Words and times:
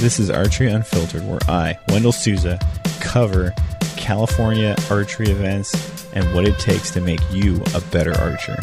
This 0.00 0.18
is 0.18 0.30
Archery 0.30 0.68
Unfiltered, 0.68 1.28
where 1.28 1.40
I, 1.46 1.78
Wendell 1.90 2.12
Souza, 2.12 2.58
cover 3.02 3.52
California 3.98 4.74
archery 4.90 5.28
events 5.28 5.74
and 6.14 6.24
what 6.34 6.46
it 6.46 6.58
takes 6.58 6.90
to 6.92 7.02
make 7.02 7.20
you 7.30 7.62
a 7.74 7.82
better 7.92 8.18
archer. 8.18 8.56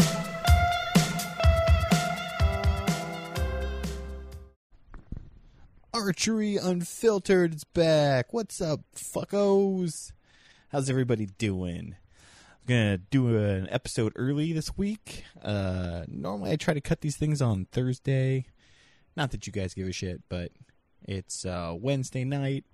Archery 5.94 6.58
Unfiltered 6.58 7.54
is 7.54 7.63
back. 7.66 8.34
What's 8.34 8.60
up, 8.60 8.80
fuckos? 8.96 10.13
How's 10.70 10.90
everybody 10.90 11.27
doing? 11.38 11.98
I'm 12.49 12.66
gonna 12.68 12.98
do 12.98 13.38
an 13.38 13.68
episode 13.70 14.12
early 14.16 14.54
this 14.54 14.76
week. 14.76 15.24
Uh, 15.44 16.02
normally, 16.08 16.49
I 16.49 16.55
try 16.55 16.74
to 16.74 16.82
cut 16.82 17.02
these 17.02 17.16
things 17.16 17.44
on 17.44 17.68
Thursday. 17.72 18.48
Not 19.16 19.30
that 19.32 19.46
you 19.46 19.54
guys 19.54 19.76
give 19.76 19.88
a 19.88 19.91
shit, 19.91 20.22
but 20.30 20.52
it's 21.08 21.46
uh, 21.46 21.74
Wednesday 21.80 22.26
night. 22.26 22.66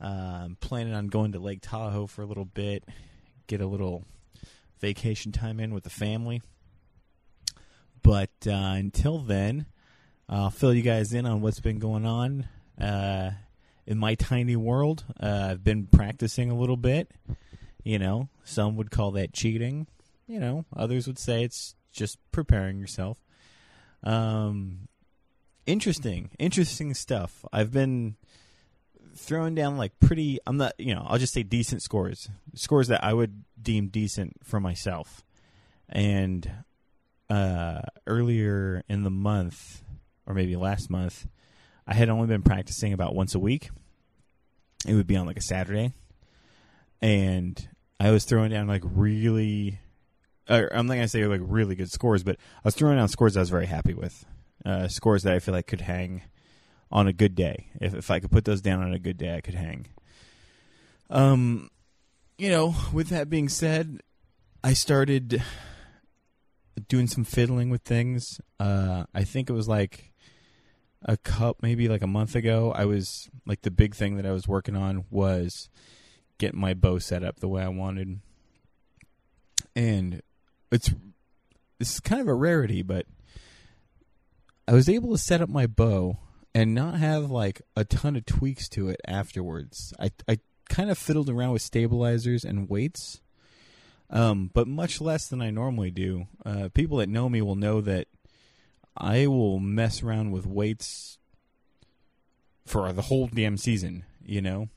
I'm 0.00 0.56
planning 0.60 0.94
on 0.94 1.06
going 1.06 1.32
to 1.32 1.38
Lake 1.38 1.60
Tahoe 1.62 2.08
for 2.08 2.22
a 2.22 2.26
little 2.26 2.44
bit, 2.44 2.84
get 3.46 3.60
a 3.60 3.66
little 3.66 4.04
vacation 4.80 5.30
time 5.30 5.60
in 5.60 5.72
with 5.72 5.84
the 5.84 5.90
family. 5.90 6.42
But 8.02 8.30
uh, 8.46 8.50
until 8.50 9.18
then, 9.18 9.66
I'll 10.28 10.50
fill 10.50 10.74
you 10.74 10.82
guys 10.82 11.12
in 11.12 11.24
on 11.24 11.40
what's 11.40 11.60
been 11.60 11.78
going 11.78 12.04
on 12.04 12.48
uh, 12.80 13.30
in 13.86 13.96
my 13.96 14.16
tiny 14.16 14.56
world. 14.56 15.04
Uh, 15.20 15.48
I've 15.52 15.64
been 15.64 15.86
practicing 15.86 16.50
a 16.50 16.56
little 16.56 16.76
bit. 16.76 17.12
You 17.84 18.00
know, 18.00 18.28
some 18.42 18.76
would 18.76 18.90
call 18.90 19.12
that 19.12 19.32
cheating. 19.32 19.86
You 20.26 20.40
know, 20.40 20.64
others 20.74 21.06
would 21.06 21.18
say 21.18 21.44
it's 21.44 21.76
just 21.92 22.18
preparing 22.32 22.78
yourself. 22.78 23.18
Um, 24.02 24.88
interesting, 25.66 26.30
interesting 26.38 26.94
stuff. 26.94 27.44
I've 27.52 27.72
been 27.72 28.16
throwing 29.16 29.54
down 29.54 29.76
like 29.76 29.98
pretty. 30.00 30.38
I'm 30.46 30.56
not, 30.56 30.74
you 30.78 30.94
know, 30.94 31.04
I'll 31.06 31.18
just 31.18 31.32
say 31.32 31.42
decent 31.42 31.82
scores, 31.82 32.28
scores 32.54 32.88
that 32.88 33.04
I 33.04 33.12
would 33.12 33.44
deem 33.60 33.88
decent 33.88 34.36
for 34.44 34.60
myself. 34.60 35.22
And 35.88 36.50
uh, 37.28 37.82
earlier 38.06 38.82
in 38.88 39.02
the 39.02 39.10
month, 39.10 39.82
or 40.26 40.34
maybe 40.34 40.56
last 40.56 40.90
month, 40.90 41.26
I 41.86 41.94
had 41.94 42.08
only 42.08 42.26
been 42.26 42.42
practicing 42.42 42.92
about 42.92 43.14
once 43.14 43.34
a 43.34 43.38
week. 43.38 43.70
It 44.86 44.94
would 44.94 45.06
be 45.06 45.16
on 45.16 45.26
like 45.26 45.36
a 45.36 45.42
Saturday, 45.42 45.92
and 47.00 47.68
I 48.00 48.10
was 48.10 48.24
throwing 48.24 48.50
down 48.50 48.66
like 48.66 48.82
really. 48.84 49.78
I'm 50.48 50.86
not 50.86 50.94
gonna 50.94 51.06
say 51.06 51.24
like 51.26 51.40
really 51.42 51.76
good 51.76 51.90
scores, 51.90 52.24
but 52.24 52.36
I 52.36 52.60
was 52.64 52.74
throwing 52.74 52.96
down 52.96 53.08
scores 53.08 53.36
I 53.36 53.40
was 53.40 53.48
very 53.48 53.66
happy 53.66 53.94
with 53.94 54.24
uh, 54.64 54.88
scores 54.88 55.22
that 55.22 55.34
I 55.34 55.38
feel 55.38 55.54
like 55.54 55.66
could 55.66 55.82
hang 55.82 56.22
on 56.90 57.06
a 57.06 57.12
good 57.12 57.34
day. 57.34 57.68
If 57.80 57.94
if 57.94 58.10
I 58.10 58.20
could 58.20 58.30
put 58.30 58.44
those 58.44 58.60
down 58.60 58.82
on 58.82 58.92
a 58.92 58.98
good 58.98 59.16
day, 59.16 59.34
I 59.34 59.40
could 59.40 59.54
hang. 59.54 59.86
Um, 61.10 61.70
you 62.38 62.50
know, 62.50 62.74
with 62.92 63.08
that 63.08 63.28
being 63.28 63.48
said, 63.48 64.00
I 64.64 64.72
started 64.72 65.42
doing 66.88 67.06
some 67.06 67.24
fiddling 67.24 67.70
with 67.70 67.82
things. 67.82 68.40
Uh, 68.58 69.04
I 69.14 69.24
think 69.24 69.50
it 69.50 69.52
was 69.52 69.68
like 69.68 70.12
a 71.04 71.16
cup, 71.16 71.58
maybe 71.62 71.88
like 71.88 72.02
a 72.02 72.06
month 72.06 72.34
ago. 72.34 72.72
I 72.74 72.84
was 72.84 73.28
like 73.46 73.62
the 73.62 73.70
big 73.70 73.94
thing 73.94 74.16
that 74.16 74.26
I 74.26 74.32
was 74.32 74.48
working 74.48 74.76
on 74.76 75.04
was 75.10 75.68
getting 76.38 76.60
my 76.60 76.74
bow 76.74 76.98
set 76.98 77.22
up 77.22 77.40
the 77.40 77.48
way 77.48 77.62
I 77.62 77.68
wanted, 77.68 78.20
and 79.74 80.22
it's 80.70 80.90
this 81.78 81.94
is 81.94 82.00
kind 82.00 82.20
of 82.20 82.28
a 82.28 82.34
rarity, 82.34 82.82
but 82.82 83.06
I 84.72 84.74
was 84.74 84.88
able 84.88 85.10
to 85.10 85.18
set 85.18 85.42
up 85.42 85.50
my 85.50 85.66
bow 85.66 86.16
and 86.54 86.74
not 86.74 86.94
have 86.94 87.30
like 87.30 87.60
a 87.76 87.84
ton 87.84 88.16
of 88.16 88.24
tweaks 88.24 88.70
to 88.70 88.88
it 88.88 89.02
afterwards. 89.06 89.92
I 90.00 90.12
I 90.26 90.38
kind 90.70 90.90
of 90.90 90.96
fiddled 90.96 91.28
around 91.28 91.52
with 91.52 91.60
stabilizers 91.60 92.42
and 92.42 92.70
weights, 92.70 93.20
um, 94.08 94.50
but 94.54 94.66
much 94.66 94.98
less 94.98 95.26
than 95.26 95.42
I 95.42 95.50
normally 95.50 95.90
do. 95.90 96.26
Uh, 96.46 96.70
people 96.72 96.96
that 96.98 97.10
know 97.10 97.28
me 97.28 97.42
will 97.42 97.54
know 97.54 97.82
that 97.82 98.08
I 98.96 99.26
will 99.26 99.58
mess 99.58 100.02
around 100.02 100.30
with 100.30 100.46
weights 100.46 101.18
for 102.64 102.90
the 102.94 103.02
whole 103.02 103.26
damn 103.26 103.58
season. 103.58 104.04
You 104.24 104.40
know, 104.40 104.68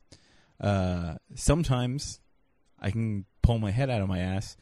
uh, 0.59 1.15
sometimes 1.35 2.19
I 2.81 2.91
can 2.91 3.23
pull 3.41 3.59
my 3.59 3.71
head 3.71 3.89
out 3.89 4.01
of 4.01 4.09
my 4.09 4.19
ass 4.19 4.57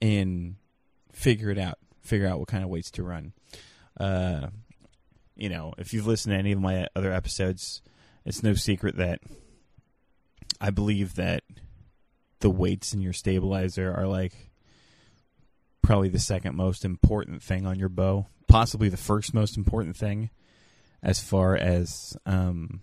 and 0.00 0.56
figure 1.12 1.50
it 1.50 1.58
out, 1.58 1.76
figure 2.00 2.26
out 2.26 2.38
what 2.38 2.48
kind 2.48 2.64
of 2.64 2.70
weights 2.70 2.90
to 2.92 3.02
run. 3.02 3.34
Uh, 4.00 4.48
you 5.36 5.48
know, 5.48 5.74
if 5.78 5.92
you've 5.92 6.06
listened 6.06 6.32
to 6.32 6.38
any 6.38 6.52
of 6.52 6.60
my 6.60 6.86
other 6.94 7.12
episodes, 7.12 7.82
it's 8.24 8.42
no 8.42 8.54
secret 8.54 8.96
that 8.96 9.20
I 10.60 10.70
believe 10.70 11.14
that 11.16 11.42
the 12.40 12.50
weights 12.50 12.92
in 12.92 13.00
your 13.00 13.12
stabilizer 13.12 13.92
are 13.92 14.06
like 14.06 14.50
probably 15.82 16.08
the 16.08 16.18
second 16.18 16.56
most 16.56 16.84
important 16.84 17.42
thing 17.42 17.66
on 17.66 17.78
your 17.78 17.88
bow, 17.88 18.26
possibly 18.48 18.88
the 18.88 18.96
first 18.96 19.34
most 19.34 19.56
important 19.56 19.96
thing 19.96 20.30
as 21.02 21.20
far 21.20 21.56
as 21.56 22.16
um, 22.26 22.80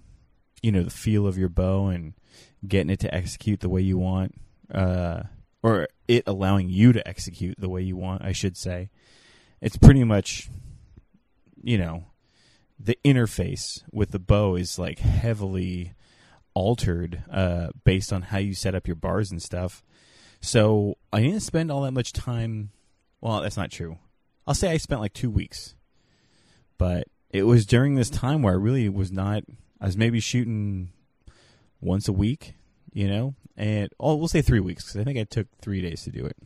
you 0.61 0.71
know 0.71 0.83
the 0.83 0.89
feel 0.89 1.25
of 1.25 1.37
your 1.37 1.49
bow 1.49 1.87
and 1.87 2.13
getting 2.67 2.89
it 2.89 2.99
to 2.99 3.13
execute 3.13 3.61
the 3.61 3.69
way 3.69 3.81
you 3.81 3.97
want, 3.97 4.35
uh, 4.73 5.23
or 5.63 5.87
it 6.07 6.23
allowing 6.27 6.69
you 6.69 6.91
to 6.91 7.07
execute 7.07 7.59
the 7.59 7.69
way 7.69 7.81
you 7.81 7.95
want. 7.95 8.23
I 8.23 8.33
should 8.33 8.57
say, 8.57 8.89
it's 9.61 9.77
pretty 9.77 10.03
much 10.03 10.49
you 11.63 11.77
know, 11.77 12.05
the 12.79 12.97
interface 13.03 13.83
with 13.91 14.11
the 14.11 14.19
bow 14.19 14.55
is 14.55 14.79
like 14.79 14.99
heavily 14.99 15.93
altered 16.53 17.23
uh, 17.31 17.69
based 17.83 18.13
on 18.13 18.23
how 18.23 18.37
you 18.37 18.53
set 18.53 18.75
up 18.75 18.87
your 18.87 18.95
bars 18.95 19.31
and 19.31 19.41
stuff. 19.41 19.83
So 20.41 20.97
I 21.11 21.21
didn't 21.21 21.41
spend 21.41 21.71
all 21.71 21.81
that 21.81 21.91
much 21.91 22.13
time. 22.13 22.71
Well, 23.21 23.41
that's 23.41 23.57
not 23.57 23.71
true. 23.71 23.97
I'll 24.47 24.55
say 24.55 24.71
I 24.71 24.77
spent 24.77 25.01
like 25.01 25.13
two 25.13 25.29
weeks, 25.29 25.75
but 26.77 27.07
it 27.29 27.43
was 27.43 27.65
during 27.65 27.95
this 27.95 28.09
time 28.09 28.41
where 28.41 28.53
I 28.53 28.57
really 28.57 28.87
was 28.89 29.11
not. 29.11 29.43
I 29.81 29.85
was 29.85 29.97
maybe 29.97 30.19
shooting 30.19 30.91
once 31.81 32.07
a 32.07 32.13
week, 32.13 32.55
you 32.93 33.07
know, 33.07 33.35
and 33.55 33.89
oh, 33.99 34.15
we'll 34.15 34.27
say 34.27 34.41
three 34.41 34.59
weeks 34.59 34.85
because 34.85 34.99
I 34.99 35.03
think 35.03 35.19
I 35.19 35.23
took 35.23 35.47
three 35.61 35.81
days 35.81 36.03
to 36.03 36.11
do 36.11 36.25
it. 36.25 36.37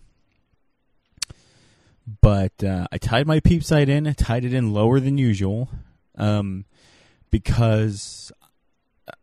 But 2.21 2.63
uh, 2.63 2.87
I 2.91 2.97
tied 2.97 3.27
my 3.27 3.39
peep 3.39 3.63
sight 3.63 3.87
in, 3.87 4.11
tied 4.15 4.43
it 4.43 4.53
in 4.53 4.73
lower 4.73 4.99
than 4.99 5.17
usual, 5.17 5.69
um, 6.17 6.65
because 7.31 8.31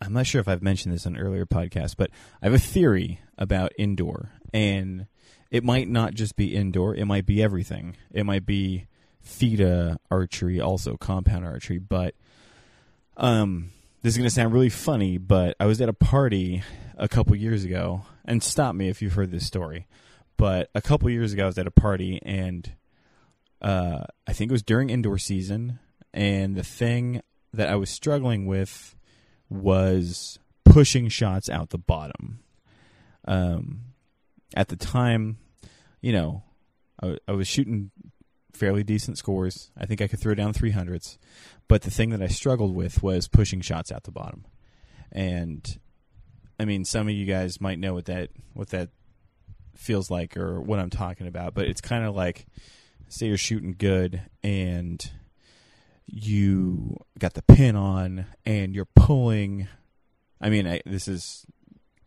I'm 0.01 0.13
not 0.13 0.27
sure 0.27 0.41
if 0.41 0.49
I've 0.49 0.63
mentioned 0.63 0.95
this 0.95 1.07
on 1.07 1.17
earlier 1.17 1.47
podcasts, 1.47 1.95
but 1.97 2.11
I 2.43 2.47
have 2.47 2.55
a 2.55 2.59
theory 2.59 3.21
about 3.39 3.73
indoor, 3.79 4.31
and 4.53 5.07
it 5.51 5.65
might 5.65 5.89
not 5.89 6.15
just 6.15 6.37
be 6.37 6.55
indoor; 6.55 6.95
it 6.95 7.07
might 7.07 7.27
be 7.27 7.43
everything. 7.43 7.97
It 8.13 8.25
might 8.25 8.47
be 8.47 8.87
FITA 9.23 9.99
archery, 10.11 10.61
also 10.61 10.97
compound 10.97 11.45
archery. 11.45 11.79
But 11.79 12.15
um, 13.17 13.71
this 14.03 14.15
is 14.15 14.19
going 14.19 14.29
to 14.29 14.35
sound 14.35 14.53
really 14.53 14.71
funny, 14.71 15.19
but 15.19 15.57
I 15.61 15.67
was 15.67 15.81
at 15.81 15.89
a 15.89 15.95
party 15.95 16.63
a 16.97 17.09
couple 17.09 17.35
years 17.37 17.65
ago, 17.65 18.03
and 18.25 18.43
stop 18.43 18.75
me 18.75 18.89
if 18.89 19.01
you've 19.03 19.15
heard 19.15 19.31
this 19.31 19.47
story. 19.47 19.87
But 20.37 20.71
a 20.75 20.81
couple 20.81 21.11
years 21.11 21.33
ago, 21.33 21.45
I 21.45 21.47
was 21.47 21.59
at 21.59 21.67
a 21.67 21.71
party, 21.71 22.19
and 22.23 22.73
uh, 23.61 24.05
I 24.27 24.33
think 24.33 24.51
it 24.51 24.53
was 24.53 24.63
during 24.63 24.89
indoor 24.89 25.19
season, 25.19 25.79
and 26.13 26.57
the 26.57 26.65
thing 26.65 27.23
that 27.53 27.69
I 27.69 27.77
was 27.77 27.91
struggling 27.91 28.47
with 28.47 28.95
was 29.49 30.39
pushing 30.65 31.09
shots 31.09 31.49
out 31.49 31.71
the 31.71 31.79
bottom. 31.79 32.41
Um, 33.27 33.81
at 34.55 34.69
the 34.69 34.77
time, 34.77 35.39
you 36.01 36.13
know, 36.13 36.43
I, 37.03 37.17
I 37.29 37.33
was 37.33 37.49
shooting 37.49 37.91
fairly 38.53 38.83
decent 38.83 39.19
scores. 39.19 39.71
I 39.77 39.87
think 39.87 40.01
I 40.01 40.07
could 40.07 40.21
throw 40.21 40.35
down 40.35 40.53
300s. 40.53 41.19
But 41.69 41.83
the 41.83 41.91
thing 41.91 42.11
that 42.11 42.23
I 42.23 42.29
struggled 42.29 42.75
with 42.75 43.03
was 43.03 43.29
pushing 43.29 43.61
shots 43.61 43.93
out 43.93 44.05
the 44.05 44.11
bottom. 44.11 44.45
And 45.13 45.79
I 46.59 46.65
mean, 46.65 46.85
some 46.85 47.09
of 47.09 47.15
you 47.15 47.27
guys 47.27 47.61
might 47.61 47.79
know 47.79 47.95
what 47.95 48.07
that 48.07 48.31
what 48.53 48.69
that 48.69 48.91
feels 49.77 50.11
like 50.11 50.37
or 50.37 50.61
what 50.61 50.79
I'm 50.79 50.91
talking 50.91 51.27
about, 51.27 51.55
but 51.55 51.67
it's 51.67 51.81
kind 51.81 52.05
of 52.05 52.15
like 52.15 52.47
say 53.09 53.27
you're 53.27 53.37
shooting 53.37 53.75
good 53.77 54.23
and 54.43 55.11
you 56.13 56.97
got 57.19 57.35
the 57.35 57.43
pin 57.43 57.77
on 57.77 58.27
and 58.45 58.75
you're 58.75 58.85
pulling. 58.85 59.69
I 60.41 60.51
mean, 60.51 60.67
I, 60.67 60.81
this 60.85 61.07
is 61.07 61.47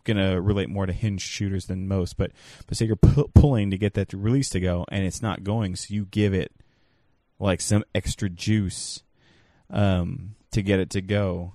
gonna 0.04 0.42
relate 0.42 0.70
more 0.70 0.86
to 0.86 0.94
hinge 0.94 1.22
shooters 1.22 1.68
than 1.68 1.88
most, 1.88 2.18
but 2.18 2.32
but 2.68 2.78
say 2.78 2.86
you're 2.86 2.96
pu- 2.96 3.30
pulling 3.34 3.72
to 3.72 3.78
get 3.78 3.94
that 3.94 4.12
release 4.14 4.50
to 4.50 4.60
go 4.60 4.86
and 4.92 5.06
it's 5.06 5.22
not 5.22 5.44
going, 5.44 5.76
so 5.76 5.94
you 5.94 6.06
give 6.06 6.34
it 6.34 6.52
like 7.40 7.62
some 7.62 7.84
extra 7.96 8.30
juice 8.30 9.04
um, 9.70 10.36
to 10.52 10.62
get 10.62 10.80
it 10.80 10.90
to 10.92 11.02
go, 11.02 11.54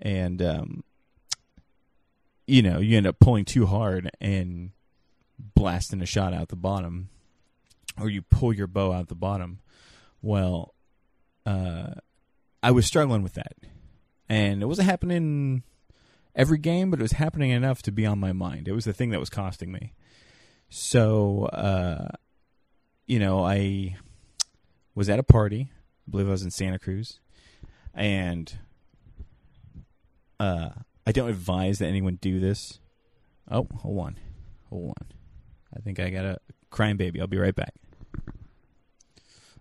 and 0.00 0.42
um, 0.42 0.84
you 2.46 2.62
know 2.62 2.78
you 2.78 2.96
end 2.96 3.06
up 3.06 3.18
pulling 3.18 3.44
too 3.44 3.66
hard 3.66 4.10
and 4.20 4.70
blasting 5.54 6.02
a 6.02 6.06
shot 6.06 6.34
out 6.34 6.48
the 6.48 6.56
bottom, 6.56 7.08
or 7.98 8.10
you 8.10 8.20
pull 8.20 8.52
your 8.52 8.66
bow 8.66 8.92
out 8.92 9.08
the 9.08 9.14
bottom. 9.14 9.60
Well, 10.20 10.74
uh, 11.46 11.94
I 12.62 12.70
was 12.70 12.86
struggling 12.86 13.22
with 13.22 13.34
that, 13.34 13.54
and 14.28 14.62
it 14.62 14.66
wasn't 14.66 14.88
happening 14.88 15.62
every 16.34 16.58
game, 16.58 16.90
but 16.90 17.00
it 17.00 17.02
was 17.02 17.12
happening 17.12 17.50
enough 17.50 17.82
to 17.82 17.92
be 17.92 18.06
on 18.06 18.18
my 18.18 18.32
mind. 18.32 18.68
It 18.68 18.72
was 18.72 18.84
the 18.84 18.92
thing 18.92 19.10
that 19.10 19.20
was 19.20 19.30
costing 19.30 19.72
me. 19.72 19.92
So, 20.68 21.46
uh, 21.46 22.08
you 23.06 23.18
know, 23.18 23.44
I 23.44 23.96
was 24.94 25.08
at 25.08 25.18
a 25.18 25.22
party. 25.24 25.70
I 26.06 26.10
believe 26.10 26.28
I 26.28 26.32
was 26.32 26.42
in 26.42 26.50
Santa 26.50 26.78
Cruz, 26.78 27.20
and 27.94 28.58
uh, 30.40 30.70
I 31.06 31.12
don't 31.12 31.28
advise 31.28 31.78
that 31.78 31.86
anyone 31.86 32.18
do 32.20 32.40
this. 32.40 32.80
Oh, 33.50 33.68
hold 33.80 33.98
on, 33.98 34.18
hold 34.70 34.94
on. 35.00 35.06
I 35.76 35.80
think 35.80 36.00
I 36.00 36.10
got 36.10 36.24
a 36.24 36.38
crying 36.70 36.96
baby. 36.96 37.20
I'll 37.20 37.26
be 37.26 37.38
right 37.38 37.54
back. 37.54 37.74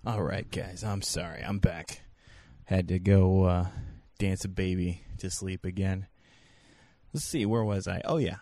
All 0.03 0.23
right, 0.23 0.49
guys. 0.49 0.83
I'm 0.83 1.03
sorry. 1.03 1.43
I'm 1.43 1.59
back. 1.59 2.01
Had 2.63 2.87
to 2.87 2.97
go 2.97 3.43
uh, 3.43 3.67
dance 4.17 4.43
a 4.43 4.47
baby 4.47 5.03
to 5.19 5.29
sleep 5.29 5.63
again. 5.63 6.07
Let's 7.13 7.27
see. 7.27 7.45
Where 7.45 7.63
was 7.63 7.87
I? 7.87 8.01
Oh 8.05 8.17
yeah. 8.17 8.37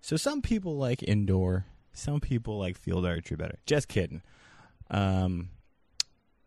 So 0.00 0.16
some 0.16 0.42
people 0.42 0.76
like 0.76 1.04
indoor. 1.04 1.66
Some 1.92 2.18
people 2.18 2.58
like 2.58 2.76
field 2.76 3.06
archery 3.06 3.36
better. 3.36 3.58
Just 3.64 3.86
kidding. 3.86 4.22
Um, 4.90 5.50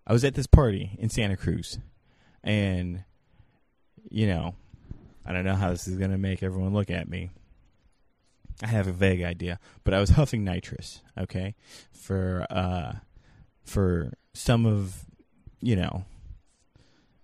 I 0.06 0.12
was 0.12 0.26
at 0.26 0.36
this 0.36 0.48
party 0.48 0.98
in 1.00 1.10
Santa 1.10 1.38
Cruz, 1.38 1.80
and 2.44 3.06
you 4.12 4.28
know, 4.28 4.56
I 5.26 5.32
don't 5.32 5.46
know 5.46 5.56
how 5.56 5.70
this 5.70 5.88
is 5.88 5.98
going 5.98 6.12
to 6.12 6.18
make 6.18 6.44
everyone 6.44 6.74
look 6.74 6.92
at 6.92 7.08
me. 7.08 7.30
I 8.62 8.68
have 8.68 8.88
a 8.88 8.92
vague 8.92 9.24
idea, 9.24 9.60
but 9.86 9.94
I 9.94 10.02
was 10.02 10.10
huffing 10.10 10.44
nitrous, 10.44 11.02
okay, 11.18 11.56
for 11.94 12.46
uh, 12.50 12.96
for 13.64 14.12
some 14.38 14.66
of 14.66 15.06
you 15.62 15.76
know, 15.76 16.06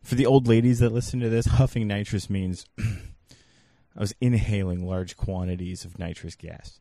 for 0.01 0.15
the 0.15 0.25
old 0.25 0.47
ladies 0.47 0.79
that 0.79 0.91
listen 0.91 1.19
to 1.19 1.29
this, 1.29 1.45
huffing 1.45 1.87
nitrous 1.87 2.29
means 2.29 2.65
I 2.79 3.99
was 3.99 4.13
inhaling 4.19 4.85
large 4.85 5.15
quantities 5.15 5.85
of 5.85 5.99
nitrous 5.99 6.35
gas, 6.35 6.79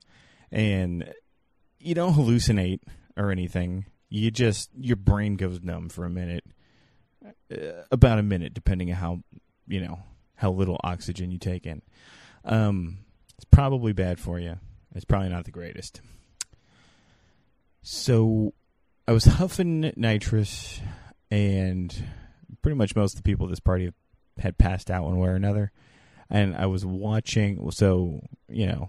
and 0.50 1.12
you 1.78 1.94
don't 1.94 2.14
hallucinate 2.14 2.80
or 3.16 3.30
anything. 3.30 3.86
You 4.08 4.30
just 4.30 4.70
your 4.78 4.96
brain 4.96 5.36
goes 5.36 5.62
numb 5.62 5.88
for 5.88 6.04
a 6.04 6.10
minute, 6.10 6.44
uh, 7.24 7.84
about 7.90 8.18
a 8.18 8.22
minute, 8.22 8.54
depending 8.54 8.90
on 8.90 8.96
how 8.96 9.22
you 9.66 9.80
know 9.80 10.00
how 10.36 10.50
little 10.50 10.80
oxygen 10.82 11.30
you 11.30 11.38
take 11.38 11.66
in. 11.66 11.82
Um, 12.44 12.98
it's 13.36 13.44
probably 13.44 13.92
bad 13.92 14.18
for 14.18 14.38
you. 14.38 14.58
It's 14.94 15.04
probably 15.04 15.28
not 15.28 15.44
the 15.44 15.50
greatest. 15.50 16.00
So 17.82 18.52
I 19.06 19.12
was 19.12 19.24
huffing 19.24 19.92
nitrous, 19.96 20.80
and 21.30 21.92
pretty 22.62 22.76
much 22.76 22.94
most 22.94 23.14
of 23.14 23.22
the 23.22 23.28
people 23.28 23.46
at 23.46 23.50
this 23.50 23.60
party 23.60 23.92
had 24.38 24.58
passed 24.58 24.90
out 24.90 25.04
one 25.04 25.18
way 25.18 25.28
or 25.28 25.34
another. 25.34 25.72
And 26.30 26.56
I 26.56 26.66
was 26.66 26.86
watching, 26.86 27.70
so, 27.72 28.20
you 28.48 28.66
know, 28.66 28.88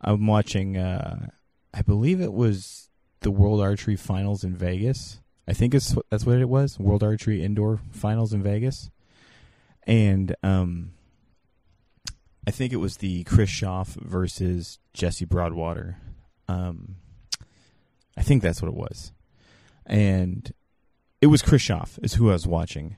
I'm 0.00 0.26
watching, 0.26 0.76
uh, 0.76 1.28
I 1.72 1.82
believe 1.82 2.20
it 2.20 2.32
was 2.32 2.90
the 3.20 3.30
World 3.30 3.60
Archery 3.60 3.96
Finals 3.96 4.44
in 4.44 4.54
Vegas. 4.54 5.20
I 5.48 5.52
think 5.52 5.74
it's 5.74 5.96
that's 6.10 6.24
what 6.24 6.38
it 6.38 6.48
was, 6.48 6.78
World 6.78 7.02
Archery 7.02 7.42
Indoor 7.42 7.80
Finals 7.90 8.32
in 8.32 8.42
Vegas. 8.42 8.90
And 9.86 10.36
um, 10.42 10.92
I 12.46 12.50
think 12.50 12.72
it 12.72 12.76
was 12.76 12.98
the 12.98 13.24
Chris 13.24 13.50
Schaff 13.50 13.94
versus 13.94 14.78
Jesse 14.92 15.24
Broadwater. 15.24 15.98
Um, 16.48 16.96
I 18.16 18.22
think 18.22 18.42
that's 18.42 18.62
what 18.62 18.68
it 18.68 18.74
was. 18.74 19.12
And 19.86 20.52
it 21.20 21.26
was 21.26 21.42
Schaff 21.42 21.98
is 22.02 22.14
who 22.14 22.30
I 22.30 22.34
was 22.34 22.46
watching. 22.46 22.96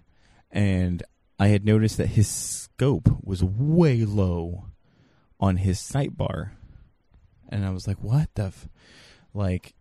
And 0.51 1.03
I 1.39 1.49
had 1.49 1.65
noticed 1.65 1.97
that 1.99 2.09
his 2.09 2.29
scope 2.29 3.09
was 3.23 3.43
way 3.43 4.05
low 4.05 4.67
on 5.39 5.57
his 5.57 5.81
sight 5.81 6.17
bar. 6.17 6.53
And 7.49 7.65
I 7.65 7.71
was 7.71 7.87
like, 7.87 8.03
what 8.03 8.29
the 8.35 8.45
f-? 8.45 8.69
like 9.35 9.75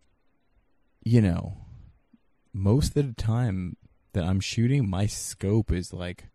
you 1.06 1.22
know, 1.22 1.54
most 2.52 2.98
of 2.98 3.08
the 3.08 3.14
time 3.14 3.78
that 4.14 4.24
I'm 4.24 4.40
shooting, 4.40 4.90
my 4.90 5.06
scope 5.06 5.72
is 5.72 5.94
like 5.94 6.26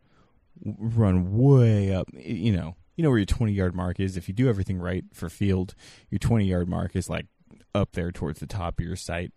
run 0.65 1.37
way 1.37 1.93
up, 1.93 2.09
you 2.13 2.53
know, 2.53 2.77
you 2.97 3.03
know 3.03 3.11
where 3.11 3.19
your 3.19 3.27
20 3.27 3.53
yard 3.53 3.75
mark 3.75 3.99
is. 3.99 4.17
If 4.17 4.29
you 4.29 4.35
do 4.35 4.49
everything 4.49 4.79
right 4.79 5.05
for 5.13 5.29
field, 5.29 5.75
your 6.09 6.19
20 6.21 6.45
yard 6.45 6.69
mark 6.69 6.95
is 6.95 7.11
like 7.11 7.27
up 7.75 7.93
there 7.93 8.13
towards 8.13 8.41
the 8.41 8.47
top 8.47 8.79
of 8.79 8.85
your 8.85 8.97
sight, 8.97 9.33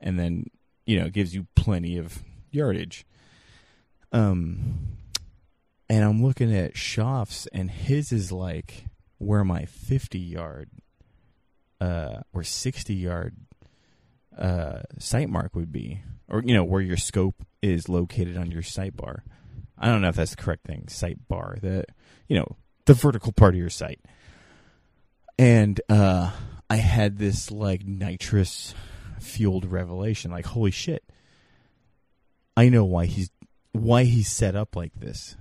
and 0.00 0.18
then 0.18 0.46
you 0.86 0.98
know 0.98 1.06
it 1.06 1.12
gives 1.12 1.34
you 1.34 1.46
plenty 1.54 1.96
of 1.96 2.22
yardage. 2.50 3.06
Um, 4.12 4.98
and 5.88 6.04
I'm 6.04 6.22
looking 6.22 6.54
at 6.54 6.74
Schaff's, 6.74 7.46
and 7.52 7.70
his 7.70 8.12
is 8.12 8.32
like 8.32 8.86
where 9.18 9.44
my 9.44 9.64
50 9.64 10.18
yard, 10.18 10.70
uh, 11.80 12.20
or 12.32 12.42
60 12.42 12.94
yard, 12.94 13.36
uh, 14.36 14.80
sight 14.98 15.28
mark 15.28 15.54
would 15.54 15.72
be, 15.72 16.02
or 16.28 16.42
you 16.44 16.54
know 16.54 16.64
where 16.64 16.80
your 16.80 16.96
scope 16.96 17.44
is 17.60 17.88
located 17.88 18.36
on 18.36 18.50
your 18.50 18.62
sight 18.62 18.96
bar. 18.96 19.24
I 19.78 19.88
don't 19.88 20.00
know 20.00 20.08
if 20.08 20.16
that's 20.16 20.30
the 20.34 20.42
correct 20.42 20.64
thing. 20.64 20.88
Sight 20.88 21.28
bar, 21.28 21.58
the 21.60 21.84
you 22.28 22.36
know 22.38 22.56
the 22.86 22.94
vertical 22.94 23.32
part 23.32 23.54
of 23.54 23.60
your 23.60 23.70
sight. 23.70 24.00
And 25.38 25.80
uh, 25.88 26.30
I 26.72 26.76
had 26.76 27.18
this 27.18 27.50
like 27.50 27.84
nitrous 27.84 28.74
fueled 29.20 29.70
revelation, 29.70 30.30
like 30.30 30.46
holy 30.46 30.70
shit! 30.70 31.04
I 32.56 32.70
know 32.70 32.86
why 32.86 33.04
he's 33.04 33.30
why 33.72 34.04
he's 34.04 34.30
set 34.30 34.56
up 34.56 34.74
like 34.74 34.94
this, 34.98 35.36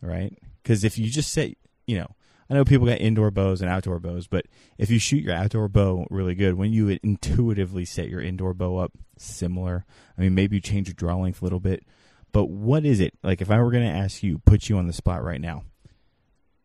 right? 0.00 0.32
Because 0.62 0.82
if 0.82 0.96
you 0.96 1.10
just 1.10 1.30
set, 1.30 1.50
you 1.86 1.98
know, 1.98 2.06
I 2.48 2.54
know 2.54 2.64
people 2.64 2.86
got 2.86 3.02
indoor 3.02 3.30
bows 3.30 3.60
and 3.60 3.70
outdoor 3.70 3.98
bows, 3.98 4.28
but 4.28 4.46
if 4.78 4.88
you 4.88 4.98
shoot 4.98 5.22
your 5.22 5.34
outdoor 5.34 5.68
bow 5.68 6.06
really 6.08 6.34
good, 6.34 6.54
when 6.54 6.72
you 6.72 6.98
intuitively 7.02 7.84
set 7.84 8.08
your 8.08 8.22
indoor 8.22 8.54
bow 8.54 8.78
up 8.78 8.92
similar, 9.18 9.84
I 10.16 10.22
mean, 10.22 10.34
maybe 10.34 10.56
you 10.56 10.62
change 10.62 10.88
your 10.88 10.94
draw 10.94 11.16
length 11.16 11.42
a 11.42 11.44
little 11.44 11.60
bit, 11.60 11.84
but 12.32 12.48
what 12.48 12.86
is 12.86 12.98
it 13.00 13.12
like? 13.22 13.42
If 13.42 13.50
I 13.50 13.60
were 13.60 13.70
going 13.70 13.86
to 13.86 13.94
ask 13.94 14.22
you, 14.22 14.38
put 14.38 14.70
you 14.70 14.78
on 14.78 14.86
the 14.86 14.94
spot 14.94 15.22
right 15.22 15.40
now, 15.40 15.64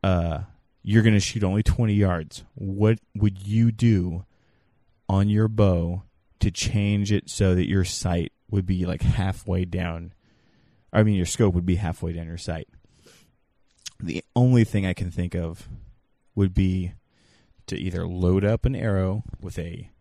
uh, 0.02 0.44
you're 0.84 1.04
going 1.04 1.14
to 1.14 1.20
shoot 1.20 1.44
only 1.44 1.64
20 1.64 1.94
yards. 1.94 2.44
What 2.56 3.00
would 3.16 3.46
you 3.48 3.72
do 3.72 4.26
on 5.08 5.30
your 5.30 5.48
bow 5.48 6.04
to 6.40 6.52
change 6.52 7.12
it 7.12 7.30
so 7.30 7.54
that 7.56 7.70
your 7.70 7.84
sight 7.84 8.32
would 8.50 8.66
be 8.66 8.86
like 8.86 9.02
halfway 9.02 9.66
down? 9.66 10.14
I 10.92 11.04
mean, 11.04 11.16
your 11.16 11.26
scope 11.26 11.54
would 11.54 11.66
be 11.66 11.76
halfway 11.76 12.14
down 12.14 12.28
your 12.28 12.38
sight. 12.38 12.68
The 14.00 14.24
only 14.36 14.64
thing 14.64 14.86
I 14.86 14.94
can 14.94 15.12
think 15.12 15.36
of 15.36 15.70
would 16.34 16.54
be 16.54 16.94
to 17.68 17.78
either 17.78 18.08
load 18.08 18.44
up 18.44 18.66
an 18.66 18.76
arrow 18.76 19.24
with 19.40 19.60
a 19.60 19.92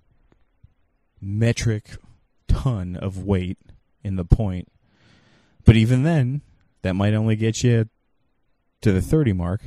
metric 1.21 1.97
ton 2.49 2.97
of 2.97 3.25
weight 3.25 3.59
in 4.03 4.17
the 4.17 4.25
point 4.25 4.69
but 5.65 5.77
even 5.77 6.03
then, 6.03 6.43
that 6.83 6.95
might 6.95 7.15
only 7.15 7.37
get 7.37 7.63
you 7.63 7.89
to 8.83 8.93
the 8.93 9.03
30 9.03 9.33
mark 9.33 9.63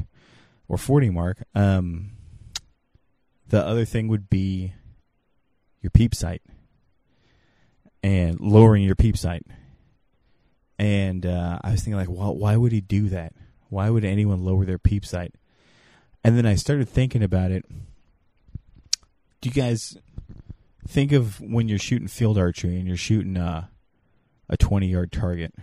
or 0.74 0.78
40 0.78 1.10
mark. 1.12 1.44
Um, 1.54 2.12
the 3.48 3.64
other 3.66 3.86
thing 3.86 4.08
would 4.08 4.30
be 4.30 4.74
your 5.82 5.92
peep 5.92 6.16
sight 6.16 6.42
and 8.02 8.40
lowering 8.40 8.84
your 8.84 8.96
peep 8.96 9.18
sight. 9.18 9.46
And 10.80 11.26
uh, 11.26 11.60
I 11.64 11.72
was 11.72 11.82
thinking, 11.82 11.98
like, 11.98 12.10
well, 12.10 12.36
why 12.36 12.58
would 12.58 12.72
he 12.72 12.82
do 12.82 13.10
that? 13.10 13.34
Why 13.70 13.90
would 13.90 14.04
anyone 14.04 14.44
lower 14.44 14.66
their 14.66 14.80
peep 14.80 15.06
sight? 15.06 15.36
And 16.24 16.38
then 16.38 16.46
I 16.46 16.56
started 16.56 16.90
thinking 16.90 17.24
about 17.24 17.52
it. 17.52 17.66
Do 19.42 19.50
you 19.50 19.52
guys 19.52 19.98
think 20.88 21.12
of 21.12 21.40
when 21.40 21.68
you're 21.68 21.80
shooting 21.80 22.08
field 22.08 22.38
archery 22.38 22.78
and 22.78 22.88
you're 22.88 22.98
shooting 22.98 23.38
uh, 23.38 23.68
a 24.50 24.58
20 24.58 24.88
yard 24.88 25.12
target? 25.12 25.54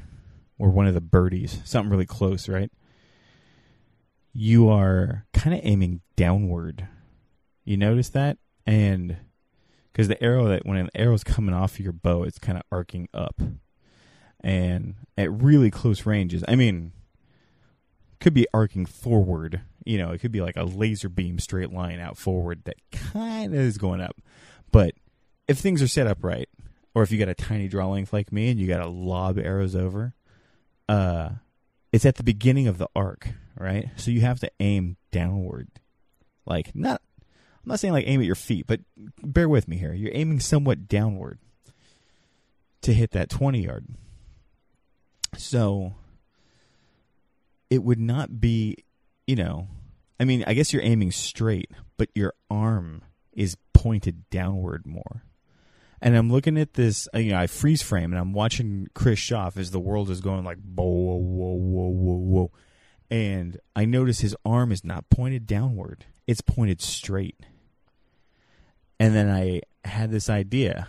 or 0.61 0.69
one 0.69 0.87
of 0.87 0.93
the 0.93 1.01
birdies, 1.01 1.59
something 1.65 1.91
really 1.91 2.05
close, 2.05 2.47
right? 2.47 2.71
You 4.33 4.69
are 4.69 5.27
kind 5.33 5.55
of 5.55 5.61
aiming 5.65 6.01
downward. 6.17 6.87
You 7.65 7.77
notice 7.77 8.09
that? 8.11 8.39
And 8.67 9.17
because 9.93 10.09
the 10.09 10.23
arrow 10.23 10.47
that 10.49 10.65
when 10.65 10.77
an 10.79 10.91
arrow's 10.95 11.25
coming 11.25 11.55
off 11.55 11.81
your 11.81 11.93
bow, 11.93 12.23
it's 12.23 12.39
kind 12.39 12.57
of 12.57 12.65
arcing 12.71 13.09
up. 13.13 13.41
and 14.43 14.95
at 15.19 15.31
really 15.31 15.71
close 15.71 16.07
ranges. 16.07 16.43
I 16.49 16.55
mean, 16.55 16.93
could 18.21 18.35
be 18.35 18.47
arcing 18.55 18.87
forward. 18.87 19.61
You 19.85 19.99
know, 19.99 20.11
it 20.13 20.19
could 20.19 20.33
be 20.33 20.41
like 20.41 20.57
a 20.57 20.65
laser 20.65 21.09
beam 21.09 21.39
straight 21.39 21.73
line 21.73 22.01
out 22.01 22.17
forward 22.17 22.65
that 22.65 22.77
kind 22.91 23.55
of 23.55 23.61
is 23.61 23.79
going 23.79 24.01
up. 24.01 24.17
But 24.73 24.95
if 25.49 25.59
things 25.59 25.83
are 25.83 25.89
set 25.89 26.07
up 26.07 26.23
right, 26.23 26.49
or 26.95 27.03
if 27.03 27.11
you 27.11 27.19
got 27.19 27.29
a 27.29 27.35
tiny 27.35 27.69
draw 27.69 27.89
length 27.89 28.13
like 28.13 28.33
me 28.33 28.51
and 28.51 28.59
you 28.61 28.67
got 28.67 28.83
to 28.83 28.89
lob 28.89 29.39
arrows 29.39 29.75
over, 29.75 30.15
uh, 30.89 31.31
it's 31.93 32.05
at 32.05 32.17
the 32.17 32.23
beginning 32.23 32.67
of 32.67 32.79
the 32.79 32.89
arc, 32.95 33.29
right? 33.59 33.89
So 33.97 34.11
you 34.11 34.21
have 34.21 34.41
to 34.41 34.51
aim 34.61 34.97
downward. 35.11 35.69
Like 36.47 36.75
not 36.75 37.03
I'm 37.63 37.69
not 37.69 37.81
saying 37.81 37.93
like 37.93 38.07
aim 38.07 38.21
at 38.21 38.27
your 38.27 38.35
feet, 38.35 38.67
but 38.67 38.81
bear 39.23 39.49
with 39.49 39.69
me 39.69 39.77
here. 39.77 39.93
You're 39.93 40.15
aiming 40.15 40.41
somewhat 40.41 40.89
downward 40.89 41.39
to 42.83 42.95
hit 42.95 43.11
that 43.11 43.29
20 43.29 43.63
yard. 43.63 43.87
So 45.37 45.95
it 47.69 47.83
would 47.83 48.01
not 48.01 48.41
be, 48.41 48.77
you 49.27 49.37
know, 49.37 49.69
I 50.19 50.25
mean, 50.25 50.43
I 50.47 50.55
guess 50.55 50.73
you're 50.73 50.83
aiming 50.83 51.13
straight, 51.13 51.71
but 51.97 52.09
your 52.15 52.35
arm 52.51 53.03
is 53.33 53.57
pointed 53.73 54.29
downward 54.31 54.87
more. 54.87 55.25
And 56.03 56.17
I'm 56.17 56.31
looking 56.31 56.57
at 56.57 56.75
this, 56.75 57.09
uh, 57.15 57.19
you 57.19 57.33
know, 57.33 57.39
I 57.39 57.47
freeze 57.47 57.83
frame 57.83 58.13
and 58.13 58.19
I'm 58.19 58.33
watching 58.33 58.89
Chris 58.95 59.19
Schaff 59.19 59.59
as 59.59 59.71
the 59.71 59.79
world 59.79 60.09
is 60.09 60.23
going 60.23 60.45
like, 60.45 60.59
whoa, 60.75 60.85
whoa, 60.85 61.17
whoa, 61.17 61.55
whoa, 61.55 61.89
whoa, 61.89 62.15
whoa. 62.17 62.51
And 63.11 63.59
I 63.75 63.85
notice 63.87 64.21
his 64.21 64.37
arm 64.45 64.71
is 64.71 64.85
not 64.85 65.11
pointed 65.11 65.47
downward, 65.47 66.07
it's 66.27 66.41
pointed 66.41 66.81
straight. 66.81 67.41
And 68.99 69.15
then 69.15 69.31
I 69.31 69.63
had 69.85 70.11
this 70.11 70.29
idea. 70.29 70.89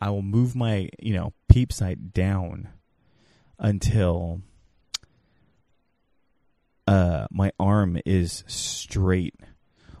I 0.00 0.10
will 0.10 0.22
move 0.22 0.56
my, 0.56 0.88
you 0.98 1.14
know, 1.14 1.32
peep 1.48 1.72
sight 1.72 2.12
down 2.12 2.68
until 3.58 4.40
uh, 6.86 7.26
my 7.30 7.52
arm 7.58 7.98
is 8.04 8.44
straight. 8.46 9.34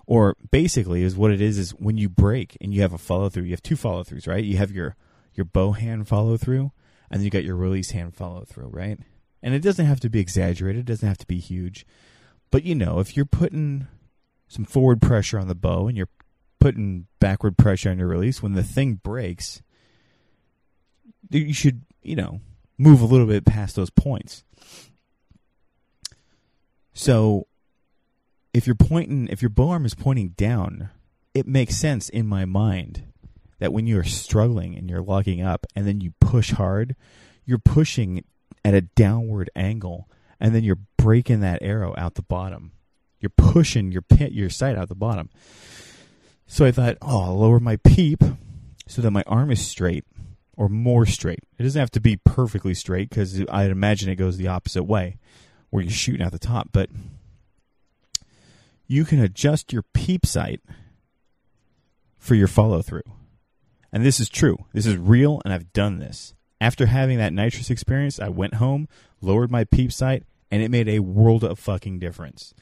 Or 0.06 0.36
basically, 0.50 1.02
is 1.02 1.16
what 1.16 1.32
it 1.32 1.40
is 1.40 1.58
is 1.58 1.70
when 1.72 1.98
you 1.98 2.08
break 2.08 2.56
and 2.60 2.72
you 2.72 2.82
have 2.82 2.92
a 2.92 2.98
follow 2.98 3.28
through. 3.28 3.44
You 3.44 3.50
have 3.50 3.62
two 3.62 3.76
follow 3.76 4.04
throughs, 4.04 4.28
right? 4.28 4.44
You 4.44 4.56
have 4.56 4.70
your 4.70 4.94
your 5.34 5.44
bow 5.44 5.72
hand 5.72 6.06
follow 6.06 6.36
through, 6.36 6.70
and 7.10 7.18
then 7.18 7.24
you 7.24 7.30
got 7.30 7.44
your 7.44 7.56
release 7.56 7.90
hand 7.90 8.14
follow 8.14 8.44
through, 8.44 8.68
right? 8.68 9.00
And 9.46 9.54
it 9.54 9.62
doesn't 9.62 9.86
have 9.86 10.00
to 10.00 10.10
be 10.10 10.18
exaggerated. 10.18 10.80
It 10.80 10.92
doesn't 10.92 11.06
have 11.06 11.18
to 11.18 11.26
be 11.26 11.38
huge, 11.38 11.86
but 12.50 12.64
you 12.64 12.74
know, 12.74 12.98
if 12.98 13.16
you're 13.16 13.24
putting 13.24 13.86
some 14.48 14.64
forward 14.64 15.00
pressure 15.00 15.38
on 15.38 15.46
the 15.46 15.54
bow 15.54 15.86
and 15.86 15.96
you're 15.96 16.08
putting 16.58 17.06
backward 17.20 17.56
pressure 17.56 17.90
on 17.90 17.98
your 18.00 18.08
release, 18.08 18.42
when 18.42 18.54
the 18.54 18.64
thing 18.64 18.94
breaks, 18.94 19.62
you 21.30 21.54
should, 21.54 21.82
you 22.02 22.16
know, 22.16 22.40
move 22.76 23.00
a 23.00 23.04
little 23.04 23.26
bit 23.28 23.44
past 23.44 23.76
those 23.76 23.88
points. 23.88 24.42
So 26.92 27.46
if 28.52 28.66
you're 28.66 28.74
pointing, 28.74 29.28
if 29.28 29.42
your 29.42 29.50
bow 29.50 29.70
arm 29.70 29.86
is 29.86 29.94
pointing 29.94 30.30
down, 30.30 30.90
it 31.34 31.46
makes 31.46 31.76
sense 31.76 32.08
in 32.08 32.26
my 32.26 32.46
mind 32.46 33.04
that 33.60 33.72
when 33.72 33.86
you're 33.86 34.02
struggling 34.02 34.76
and 34.76 34.90
you're 34.90 35.02
locking 35.02 35.40
up 35.40 35.68
and 35.76 35.86
then 35.86 36.00
you 36.00 36.14
push 36.20 36.50
hard, 36.50 36.96
you're 37.44 37.58
pushing 37.58 38.24
at 38.66 38.74
a 38.74 38.80
downward 38.80 39.48
angle 39.54 40.08
and 40.40 40.52
then 40.52 40.64
you're 40.64 40.80
breaking 40.96 41.38
that 41.38 41.62
arrow 41.62 41.94
out 41.96 42.16
the 42.16 42.22
bottom. 42.22 42.72
You're 43.20 43.30
pushing 43.30 43.92
your 43.92 44.02
pit, 44.02 44.32
your 44.32 44.50
sight 44.50 44.76
out 44.76 44.88
the 44.88 44.96
bottom. 44.96 45.30
So 46.48 46.64
I 46.64 46.72
thought, 46.72 46.98
oh, 47.00 47.22
I'll 47.22 47.38
lower 47.38 47.60
my 47.60 47.76
peep 47.76 48.24
so 48.88 49.02
that 49.02 49.12
my 49.12 49.22
arm 49.28 49.52
is 49.52 49.64
straight 49.64 50.04
or 50.56 50.68
more 50.68 51.06
straight. 51.06 51.44
It 51.56 51.62
doesn't 51.62 51.78
have 51.78 51.92
to 51.92 52.00
be 52.00 52.16
perfectly 52.16 52.74
straight 52.74 53.08
because 53.08 53.40
I'd 53.48 53.70
imagine 53.70 54.08
it 54.08 54.16
goes 54.16 54.36
the 54.36 54.48
opposite 54.48 54.82
way 54.82 55.16
where 55.70 55.84
you're 55.84 55.92
shooting 55.92 56.26
at 56.26 56.32
the 56.32 56.38
top. 56.40 56.70
But 56.72 56.90
you 58.88 59.04
can 59.04 59.20
adjust 59.20 59.72
your 59.72 59.82
peep 59.94 60.26
sight 60.26 60.60
for 62.18 62.34
your 62.34 62.48
follow 62.48 62.82
through. 62.82 63.02
And 63.92 64.04
this 64.04 64.18
is 64.18 64.28
true. 64.28 64.58
This 64.72 64.86
is 64.86 64.96
real, 64.96 65.40
and 65.44 65.54
I've 65.54 65.72
done 65.72 66.00
this. 66.00 66.34
After 66.60 66.86
having 66.86 67.18
that 67.18 67.32
nitrous 67.32 67.70
experience, 67.70 68.18
I 68.18 68.28
went 68.28 68.54
home, 68.54 68.88
lowered 69.20 69.50
my 69.50 69.64
peep 69.64 69.92
sight, 69.92 70.24
and 70.50 70.62
it 70.62 70.70
made 70.70 70.88
a 70.88 71.00
world 71.00 71.44
of 71.44 71.58
fucking 71.58 71.98
difference. 71.98 72.54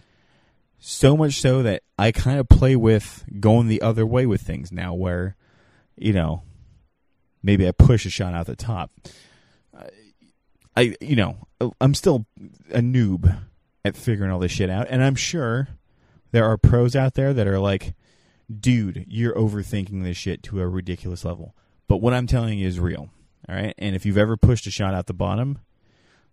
So 0.79 1.17
much 1.17 1.41
so 1.41 1.63
that 1.63 1.83
I 1.99 2.13
kind 2.13 2.39
of 2.39 2.49
play 2.49 2.77
with 2.77 3.25
going 3.41 3.69
the 3.69 3.83
other 3.83 4.05
way 4.05 4.27
with 4.27 4.43
things 4.43 4.73
now, 4.73 4.95
where, 4.95 5.37
you 5.97 6.13
know, 6.13 6.43
maybe 7.43 7.67
I 7.69 7.73
push 7.73 8.05
a 8.05 8.11
shot 8.11 8.35
out 8.35 8.47
the 8.47 8.57
top. 8.57 8.91
I, 10.77 10.97
you 11.01 11.15
know, 11.15 11.47
I'm 11.81 11.95
still 11.95 12.27
a 12.73 12.81
noob 12.81 13.33
at 13.85 13.97
figuring 13.97 14.33
all 14.33 14.41
this 14.41 14.51
shit 14.51 14.71
out, 14.71 14.89
and 14.91 15.05
I'm 15.05 15.15
sure 15.15 15.69
there 16.33 16.45
are 16.45 16.59
pros 16.59 16.97
out 16.97 17.15
there 17.15 17.33
that 17.33 17.47
are 17.47 17.61
like, 17.61 17.95
dude, 18.53 19.07
you're 19.09 19.37
overthinking 19.37 20.03
this 20.03 20.17
shit 20.17 20.43
to 20.45 20.61
a 20.61 20.67
ridiculous 20.67 21.25
level. 21.25 21.55
But 21.87 21.99
what 21.99 22.13
I'm 22.13 22.27
telling 22.27 22.59
you 22.59 22.67
is 22.67 22.81
real. 22.81 23.09
All 23.49 23.55
right. 23.55 23.75
And 23.79 23.95
if 23.95 24.07
you've 24.07 24.19
ever 24.19 24.37
pushed 24.37 24.67
a 24.67 24.71
shot 24.71 24.95
out 24.95 25.07
the 25.07 25.15
bottom, 25.15 25.59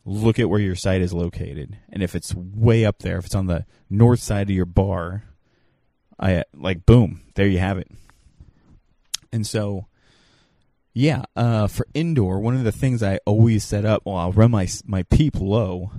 look 0.06 0.40
at 0.40 0.50
where 0.50 0.60
your 0.60 0.76
sight 0.76 1.02
is 1.02 1.14
located. 1.14 1.78
And 1.90 2.02
if 2.02 2.16
it's 2.16 2.34
way 2.34 2.86
up 2.86 3.00
there, 3.00 3.18
if 3.18 3.26
it's 3.26 3.36
on 3.36 3.48
the 3.48 3.66
north 3.90 4.20
side 4.20 4.50
of 4.50 4.56
your 4.56 4.66
bar, 4.66 5.24
I 6.20 6.44
like 6.54 6.86
boom, 6.86 7.22
there 7.36 7.48
you 7.48 7.60
have 7.60 7.78
it. 7.78 7.90
And 9.34 9.46
so 9.46 9.88
yeah, 10.94 11.24
uh, 11.36 11.68
for 11.68 11.88
indoor, 11.94 12.40
one 12.40 12.56
of 12.56 12.64
the 12.64 12.72
things 12.72 13.02
I 13.02 13.20
always 13.26 13.64
set 13.64 13.86
up, 13.86 14.04
well, 14.06 14.18
I'll 14.18 14.32
run 14.32 14.52
my 14.52 14.68
my 14.86 15.04
peep 15.04 15.40
low 15.40 15.92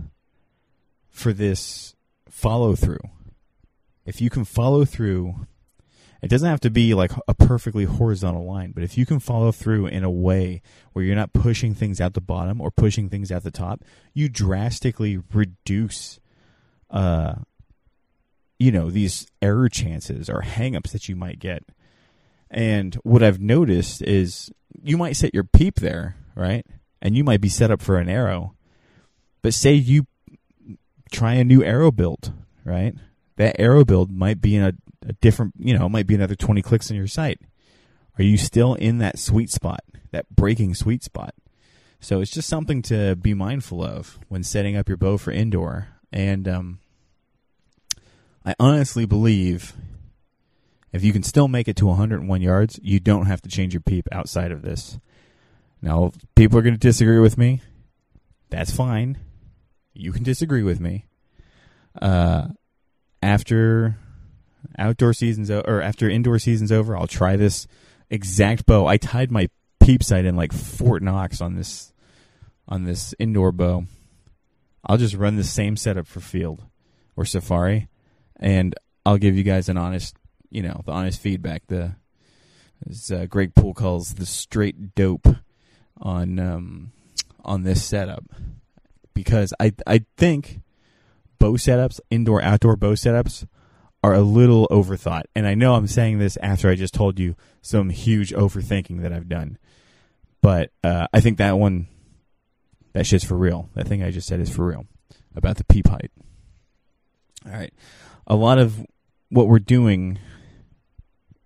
for 1.11 1.33
this 1.33 1.95
follow 2.28 2.75
through 2.75 3.00
if 4.04 4.21
you 4.21 4.31
can 4.31 4.45
follow 4.45 4.85
through, 4.85 5.47
it 6.23 6.29
doesn't 6.29 6.49
have 6.49 6.61
to 6.61 6.71
be 6.71 6.95
like 6.95 7.12
a 7.26 7.35
perfectly 7.35 7.85
horizontal 7.85 8.45
line, 8.47 8.73
but 8.73 8.85
if 8.85 8.97
you 8.97 9.05
can 9.05 9.19
follow 9.19 9.50
through 9.50 9.87
in 9.87 10.05
a 10.05 10.11
way 10.11 10.62
where 10.93 11.05
you're 11.05 11.17
not 11.17 11.33
pushing 11.33 11.75
things 11.75 12.00
out 12.00 12.14
the 12.14 12.21
bottom 12.21 12.61
or 12.61 12.71
pushing 12.71 13.09
things 13.09 13.33
out 13.33 13.43
the 13.43 13.50
top, 13.50 13.83
you 14.14 14.29
drastically 14.29 15.19
reduce, 15.33 16.21
uh, 16.91 17.35
you 18.59 18.71
know, 18.71 18.88
these 18.88 19.26
error 19.41 19.69
chances 19.69 20.31
or 20.31 20.43
hangups 20.43 20.93
that 20.93 21.09
you 21.09 21.17
might 21.17 21.41
get. 21.41 21.64
And 22.50 22.95
what 22.97 23.23
I've 23.23 23.41
noticed 23.41 24.02
is 24.02 24.52
you 24.81 24.97
might 24.97 25.17
set 25.17 25.35
your 25.35 25.45
peep 25.45 25.76
there, 25.76 26.17
right? 26.37 26.64
And 27.00 27.17
you 27.17 27.25
might 27.25 27.41
be 27.41 27.49
set 27.49 27.71
up 27.71 27.83
for 27.83 27.99
an 27.99 28.09
arrow. 28.09 28.55
But 29.43 29.55
say 29.55 29.73
you 29.73 30.07
try 31.11 31.35
a 31.35 31.45
new 31.45 31.64
arrow 31.64 31.91
build, 31.91 32.33
right? 32.64 32.95
that 33.37 33.61
arrow 33.61 33.85
build 33.85 34.11
might 34.11 34.41
be 34.41 34.57
in 34.57 34.62
a, 34.62 34.73
a 35.06 35.12
different, 35.14 35.54
you 35.59 35.76
know, 35.76 35.87
it 35.87 35.90
might 35.90 36.06
be 36.06 36.14
another 36.14 36.35
20 36.35 36.62
clicks 36.62 36.90
in 36.90 36.97
your 36.97 37.06
sight. 37.06 37.40
Are 38.18 38.23
you 38.23 38.37
still 38.37 38.75
in 38.75 38.99
that 38.99 39.18
sweet 39.18 39.50
spot, 39.50 39.80
that 40.11 40.28
breaking 40.35 40.75
sweet 40.75 41.02
spot? 41.02 41.35
So 42.00 42.21
it's 42.21 42.30
just 42.30 42.49
something 42.49 42.82
to 42.82 43.16
be 43.16 43.32
mindful 43.32 43.82
of 43.82 44.18
when 44.28 44.42
setting 44.42 44.76
up 44.76 44.88
your 44.88 44.97
bow 44.97 45.18
for 45.18 45.30
indoor. 45.30 45.88
And 46.12 46.49
um, 46.49 46.80
I 48.44 48.54
honestly 48.59 49.06
believe 49.06 49.75
if 50.92 51.02
you 51.04 51.12
can 51.12 51.23
still 51.23 51.49
make 51.49 51.68
it 51.68 51.76
to 51.76 51.87
101 51.87 52.42
yards, 52.42 52.78
you 52.82 53.00
don't 53.00 53.26
have 53.26 53.40
to 53.42 53.49
change 53.49 53.73
your 53.73 53.80
peep 53.80 54.09
outside 54.12 54.52
of 54.52 54.62
this. 54.62 54.99
Now, 55.80 56.12
people 56.35 56.59
are 56.59 56.62
going 56.62 56.75
to 56.75 56.78
disagree 56.78 57.18
with 57.18 57.38
me. 57.38 57.62
That's 58.50 58.75
fine. 58.75 59.18
You 59.94 60.12
can 60.12 60.23
disagree 60.23 60.62
with 60.62 60.80
me. 60.80 61.06
Uh, 62.00 62.49
after 63.23 63.97
outdoor 64.78 65.12
season's 65.12 65.50
o- 65.50 65.64
or 65.66 65.81
after 65.83 66.09
indoor 66.09 66.38
season's 66.38 66.73
over, 66.73 66.97
I'll 66.97 67.07
try 67.07 67.37
this 67.37 67.66
exact 68.11 68.66
bow. 68.66 68.87
I 68.87 68.97
tied 68.97 69.31
my 69.31 69.49
peep 69.81 70.02
sight 70.02 70.25
in 70.25 70.37
like 70.37 70.52
Fort 70.52 71.02
Knox 71.02 71.40
on 71.40 71.57
this 71.57 71.92
on 72.69 72.85
this 72.85 73.14
indoor 73.19 73.52
bow. 73.52 73.87
I'll 74.85 74.97
just 74.97 75.14
run 75.14 75.37
the 75.37 75.45
same 75.45 75.76
setup 75.76 76.07
for 76.07 76.21
field 76.21 76.64
or 77.16 77.25
safari, 77.25 77.88
and 78.37 78.75
I'll 79.04 79.19
give 79.19 79.37
you 79.37 79.42
guys 79.42 79.69
an 79.69 79.76
honest, 79.76 80.16
you 80.50 80.62
know, 80.62 80.83
the 80.85 80.92
honest 80.92 81.21
feedback. 81.21 81.66
The 81.66 81.97
as 82.88 83.11
uh, 83.11 83.26
Greg 83.26 83.54
Poole 83.54 83.75
calls 83.75 84.14
the 84.14 84.26
straight 84.26 84.95
dope 84.95 85.28
on 86.00 86.38
um, 86.38 86.92
on 87.45 87.62
this 87.62 87.85
setup 87.85 88.25
because 89.14 89.52
I 89.61 89.73
I 89.87 90.04
think 90.16 90.61
bow 91.38 91.52
setups, 91.52 92.00
indoor 92.11 92.42
outdoor 92.42 92.76
bow 92.76 92.92
setups, 92.92 93.47
are 94.02 94.14
a 94.14 94.21
little 94.21 94.66
overthought. 94.68 95.25
And 95.35 95.47
I 95.47 95.54
know 95.54 95.75
I'm 95.75 95.87
saying 95.87 96.18
this 96.18 96.37
after 96.38 96.68
I 96.68 96.75
just 96.75 96.94
told 96.94 97.18
you 97.18 97.37
some 97.61 97.90
huge 97.90 98.32
overthinking 98.32 99.02
that 99.02 99.12
I've 99.12 99.28
done. 99.28 99.59
But 100.40 100.71
uh, 100.82 101.06
I 101.12 101.21
think 101.21 101.38
that 101.38 101.59
one, 101.59 101.87
that 102.94 103.06
shit's 103.06 103.25
for 103.25 103.37
real. 103.37 103.71
That 103.75 103.87
thing 103.87 104.02
I 104.02 104.11
just 104.11 104.26
said 104.26 104.40
is 104.40 104.50
for 104.50 104.66
real 104.66 104.87
about 105.37 105.56
the 105.56 105.64
peep 105.64 105.88
height. 105.88 106.11
All 107.47 107.52
right. 107.52 107.73
A 108.26 108.35
lot 108.35 108.59
of 108.59 108.85
what 109.28 109.49
we're 109.49 109.59
doing 109.59 110.18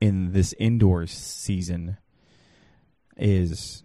in 0.01 0.33
this 0.33 0.55
indoor 0.59 1.07
season 1.07 1.99
is 3.17 3.83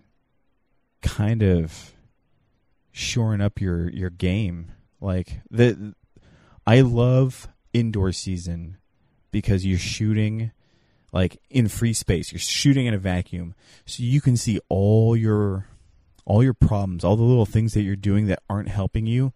kind 1.01 1.41
of 1.41 1.93
shoring 2.91 3.41
up 3.41 3.61
your 3.61 3.89
your 3.89 4.09
game. 4.09 4.71
Like 4.99 5.41
the 5.49 5.95
I 6.65 6.81
love 6.81 7.47
indoor 7.73 8.11
season 8.11 8.77
because 9.31 9.65
you're 9.65 9.79
shooting 9.79 10.51
like 11.11 11.41
in 11.49 11.67
free 11.67 11.93
space. 11.93 12.31
You're 12.31 12.39
shooting 12.39 12.85
in 12.85 12.93
a 12.93 12.99
vacuum. 12.99 13.53
So 13.85 14.03
you 14.03 14.21
can 14.21 14.37
see 14.37 14.59
all 14.69 15.15
your 15.15 15.67
all 16.25 16.43
your 16.43 16.53
problems, 16.53 17.03
all 17.03 17.15
the 17.15 17.23
little 17.23 17.45
things 17.45 17.73
that 17.73 17.81
you're 17.81 17.95
doing 17.95 18.27
that 18.27 18.43
aren't 18.49 18.69
helping 18.69 19.05
you. 19.05 19.33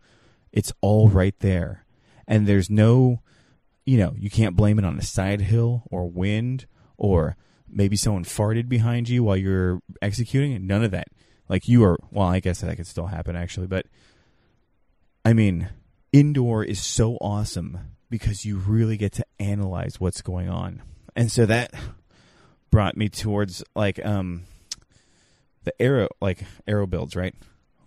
It's 0.51 0.71
all 0.81 1.09
right 1.09 1.37
there. 1.39 1.85
And 2.27 2.47
there's 2.47 2.69
no 2.69 3.21
you 3.85 3.97
know, 3.99 4.15
you 4.17 4.31
can't 4.31 4.55
blame 4.55 4.79
it 4.79 4.85
on 4.85 4.97
a 4.97 5.03
side 5.03 5.41
hill 5.41 5.83
or 5.91 6.09
wind 6.09 6.65
or 6.97 7.37
maybe 7.69 7.95
someone 7.95 8.23
farted 8.23 8.67
behind 8.67 9.07
you 9.07 9.23
while 9.23 9.37
you're 9.37 9.79
executing. 10.01 10.65
None 10.65 10.83
of 10.83 10.91
that. 10.91 11.07
Like 11.47 11.67
you 11.67 11.83
are, 11.83 11.97
well, 12.09 12.27
I 12.27 12.39
guess 12.39 12.61
that 12.61 12.75
could 12.75 12.87
still 12.87 13.07
happen 13.07 13.35
actually, 13.35 13.67
but 13.67 13.85
I 15.23 15.33
mean, 15.33 15.69
indoor 16.11 16.63
is 16.63 16.81
so 16.81 17.15
awesome 17.17 17.94
because 18.17 18.45
you 18.45 18.55
really 18.55 18.95
get 18.95 19.11
to 19.11 19.25
analyze 19.39 19.99
what's 19.99 20.21
going 20.21 20.47
on. 20.47 20.81
And 21.17 21.29
so 21.29 21.45
that 21.45 21.73
brought 22.71 22.95
me 22.95 23.09
towards 23.09 23.61
like 23.75 24.03
um 24.05 24.43
the 25.65 25.81
arrow 25.81 26.07
like 26.21 26.43
arrow 26.65 26.87
builds, 26.87 27.13
right? 27.13 27.35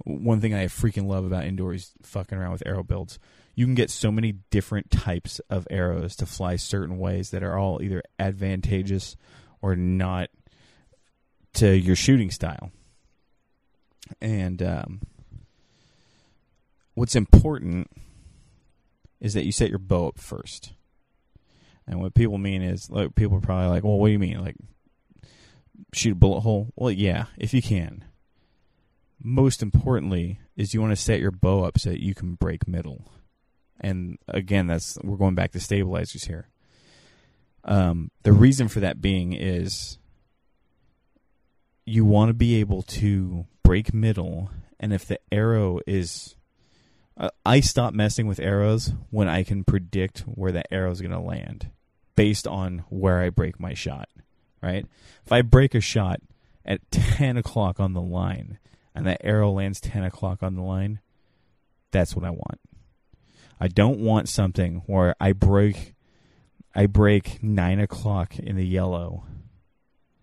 One 0.04 0.42
thing 0.42 0.52
I 0.52 0.66
freaking 0.66 1.06
love 1.06 1.25
about 1.25 1.44
indoor 1.44 1.73
is 1.73 1.92
fucking 2.02 2.37
around 2.37 2.52
with 2.52 2.62
arrow 2.66 2.82
builds. 2.82 3.18
You 3.54 3.64
can 3.64 3.75
get 3.75 3.90
so 3.90 4.12
many 4.12 4.32
different 4.50 4.90
types 4.90 5.40
of 5.49 5.66
arrows 5.70 6.14
to 6.16 6.26
fly 6.26 6.56
certain 6.56 6.99
ways 6.99 7.30
that 7.30 7.42
are 7.42 7.56
all 7.56 7.82
either 7.82 8.02
advantageous 8.18 9.16
or 9.62 9.76
not 9.76 10.28
to 11.54 11.75
your 11.75 11.97
shooting 11.97 12.30
style. 12.30 12.70
And 14.20 14.62
um, 14.62 15.00
what's 16.94 17.16
important 17.16 17.90
is 19.21 19.35
that 19.35 19.45
you 19.45 19.53
set 19.53 19.71
your 19.71 19.79
bow 19.79 20.09
up 20.09 20.19
first. 20.19 20.73
And 21.87 22.01
what 22.01 22.15
people 22.15 22.39
mean 22.39 22.63
is, 22.63 22.91
like, 22.91 23.15
people 23.15 23.39
are 23.39 23.41
probably 23.41 23.69
like, 23.69 23.85
"Well, 23.85 23.99
what 23.99 24.09
do 24.09 24.13
you 24.13 24.19
mean? 24.19 24.41
Like, 24.41 24.57
shoot 25.93 26.13
a 26.13 26.17
bullet 26.17 26.41
hole?" 26.41 26.73
Well, 26.77 26.91
yeah, 26.91 27.27
if 27.39 27.55
you 27.55 27.63
can. 27.63 28.05
Most 29.21 29.63
importantly, 29.63 30.39
is 30.57 30.75
you 30.75 30.81
want 30.81 30.93
to 30.93 30.97
set 30.97 31.21
your 31.21 31.31
bow 31.31 31.65
up 31.65 31.79
so 31.79 31.91
that 31.91 32.03
you 32.03 32.15
can 32.15 32.35
break 32.35 32.69
middle. 32.69 33.11
And 33.81 34.19
again, 34.29 34.67
that's 34.67 34.99
we're 35.03 35.17
going 35.17 35.35
back 35.35 35.53
to 35.53 35.61
stabilizers 35.61 36.25
here. 36.25 36.49
Um, 37.65 38.11
the 38.23 38.33
reason 38.33 38.69
for 38.69 38.81
that 38.81 39.01
being 39.01 39.33
is 39.33 39.99
you 41.85 42.05
want 42.05 42.29
to 42.29 42.35
be 42.35 42.57
able 42.57 42.83
to 42.83 43.47
break 43.63 43.95
middle, 43.95 44.51
and 44.79 44.93
if 44.93 45.07
the 45.07 45.19
arrow 45.33 45.81
is, 45.87 46.37
I 47.45 47.61
stop 47.61 47.95
messing 47.95 48.27
with 48.27 48.39
arrows 48.39 48.93
when 49.11 49.29
I 49.29 49.43
can 49.43 49.65
predict 49.65 50.21
where 50.21 50.53
that 50.53 50.69
arrow 50.71 50.91
is 50.91 51.01
going 51.01 51.13
to 51.13 51.19
land, 51.19 51.71
based 52.15 52.47
on 52.47 52.85
where 52.89 53.21
I 53.21 53.31
break 53.31 53.59
my 53.59 53.75
shot. 53.75 54.09
Right? 54.63 54.87
If 55.25 55.33
I 55.33 55.43
break 55.43 55.75
a 55.75 55.81
shot 55.81 56.21
at 56.65 56.81
ten 56.91 57.37
o'clock 57.37 57.81
on 57.81 57.93
the 57.93 58.01
line, 58.01 58.59
and 58.95 59.07
that 59.07 59.21
arrow 59.25 59.51
lands 59.51 59.81
ten 59.81 60.05
o'clock 60.05 60.43
on 60.43 60.55
the 60.55 60.63
line, 60.63 61.01
that's 61.91 62.15
what 62.15 62.25
I 62.25 62.31
want. 62.31 62.61
I 63.61 63.69
don't 63.69 63.99
want 63.99 64.29
something 64.29 64.83
where 64.87 65.17
I 65.21 65.33
break 65.33 65.95
I 66.75 66.87
break 66.87 67.43
nine 67.43 67.81
o'clock 67.81 68.39
in 68.39 68.55
the 68.55 68.67
yellow. 68.67 69.25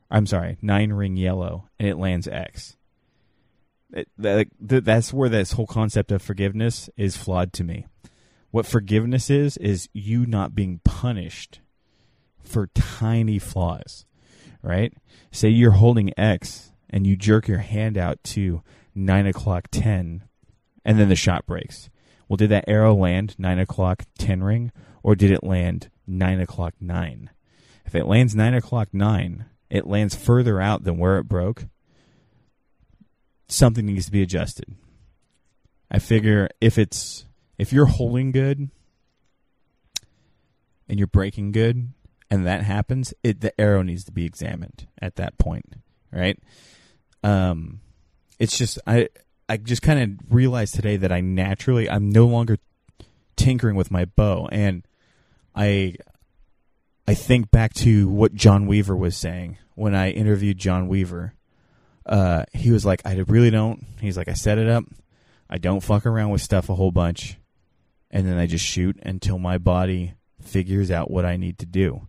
I'm 0.10 0.25
sorry, 0.25 0.58
nine 0.62 0.94
ring 0.94 1.18
yellow, 1.18 1.68
and 1.78 1.90
it 1.90 1.98
lands 1.98 2.28
X. 2.28 2.78
That, 4.18 4.48
that's 4.60 5.14
where 5.14 5.30
this 5.30 5.54
whole 5.54 5.68
concept 5.68 6.12
of 6.12 6.22
forgiveness 6.22 6.90
is 6.98 7.16
flawed 7.16 7.54
to 7.54 7.64
me. 7.64 7.86
What 8.52 8.66
forgiveness 8.66 9.29
is 9.29 9.58
is 9.58 9.90
you 9.94 10.25
not 10.25 10.55
being 10.55 10.81
punished 10.84 11.62
for 12.44 12.68
tiny 12.68 13.40
flaws, 13.40 14.05
right? 14.62 14.94
Say 15.31 15.50
you're 15.50 15.72
holding 15.72 16.18
X 16.18 16.72
and 16.90 17.08
you 17.08 17.16
jerk 17.16 17.48
your 17.48 17.60
hand 17.60 17.98
out 17.98 18.24
to 18.24 18.62
nine 18.94 19.27
o'clock 19.27 19.68
ten, 19.72 20.24
and 20.84 21.00
then 21.00 21.10
the 21.10 21.16
shot 21.16 21.46
breaks. 21.46 21.90
Well, 22.27 22.38
did 22.38 22.50
that 22.50 22.66
arrow 22.68 22.96
land 22.96 23.36
nine 23.38 23.60
o'clock 23.60 24.03
ten 24.18 24.44
ring, 24.44 24.72
or 25.03 25.16
did 25.16 25.31
it 25.31 25.44
land 25.44 25.90
nine 26.08 26.40
o'clock 26.40 26.74
nine. 26.79 27.29
If 27.86 27.96
it 27.96 28.05
lands 28.05 28.36
nine 28.36 28.53
o'clock 28.53 28.90
nine, 28.94 29.46
it 29.70 29.88
lands 29.88 30.16
further 30.16 30.60
out 30.60 30.84
than 30.84 30.98
where 30.98 31.18
it 31.18 31.25
broke. 31.25 31.66
Something 33.48 33.86
needs 33.86 34.05
to 34.05 34.12
be 34.12 34.22
adjusted. 34.22 34.75
I 35.90 36.00
figure 36.00 36.50
if 36.60 36.77
it's 36.77 37.25
if 37.58 37.72
you're 37.72 37.86
holding 37.86 38.31
good 38.31 38.70
and 40.90 41.00
you're 41.00 41.08
breaking 41.08 41.51
good 41.51 41.90
and 42.29 42.46
that 42.46 42.64
happens, 42.64 43.14
it 43.24 43.42
the 43.42 43.60
arrow 43.60 43.81
needs 43.81 44.03
to 44.05 44.12
be 44.12 44.25
examined 44.25 44.88
at 45.01 45.16
that 45.16 45.38
point, 45.38 45.75
right? 46.12 46.40
Um 47.24 47.81
it's 48.40 48.58
just 48.58 48.79
I 48.88 49.10
I 49.48 49.58
just 49.58 49.84
kind 49.84 50.01
of 50.01 50.34
realized 50.34 50.75
today 50.75 50.98
that 50.98 51.12
I 51.12 51.22
naturally 51.22 51.90
I'm 51.90 52.10
no 52.10 52.25
longer 52.25 52.58
tinkering 53.36 53.75
with 53.75 53.92
my 53.92 54.05
bow 54.05 54.50
and 54.51 54.86
I 55.55 55.96
I 57.08 57.14
think 57.14 57.51
back 57.51 57.74
to 57.75 58.08
what 58.08 58.34
John 58.34 58.66
Weaver 58.66 58.96
was 58.96 59.16
saying 59.16 59.58
when 59.75 59.94
I 59.94 60.10
interviewed 60.10 60.58
John 60.58 60.88
Weaver. 60.88 61.34
Uh, 62.05 62.46
he 62.53 62.72
was 62.72 62.85
like, 62.85 63.01
I 63.05 63.15
really 63.27 63.50
don't. 63.50 63.85
He's 64.00 64.18
like, 64.18 64.27
I 64.27 64.33
set 64.33 64.57
it 64.57 64.70
up. 64.70 64.85
I 65.50 65.57
don't 65.57 65.81
fuck 65.81 66.05
around 66.05 66.29
with 66.29 66.41
stuff 66.41 66.70
a 66.70 66.75
whole 66.75 66.91
bunch, 66.91 67.37
and 68.09 68.27
then 68.27 68.37
I 68.37 68.48
just 68.48 68.65
shoot 68.65 68.98
until 69.03 69.37
my 69.37 69.57
body 69.57 70.13
figures 70.41 70.89
out 70.91 71.11
what 71.11 71.25
I 71.25 71.37
need 71.37 71.57
to 71.59 71.65
do. 71.65 72.07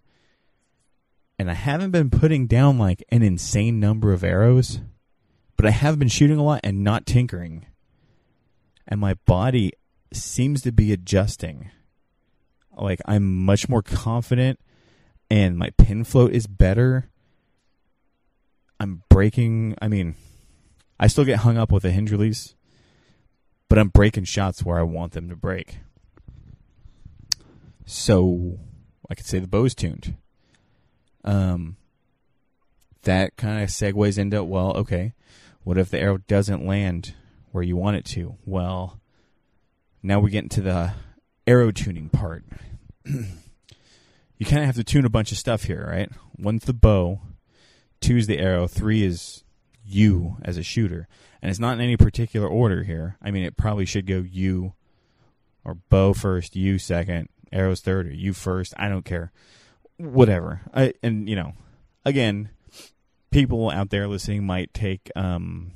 And 1.39 1.51
I 1.51 1.55
haven't 1.55 1.91
been 1.91 2.09
putting 2.09 2.47
down 2.47 2.79
like 2.79 3.05
an 3.11 3.23
insane 3.23 3.79
number 3.79 4.13
of 4.13 4.25
arrows, 4.25 4.81
but 5.57 5.67
I 5.67 5.71
have 5.71 5.99
been 5.99 6.09
shooting 6.09 6.39
a 6.39 6.45
lot 6.45 6.61
and 6.65 6.83
not 6.83 7.05
tinkering. 7.05 7.67
And 8.89 9.01
my 9.01 9.15
body 9.27 9.73
seems 10.13 10.63
to 10.63 10.73
be 10.73 10.93
adjusting 10.93 11.71
like 12.77 13.01
I'm 13.07 13.45
much 13.45 13.69
more 13.69 13.83
confident 13.83 14.61
and 15.31 15.59
my 15.59 15.71
pin 15.71 16.05
float 16.05 16.33
is 16.33 16.47
better. 16.47 17.09
I'm 18.79 19.03
breaking, 19.09 19.77
I 19.81 19.89
mean, 19.89 20.15
I 20.99 21.07
still 21.07 21.25
get 21.25 21.39
hung 21.39 21.57
up 21.57 21.73
with 21.73 21.85
a 21.85 21.91
hinge 21.91 22.11
release, 22.11 22.55
but 23.69 23.79
I'm 23.79 23.89
breaking 23.89 24.25
shots 24.25 24.65
where 24.65 24.79
I 24.79 24.83
want 24.83 25.13
them 25.13 25.29
to 25.29 25.37
break. 25.37 25.79
So 27.85 28.59
I 29.09 29.15
could 29.15 29.27
say 29.27 29.39
the 29.39 29.49
bow's 29.49 29.75
tuned. 29.75 30.17
Um, 31.25 31.77
that 33.03 33.37
kind 33.37 33.63
of 33.63 33.69
segues 33.69 34.19
into 34.19 34.43
well, 34.45 34.77
okay, 34.77 35.15
what 35.65 35.79
if 35.79 35.91
the 35.91 35.99
arrow 35.99 36.19
doesn't 36.19 36.67
land 36.67 37.15
where 37.53 37.65
you 37.65 37.77
want 37.77 37.97
it 37.97 38.05
to? 38.05 38.37
Well, 38.45 39.01
now 40.03 40.21
we 40.21 40.31
get 40.31 40.45
into 40.45 40.61
the 40.61 40.93
arrow 41.47 41.71
tuning 41.71 42.09
part. 42.09 42.45
you 43.05 44.47
kind 44.47 44.61
of 44.61 44.67
have 44.67 44.77
to 44.77 44.85
tune 44.85 45.05
a 45.05 45.11
bunch 45.11 45.33
of 45.33 45.39
stuff 45.39 45.65
here, 45.65 45.87
right? 45.89 46.11
One's 46.39 46.65
the 46.65 46.73
bow, 46.73 47.21
two 48.01 48.17
is 48.17 48.27
the 48.27 48.39
arrow, 48.39 48.67
three 48.67 49.03
is 49.03 49.45
you 49.85 50.37
as 50.43 50.57
a 50.57 50.63
shooter. 50.63 51.09
And 51.43 51.51
it's 51.51 51.61
not 51.61 51.75
in 51.75 51.81
any 51.81 51.97
particular 51.97 52.49
order 52.49 52.83
here. 52.83 53.17
I 53.23 53.31
mean, 53.31 53.45
it 53.45 53.57
probably 53.57 53.85
should 53.85 54.07
go 54.07 54.19
you 54.19 54.75
or 55.65 55.75
bow 55.75 56.13
first, 56.13 56.57
you 56.57 56.79
second, 56.79 57.29
arrows 57.53 57.81
third, 57.81 58.07
or 58.07 58.13
you 58.13 58.33
first. 58.33 58.75
I 58.77 58.89
don't 58.89 59.05
care. 59.05 59.33
Whatever. 59.97 60.63
I, 60.75 60.95
and, 61.03 61.29
you 61.29 61.37
know, 61.37 61.55
again, 62.05 62.51
people 63.31 63.71
out 63.71 63.91
there 63.91 64.09
listening 64.09 64.45
might 64.45 64.73
take, 64.75 65.11
um, 65.15 65.73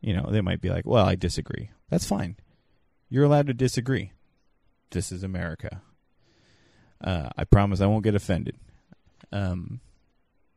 you 0.00 0.14
know, 0.14 0.28
they 0.30 0.40
might 0.40 0.60
be 0.60 0.70
like, 0.70 0.86
well, 0.86 1.06
I 1.06 1.14
disagree. 1.14 1.70
That's 1.90 2.06
fine. 2.06 2.36
You're 3.08 3.24
allowed 3.24 3.46
to 3.46 3.54
disagree 3.54 4.12
this 4.90 5.12
is 5.12 5.22
America. 5.22 5.82
Uh, 7.02 7.28
I 7.36 7.44
promise 7.44 7.80
I 7.80 7.86
won't 7.86 8.04
get 8.04 8.14
offended. 8.14 8.56
Um, 9.32 9.80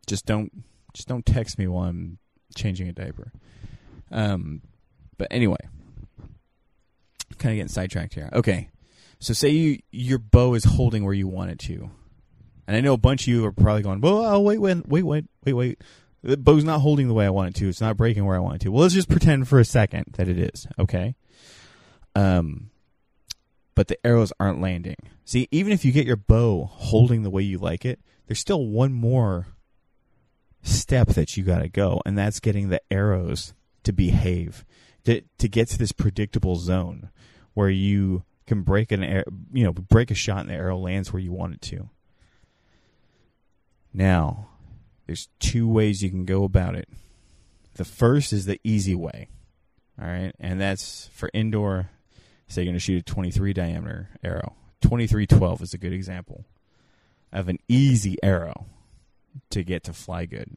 just 0.08 0.26
don't 0.26 0.52
just 0.94 1.08
don't 1.08 1.26
text 1.26 1.58
me 1.58 1.68
while 1.68 1.86
I'm 1.86 2.18
changing 2.56 2.88
a 2.88 2.94
diaper. 2.94 3.32
Um, 4.12 4.62
but 5.18 5.28
anyway, 5.32 5.58
kind 7.38 7.54
of 7.54 7.58
getting 7.58 7.68
sidetracked 7.68 8.14
here. 8.14 8.30
Okay, 8.34 8.70
so 9.20 9.34
say 9.34 9.50
you 9.50 9.80
your 9.92 10.20
bow 10.20 10.54
is 10.54 10.64
holding 10.64 11.04
where 11.04 11.14
you 11.14 11.28
want 11.28 11.52
it 11.52 11.60
to, 11.60 11.90
and 12.68 12.76
I 12.76 12.82
know 12.82 12.94
a 12.94 12.98
bunch 12.98 13.24
of 13.24 13.28
you 13.28 13.46
are 13.46 13.52
probably 13.52 13.84
going, 13.84 14.02
"Well, 14.02 14.44
wait, 14.44 14.60
wait, 14.60 14.88
wait, 14.88 15.04
wait, 15.04 15.26
wait, 15.46 15.54
wait." 15.54 15.82
The 16.22 16.36
bow's 16.36 16.66
not 16.66 16.82
holding 16.82 17.08
the 17.08 17.14
way 17.14 17.26
I 17.26 17.30
want 17.30 17.50
it 17.50 17.60
to. 17.60 17.70
It's 17.70 17.80
not 17.80 17.96
breaking 17.96 18.26
where 18.26 18.36
I 18.36 18.40
want 18.40 18.56
it 18.56 18.62
to. 18.62 18.72
Well, 18.72 18.82
let's 18.82 18.94
just 18.94 19.10
pretend 19.10 19.48
for 19.48 19.60
a 19.60 19.66
second 19.66 20.16
that 20.18 20.28
it 20.28 20.38
is. 20.38 20.68
Okay. 20.78 21.16
Um, 22.14 22.72
but 23.74 23.88
the 23.88 24.06
arrows 24.06 24.34
aren't 24.38 24.60
landing. 24.60 24.98
See, 25.24 25.48
even 25.52 25.72
if 25.72 25.86
you 25.86 25.94
get 25.94 26.06
your 26.06 26.18
bow 26.18 26.66
holding 26.66 27.24
the 27.24 27.30
way 27.30 27.44
you 27.44 27.58
like 27.58 27.86
it, 27.86 28.02
there's 28.28 28.40
still 28.40 28.66
one 28.66 28.92
more 28.92 29.48
step 30.62 31.10
that 31.10 31.38
you 31.38 31.44
got 31.44 31.60
to 31.60 31.70
go, 31.70 32.02
and 32.06 32.18
that's 32.18 32.40
getting 32.40 32.70
the 32.70 32.82
arrows 32.92 33.54
to 33.84 33.94
behave. 33.94 34.66
to 35.06 35.22
to 35.38 35.48
get 35.48 35.70
to 35.70 35.78
this 35.78 35.92
predictable 35.92 36.56
zone 36.56 37.10
where 37.54 37.70
you 37.70 38.24
can 38.46 38.64
break 38.64 38.92
an 38.92 39.04
air, 39.04 39.24
you 39.54 39.64
know, 39.64 39.72
break 39.72 40.12
a 40.12 40.16
shot 40.16 40.42
and 40.42 40.50
the 40.50 40.54
arrow 40.54 40.78
lands 40.78 41.14
where 41.14 41.22
you 41.22 41.32
want 41.32 41.54
it 41.54 41.62
to. 41.62 41.90
Now, 43.94 44.48
there's 45.06 45.30
two 45.40 45.68
ways 45.68 46.04
you 46.04 46.10
can 46.10 46.26
go 46.26 46.44
about 46.44 46.76
it. 46.76 46.90
The 47.76 47.86
first 47.86 48.34
is 48.34 48.46
the 48.46 48.60
easy 48.64 48.96
way. 48.96 49.30
All 50.02 50.08
right, 50.08 50.34
and 50.40 50.60
that's 50.60 51.10
for 51.14 51.30
indoor. 51.34 51.90
Say 52.48 52.62
you're 52.64 52.72
going 52.72 52.76
to 52.76 52.80
shoot 52.80 53.00
a 53.00 53.04
23 53.04 53.54
diameter 53.54 54.10
arrow. 54.24 54.56
2312 54.82 55.62
is 55.62 55.74
a 55.74 55.78
good 55.78 55.94
example 55.94 56.46
of 57.32 57.50
an 57.50 57.60
easy 57.68 58.18
arrow 58.24 58.66
to 59.52 59.64
get 59.64 59.84
to 59.86 59.94
fly 59.94 60.26
good. 60.26 60.56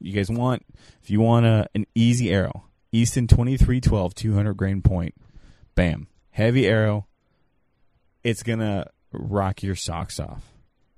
You 0.00 0.12
guys 0.12 0.30
want 0.30 0.64
if 1.02 1.10
you 1.10 1.20
want 1.20 1.46
a 1.46 1.68
an 1.74 1.86
easy 1.94 2.30
arrow, 2.30 2.64
Easton 2.92 3.26
2312 3.26 4.14
200 4.14 4.54
grain 4.54 4.82
point. 4.82 5.14
Bam. 5.74 6.08
Heavy 6.30 6.66
arrow. 6.66 7.06
It's 8.24 8.42
going 8.42 8.58
to 8.58 8.86
rock 9.12 9.62
your 9.62 9.76
socks 9.76 10.18
off. 10.18 10.42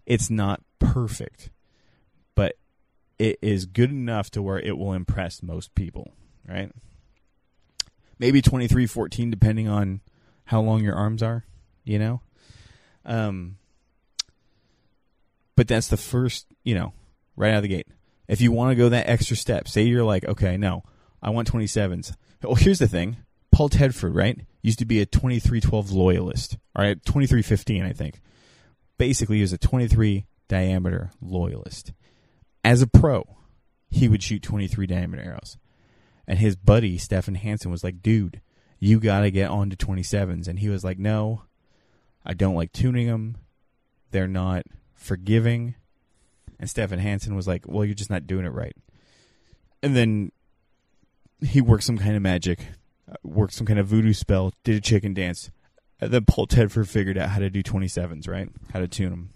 It's 0.07 0.31
not 0.31 0.63
perfect, 0.79 1.51
but 2.35 2.57
it 3.19 3.39
is 3.43 3.67
good 3.67 3.91
enough 3.91 4.31
to 4.33 4.43
where 4.43 4.59
it 4.59 4.77
will 4.79 4.93
impress 4.93 5.43
most 5.43 5.75
people, 5.75 6.13
right? 6.49 6.73
Maybe 8.19 8.43
2314 8.43 9.31
depending 9.31 9.69
on 9.69 10.01
how 10.45 10.61
long 10.61 10.83
your 10.83 10.95
arms 10.95 11.23
are, 11.23 11.45
you 11.85 11.99
know? 11.99 12.23
Um 13.05 13.57
but 15.61 15.69
that's 15.69 15.89
the 15.89 15.99
first, 15.99 16.47
you 16.65 16.75
know, 16.75 16.95
right 17.37 17.51
out 17.51 17.59
of 17.59 17.63
the 17.65 17.69
gate. 17.69 17.87
If 18.27 18.41
you 18.41 18.51
want 18.51 18.71
to 18.71 18.77
go 18.77 18.89
that 18.89 19.11
extra 19.11 19.37
step, 19.37 19.69
say 19.69 19.83
you're 19.83 20.05
like, 20.05 20.25
okay, 20.25 20.57
no, 20.57 20.85
I 21.23 21.29
want 21.29 21.53
27s. 21.53 22.17
Well, 22.43 22.55
here's 22.55 22.79
the 22.79 22.89
thing. 22.89 23.19
Paul 23.53 23.69
Tedford, 23.69 24.17
right, 24.17 24.41
used 24.63 24.79
to 24.79 24.87
be 24.87 25.03
a 25.03 25.05
2312 25.05 25.93
loyalist. 25.93 26.57
All 26.75 26.83
right, 26.83 26.97
2315, 27.05 27.85
I 27.85 27.93
think. 27.93 28.23
Basically, 28.97 29.37
he 29.37 29.43
was 29.43 29.53
a 29.53 29.59
23 29.59 30.25
diameter 30.49 31.11
loyalist. 31.21 31.93
As 32.65 32.81
a 32.81 32.87
pro, 32.87 33.37
he 33.91 34.09
would 34.09 34.23
shoot 34.23 34.43
23 34.43 34.87
diameter 34.87 35.23
arrows. 35.23 35.59
And 36.27 36.39
his 36.39 36.57
buddy, 36.57 36.97
Stephan 36.97 37.35
Hansen, 37.35 37.71
was 37.71 37.85
like, 37.85 38.01
dude, 38.01 38.41
you 38.79 38.99
got 38.99 39.21
to 39.21 39.31
get 39.31 39.51
on 39.51 39.69
to 39.69 39.77
27s. 39.77 40.49
And 40.49 40.59
he 40.59 40.71
was 40.71 40.85
like, 40.85 40.99
no, 40.99 41.43
I 42.25 42.33
don't 42.33 42.55
like 42.55 42.73
tuning 42.73 43.09
them. 43.09 43.37
They're 44.11 44.27
not 44.27 44.63
forgiving. 45.01 45.75
And 46.59 46.69
Stephan 46.69 46.99
Hansen 46.99 47.35
was 47.35 47.49
like, 47.49 47.67
well, 47.67 47.85
you're 47.85 47.95
just 47.95 48.11
not 48.11 48.27
doing 48.27 48.45
it 48.45 48.53
right. 48.53 48.77
And 49.83 49.97
then 49.97 50.31
he 51.41 51.61
worked 51.61 51.85
some 51.85 51.99
kind 51.99 52.15
of 52.15 52.23
magic, 52.23 52.61
uh, 53.11 53.17
worked 53.25 53.55
some 53.55 53.67
kind 53.67 53.79
of 53.79 53.87
voodoo 53.87 54.13
spell, 54.13 54.53
did 54.63 54.77
a 54.77 54.81
chicken 54.81 55.15
dance. 55.15 55.51
And 56.01 56.13
then 56.13 56.25
Paul 56.27 56.47
Tedford 56.47 56.87
figured 56.87 57.19
out 57.19 57.31
how 57.31 57.39
to 57.39 57.51
do 57.51 57.63
27s, 57.63 58.29
right? 58.29 58.49
How 58.73 58.81
to 58.81 58.89
tune 58.89 59.11
them. 59.11 59.31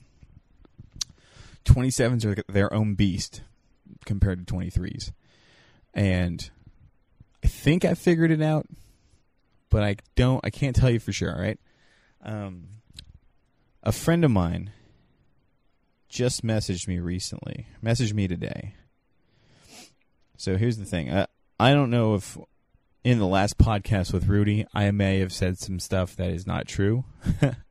27s 1.65 2.25
are 2.27 2.53
their 2.53 2.73
own 2.73 2.95
beast 2.95 3.43
compared 4.05 4.47
to 4.47 4.55
23s. 4.55 5.13
And 5.95 6.51
I 7.43 7.47
think 7.47 7.87
I 7.87 7.95
figured 7.95 8.31
it 8.31 8.43
out, 8.43 8.67
but 9.71 9.83
I 9.83 9.97
don't, 10.15 10.45
I 10.45 10.51
can't 10.51 10.77
tell 10.77 10.91
you 10.91 11.01
for 11.01 11.13
sure, 11.13 11.35
all 11.35 11.41
right? 11.41 11.59
Um, 12.23 12.69
a 13.83 13.93
friend 13.93 14.25
of 14.25 14.31
mine 14.31 14.71
just 16.15 16.47
messaged 16.47 16.87
me 16.87 17.01
recently, 17.01 17.67
messaged 17.83 18.15
me 18.15 18.29
today. 18.29 18.75
So 20.37 20.57
here's 20.57 20.79
the 20.79 20.85
thing. 20.85 21.13
I, 21.13 21.27
I 21.59 21.75
don't 21.75 21.91
know 21.91 22.15
if 22.15 22.39
in 23.03 23.19
the 23.19 23.27
last 23.27 23.59
podcast 23.59 24.13
with 24.13 24.29
Rudy, 24.29 24.65
I 24.73 24.93
may 24.93 25.19
have 25.19 25.33
said 25.33 25.59
some 25.59 25.81
stuff 25.81 26.15
that 26.15 26.31
is 26.31 26.47
not 26.47 26.69
true. 26.69 27.05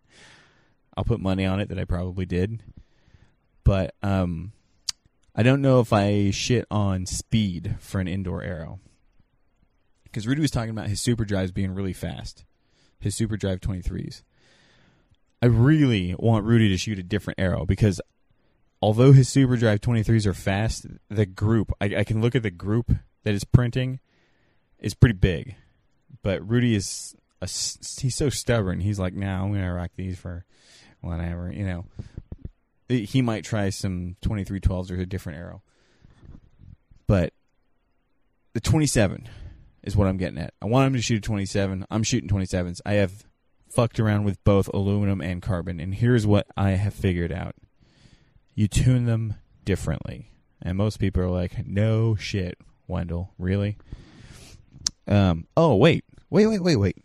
I'll 0.98 1.06
put 1.06 1.22
money 1.22 1.46
on 1.46 1.62
it 1.62 1.70
that 1.70 1.80
I 1.80 1.86
probably 1.86 2.26
did. 2.26 2.62
But 3.64 3.96
um, 4.04 4.52
I 5.34 5.42
don't 5.42 5.62
know 5.62 5.80
if 5.80 5.94
I 5.94 6.30
shit 6.32 6.66
on 6.70 7.06
speed 7.06 7.78
for 7.80 8.02
an 8.02 8.10
indoor 8.10 8.44
arrow. 8.44 8.82
Because 10.04 10.28
Rudy 10.28 10.42
was 10.42 10.52
talking 10.52 10.70
about 10.70 10.90
his 10.90 11.00
super 11.00 11.24
drives 11.24 11.54
being 11.54 11.74
really 11.74 11.94
fast, 11.94 12.44
his 13.00 13.16
super 13.16 13.38
drive 13.38 13.62
23s. 13.62 14.22
I 15.42 15.46
really 15.46 16.14
want 16.20 16.46
Rudy 16.46 16.68
to 16.70 16.78
shoot 16.78 17.00
a 17.00 17.04
different 17.04 17.40
arrow 17.40 17.66
because 17.66 18.02
although 18.84 19.12
his 19.12 19.30
super 19.30 19.56
drive 19.58 19.82
23s 19.82 20.26
are 20.26 20.34
fast, 20.34 20.86
the 21.10 21.26
group, 21.26 21.72
I, 21.80 21.86
I 21.98 22.04
can 22.04 22.22
look 22.22 22.36
at 22.36 22.44
the 22.44 22.52
group 22.52 22.92
that 23.24 23.34
is 23.34 23.44
printing, 23.44 24.00
is 24.80 24.94
pretty 24.94 25.18
big. 25.18 25.56
But 26.22 26.48
Rudy 26.48 26.76
is, 26.76 27.16
a, 27.42 27.46
he's 27.46 28.16
so 28.16 28.30
stubborn. 28.30 28.80
He's 28.80 29.00
like, 29.00 29.14
nah, 29.14 29.42
I'm 29.42 29.52
going 29.52 29.64
to 29.64 29.72
rock 29.72 29.92
these 29.96 30.18
for 30.18 30.46
whatever, 31.02 31.52
you 31.52 31.66
know 31.66 31.86
he 32.90 33.22
might 33.22 33.44
try 33.44 33.70
some 33.70 34.16
2312s 34.22 34.92
or 34.92 34.96
a 34.96 35.06
different 35.06 35.40
arrow. 35.40 35.62
But 37.08 37.34
the 38.54 38.60
27 38.60 39.28
is 39.84 39.96
what 39.96 40.08
I'm 40.08 40.18
getting 40.18 40.38
at. 40.38 40.54
I 40.62 40.66
want 40.66 40.88
him 40.88 40.94
to 40.94 41.02
shoot 41.02 41.18
a 41.18 41.22
27. 41.22 41.86
I'm 41.90 42.04
shooting 42.04 42.30
27s. 42.30 42.82
I 42.86 42.94
have 42.94 43.26
fucked 43.70 44.00
around 44.00 44.24
with 44.24 44.44
both 44.44 44.70
aluminum 44.74 45.22
and 45.22 45.42
carbon, 45.42 45.80
and 45.80 45.94
here's 45.96 46.28
what 46.28 46.48
I 46.56 46.72
have 46.72 46.94
figured 46.94 47.32
out. 47.32 47.56
You 48.56 48.68
tune 48.68 49.06
them 49.06 49.36
differently. 49.66 50.32
And 50.62 50.78
most 50.78 50.98
people 50.98 51.24
are 51.24 51.30
like, 51.30 51.66
no 51.66 52.16
shit, 52.16 52.58
Wendell. 52.88 53.34
Really? 53.38 53.78
Um, 55.08 55.48
oh, 55.58 55.76
wait. 55.76 56.06
Wait, 56.30 56.48
wait, 56.48 56.64
wait, 56.64 56.78
wait. 56.78 56.98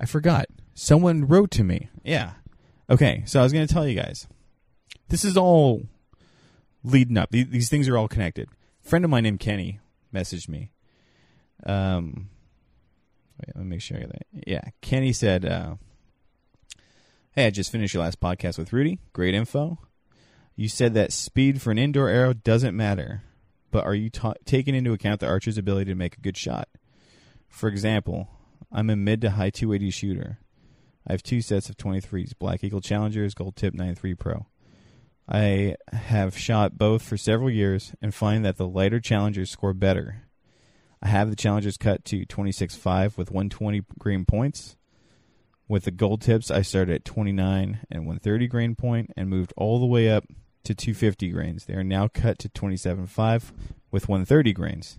I 0.00 0.06
forgot. 0.06 0.46
Someone 0.74 1.26
wrote 1.26 1.50
to 1.52 1.64
me. 1.64 1.88
Yeah. 2.04 2.32
Okay, 2.88 3.22
so 3.26 3.40
I 3.40 3.42
was 3.42 3.52
going 3.52 3.66
to 3.66 3.72
tell 3.72 3.86
you 3.86 4.00
guys. 4.00 4.26
This 5.08 5.24
is 5.24 5.36
all 5.36 5.82
leading 6.82 7.18
up. 7.18 7.30
These, 7.30 7.48
these 7.48 7.68
things 7.68 7.88
are 7.88 7.96
all 7.96 8.08
connected. 8.08 8.48
A 8.84 8.88
friend 8.88 9.04
of 9.04 9.10
mine 9.10 9.22
named 9.24 9.40
Kenny 9.40 9.80
messaged 10.12 10.48
me. 10.48 10.70
Um, 11.64 12.30
wait, 13.38 13.54
let 13.54 13.64
me 13.64 13.70
make 13.70 13.82
sure 13.82 13.98
I 13.98 14.00
get 14.00 14.12
that. 14.12 14.26
Yeah, 14.46 14.62
Kenny 14.80 15.12
said, 15.12 15.44
uh, 15.44 15.76
"Hey, 17.32 17.46
I 17.46 17.50
just 17.50 17.70
finished 17.70 17.94
your 17.94 18.02
last 18.02 18.20
podcast 18.20 18.58
with 18.58 18.72
Rudy. 18.72 18.98
Great 19.12 19.34
info. 19.34 19.78
You 20.62 20.68
said 20.68 20.94
that 20.94 21.12
speed 21.12 21.60
for 21.60 21.72
an 21.72 21.78
indoor 21.78 22.08
arrow 22.08 22.34
doesn't 22.34 22.76
matter, 22.76 23.24
but 23.72 23.84
are 23.84 23.96
you 23.96 24.10
ta- 24.10 24.34
taking 24.44 24.76
into 24.76 24.92
account 24.92 25.18
the 25.18 25.26
archer's 25.26 25.58
ability 25.58 25.90
to 25.90 25.96
make 25.96 26.16
a 26.16 26.20
good 26.20 26.36
shot? 26.36 26.68
For 27.48 27.68
example, 27.68 28.28
I'm 28.70 28.88
a 28.88 28.94
mid 28.94 29.22
to 29.22 29.30
high 29.30 29.50
280 29.50 29.90
shooter. 29.90 30.38
I 31.04 31.14
have 31.14 31.24
two 31.24 31.42
sets 31.42 31.68
of 31.68 31.76
23s, 31.78 32.38
Black 32.38 32.62
Eagle 32.62 32.80
Challengers, 32.80 33.34
Gold 33.34 33.56
Tip 33.56 33.74
93 33.74 34.14
Pro. 34.14 34.46
I 35.28 35.74
have 35.92 36.38
shot 36.38 36.78
both 36.78 37.02
for 37.02 37.16
several 37.16 37.50
years 37.50 37.92
and 38.00 38.14
find 38.14 38.44
that 38.44 38.56
the 38.56 38.68
lighter 38.68 39.00
challengers 39.00 39.50
score 39.50 39.74
better. 39.74 40.28
I 41.02 41.08
have 41.08 41.28
the 41.28 41.34
challengers 41.34 41.76
cut 41.76 42.04
to 42.04 42.24
26.5 42.24 43.18
with 43.18 43.32
120 43.32 43.82
grain 43.98 44.24
points. 44.24 44.76
With 45.66 45.86
the 45.86 45.90
gold 45.90 46.20
tips, 46.20 46.52
I 46.52 46.62
started 46.62 46.94
at 46.94 47.04
29 47.04 47.80
and 47.90 48.06
130 48.06 48.46
grain 48.46 48.76
point 48.76 49.10
and 49.16 49.28
moved 49.28 49.52
all 49.56 49.80
the 49.80 49.86
way 49.86 50.08
up 50.08 50.24
to 50.64 50.74
250 50.74 51.28
grains. 51.30 51.64
They 51.64 51.74
are 51.74 51.84
now 51.84 52.08
cut 52.08 52.38
to 52.40 52.48
27.5 52.48 53.52
with 53.90 54.08
130 54.08 54.52
grains. 54.52 54.98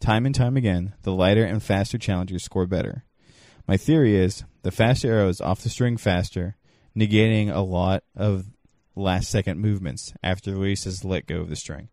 Time 0.00 0.26
and 0.26 0.34
time 0.34 0.56
again, 0.56 0.94
the 1.02 1.12
lighter 1.12 1.44
and 1.44 1.62
faster 1.62 1.98
challengers 1.98 2.42
score 2.42 2.66
better. 2.66 3.04
My 3.66 3.76
theory 3.76 4.16
is 4.16 4.44
the 4.62 4.70
faster 4.70 5.10
arrow 5.10 5.28
is 5.28 5.40
off 5.40 5.62
the 5.62 5.70
string 5.70 5.96
faster, 5.96 6.56
negating 6.96 7.54
a 7.54 7.60
lot 7.60 8.04
of 8.14 8.46
last 8.96 9.30
second 9.30 9.60
movements 9.60 10.12
after 10.22 10.50
the 10.50 10.56
release 10.56 10.84
has 10.84 11.04
let 11.04 11.26
go 11.26 11.40
of 11.40 11.48
the 11.48 11.56
string. 11.56 11.88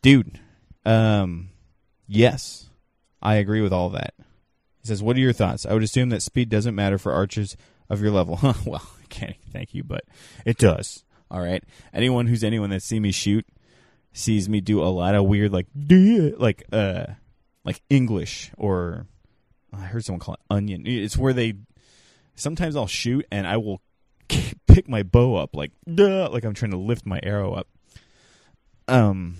Dude, 0.00 0.38
um, 0.84 1.50
yes, 2.06 2.68
I 3.20 3.36
agree 3.36 3.60
with 3.60 3.72
all 3.72 3.90
that. 3.90 4.14
He 4.80 4.88
says, 4.88 5.02
"What 5.02 5.16
are 5.16 5.20
your 5.20 5.32
thoughts? 5.32 5.64
I 5.64 5.74
would 5.74 5.82
assume 5.82 6.08
that 6.10 6.22
speed 6.22 6.48
doesn't 6.48 6.74
matter 6.74 6.98
for 6.98 7.12
archers 7.12 7.56
of 7.88 8.00
your 8.00 8.10
level." 8.10 8.38
Well, 8.66 8.86
okay, 9.04 9.38
thank 9.52 9.74
you, 9.74 9.84
but 9.84 10.04
it 10.44 10.58
does. 10.58 11.04
All 11.32 11.40
right. 11.40 11.64
Anyone 11.92 12.28
who's 12.28 12.44
anyone 12.44 12.70
that 12.70 12.82
see 12.82 13.00
me 13.00 13.10
shoot 13.10 13.46
sees 14.12 14.48
me 14.48 14.60
do 14.60 14.82
a 14.82 14.92
lot 14.92 15.14
of 15.14 15.24
weird, 15.24 15.52
like, 15.52 15.66
like, 15.74 16.62
uh, 16.70 17.06
like 17.64 17.80
English 17.88 18.50
or 18.56 19.06
I 19.72 19.80
heard 19.86 20.04
someone 20.04 20.20
call 20.20 20.34
it 20.34 20.40
onion. 20.50 20.82
It's 20.86 21.16
where 21.16 21.32
they 21.32 21.54
sometimes 22.34 22.76
I'll 22.76 22.86
shoot 22.86 23.26
and 23.30 23.46
I 23.46 23.56
will 23.56 23.80
pick 24.28 24.88
my 24.88 25.02
bow 25.02 25.36
up 25.36 25.54
like 25.54 25.72
duh, 25.92 26.28
like 26.30 26.44
I'm 26.44 26.54
trying 26.54 26.72
to 26.72 26.76
lift 26.76 27.06
my 27.06 27.20
arrow 27.22 27.54
up. 27.54 27.68
Um 28.88 29.36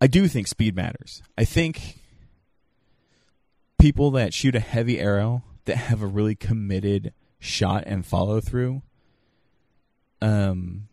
I 0.00 0.06
do 0.06 0.28
think 0.28 0.46
speed 0.46 0.74
matters. 0.74 1.22
I 1.36 1.44
think 1.44 1.98
people 3.78 4.10
that 4.12 4.32
shoot 4.32 4.54
a 4.54 4.60
heavy 4.60 4.98
arrow 4.98 5.42
that 5.66 5.76
have 5.76 6.00
a 6.00 6.06
really 6.06 6.34
committed 6.34 7.12
shot 7.38 7.84
and 7.86 8.06
follow 8.06 8.40
through 8.40 8.82
um 10.22 10.88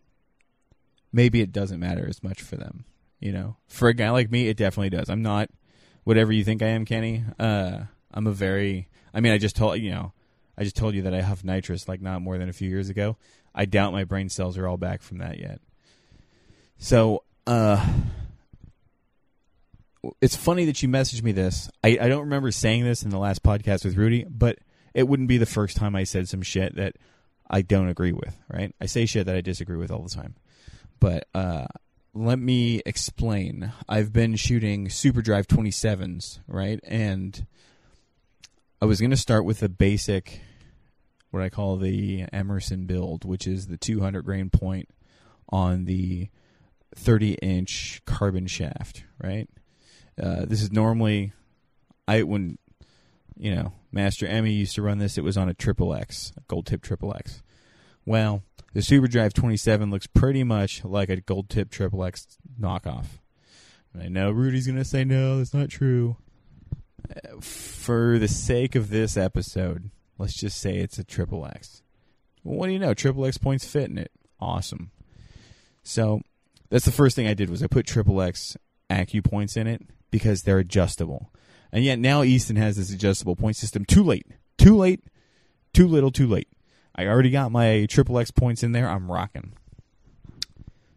maybe 1.12 1.40
it 1.40 1.52
doesn't 1.52 1.80
matter 1.80 2.06
as 2.08 2.22
much 2.22 2.42
for 2.42 2.56
them, 2.56 2.84
you 3.20 3.32
know. 3.32 3.56
For 3.66 3.88
a 3.88 3.94
guy 3.94 4.10
like 4.10 4.30
me 4.30 4.48
it 4.48 4.56
definitely 4.56 4.90
does. 4.90 5.08
I'm 5.08 5.22
not 5.22 5.50
whatever 6.04 6.32
you 6.32 6.42
think 6.42 6.62
I 6.62 6.68
am, 6.68 6.86
Kenny. 6.86 7.22
Uh, 7.38 7.80
I'm 8.12 8.26
a 8.26 8.32
very. 8.32 8.88
I 9.12 9.20
mean, 9.20 9.32
I 9.32 9.38
just 9.38 9.56
told 9.56 9.78
you 9.78 9.90
know, 9.90 10.12
I 10.56 10.64
just 10.64 10.76
told 10.76 10.94
you 10.94 11.02
that 11.02 11.14
I 11.14 11.20
huffed 11.20 11.44
nitrous 11.44 11.86
like 11.86 12.00
not 12.00 12.22
more 12.22 12.38
than 12.38 12.48
a 12.48 12.52
few 12.54 12.68
years 12.68 12.88
ago. 12.88 13.16
I 13.54 13.66
doubt 13.66 13.92
my 13.92 14.04
brain 14.04 14.30
cells 14.30 14.56
are 14.56 14.66
all 14.66 14.78
back 14.78 15.02
from 15.02 15.18
that 15.18 15.38
yet. 15.38 15.60
So, 16.78 17.24
uh, 17.46 17.84
it's 20.20 20.36
funny 20.36 20.64
that 20.64 20.82
you 20.82 20.88
messaged 20.88 21.22
me 21.22 21.32
this. 21.32 21.68
I, 21.84 21.98
I 22.00 22.08
don't 22.08 22.20
remember 22.20 22.50
saying 22.52 22.84
this 22.84 23.02
in 23.02 23.10
the 23.10 23.18
last 23.18 23.42
podcast 23.42 23.84
with 23.84 23.96
Rudy, 23.96 24.24
but 24.28 24.58
it 24.94 25.06
wouldn't 25.08 25.28
be 25.28 25.38
the 25.38 25.46
first 25.46 25.76
time 25.76 25.94
I 25.94 26.04
said 26.04 26.28
some 26.28 26.42
shit 26.42 26.76
that 26.76 26.96
I 27.50 27.62
don't 27.62 27.88
agree 27.88 28.12
with, 28.12 28.36
right? 28.52 28.74
I 28.80 28.86
say 28.86 29.06
shit 29.06 29.26
that 29.26 29.36
I 29.36 29.40
disagree 29.40 29.76
with 29.76 29.90
all 29.90 30.02
the 30.02 30.14
time. 30.14 30.34
But 31.00 31.28
uh, 31.34 31.66
let 32.14 32.38
me 32.38 32.82
explain. 32.84 33.72
I've 33.88 34.12
been 34.12 34.36
shooting 34.36 34.88
Super 34.88 35.22
Drive 35.22 35.46
27s, 35.46 36.40
right? 36.46 36.80
And 36.82 37.46
I 38.82 38.86
was 38.86 39.00
going 39.00 39.10
to 39.10 39.16
start 39.16 39.44
with 39.44 39.60
the 39.60 39.68
basic, 39.68 40.40
what 41.30 41.42
I 41.42 41.48
call 41.48 41.76
the 41.76 42.26
Emerson 42.32 42.86
build, 42.86 43.24
which 43.24 43.46
is 43.46 43.68
the 43.68 43.76
200 43.76 44.22
grain 44.22 44.50
point 44.50 44.88
on 45.48 45.84
the 45.84 46.28
30 46.94 47.34
inch 47.34 48.02
carbon 48.04 48.46
shaft, 48.46 49.04
right? 49.22 49.48
Uh, 50.20 50.44
this 50.44 50.62
is 50.62 50.72
normally, 50.72 51.32
I 52.06 52.22
when 52.24 52.58
you 53.36 53.54
know 53.54 53.72
Master 53.90 54.26
Emmy 54.26 54.52
used 54.52 54.74
to 54.74 54.82
run 54.82 54.98
this, 54.98 55.16
it 55.16 55.24
was 55.24 55.36
on 55.36 55.48
a 55.48 55.54
triple 55.54 55.94
X, 55.94 56.32
gold 56.46 56.66
tip 56.66 56.82
triple 56.82 57.14
X. 57.14 57.42
Well, 58.04 58.42
the 58.74 58.82
Super 58.82 59.06
Drive 59.06 59.32
27 59.32 59.90
looks 59.90 60.06
pretty 60.06 60.44
much 60.44 60.84
like 60.84 61.08
a 61.08 61.20
gold 61.20 61.48
tip 61.48 61.70
triple 61.70 62.04
X 62.04 62.38
knockoff. 62.60 63.06
I 63.98 64.08
know 64.08 64.30
Rudy's 64.30 64.66
gonna 64.66 64.84
say 64.84 65.04
no, 65.04 65.38
that's 65.38 65.54
not 65.54 65.70
true. 65.70 66.16
For 67.40 68.18
the 68.18 68.28
sake 68.28 68.74
of 68.74 68.90
this 68.90 69.16
episode, 69.16 69.90
let's 70.18 70.38
just 70.38 70.60
say 70.60 70.76
it's 70.76 70.98
a 70.98 71.04
triple 71.04 71.46
X. 71.46 71.82
Well, 72.44 72.58
what 72.58 72.66
do 72.66 72.72
you 72.72 72.78
know? 72.78 72.94
Triple 72.94 73.24
X 73.24 73.38
points 73.38 73.66
fit 73.66 73.90
in 73.90 73.98
it. 73.98 74.12
Awesome. 74.40 74.90
So 75.82 76.20
that's 76.70 76.84
the 76.84 76.92
first 76.92 77.16
thing 77.16 77.26
I 77.26 77.34
did 77.34 77.48
was 77.50 77.62
I 77.62 77.66
put 77.66 77.86
triple 77.86 78.20
X 78.20 78.56
Acu 78.90 79.24
points 79.24 79.56
in 79.56 79.66
it 79.66 79.82
because 80.10 80.42
they're 80.42 80.58
adjustable. 80.58 81.32
And 81.72 81.84
yet 81.84 81.98
now 81.98 82.22
Easton 82.22 82.56
has 82.56 82.76
this 82.76 82.92
adjustable 82.92 83.36
point 83.36 83.56
system. 83.56 83.84
Too 83.84 84.02
late. 84.02 84.26
Too 84.56 84.76
late. 84.76 85.04
Too 85.72 85.86
little. 85.86 86.10
Too 86.10 86.26
late. 86.26 86.48
I 86.94 87.06
already 87.06 87.30
got 87.30 87.52
my 87.52 87.86
triple 87.86 88.18
X 88.18 88.30
points 88.30 88.62
in 88.62 88.72
there. 88.72 88.88
I'm 88.88 89.10
rocking. 89.10 89.52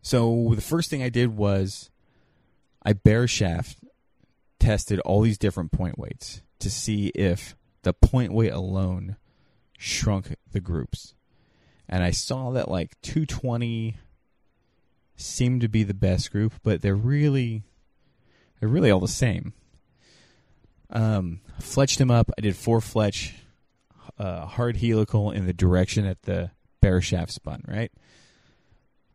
So 0.02 0.54
the 0.56 0.62
first 0.62 0.90
thing 0.90 1.04
I 1.04 1.10
did 1.10 1.36
was 1.38 1.92
I 2.84 2.94
bare 2.94 3.28
shaft 3.28 3.78
tested 4.60 5.00
all 5.02 5.22
these 5.22 5.38
different 5.38 5.72
point 5.72 6.00
weights 6.00 6.42
to 6.60 6.70
see 6.70 7.08
if 7.10 7.56
the 7.84 7.94
point 7.94 8.34
weight 8.34 8.54
alone 8.54 9.18
shrunk 9.78 10.36
the 10.52 10.60
groups. 10.60 11.14
And 11.90 12.04
I 12.04 12.12
saw 12.12 12.52
that 12.52 12.70
like 12.70 13.00
220 13.02 13.98
seemed 15.16 15.62
to 15.62 15.68
be 15.68 15.84
the 15.84 15.94
best 15.94 16.32
group, 16.32 16.54
but 16.64 16.82
they're 16.82 16.96
really 16.96 17.64
they're 18.60 18.70
really 18.70 18.92
all 18.92 19.00
the 19.00 19.08
same. 19.08 19.54
Um, 20.92 21.40
fletched 21.60 21.98
them 21.98 22.12
up. 22.12 22.32
I 22.38 22.42
did 22.42 22.56
four 22.56 22.82
fletch, 22.82 23.36
uh, 24.20 24.46
hard 24.46 24.78
helical 24.78 25.32
in 25.32 25.46
the 25.46 25.54
direction 25.54 26.06
that 26.06 26.24
the 26.24 26.52
bare 26.82 27.02
shaft 27.02 27.32
spun. 27.32 27.64
Right. 27.68 27.92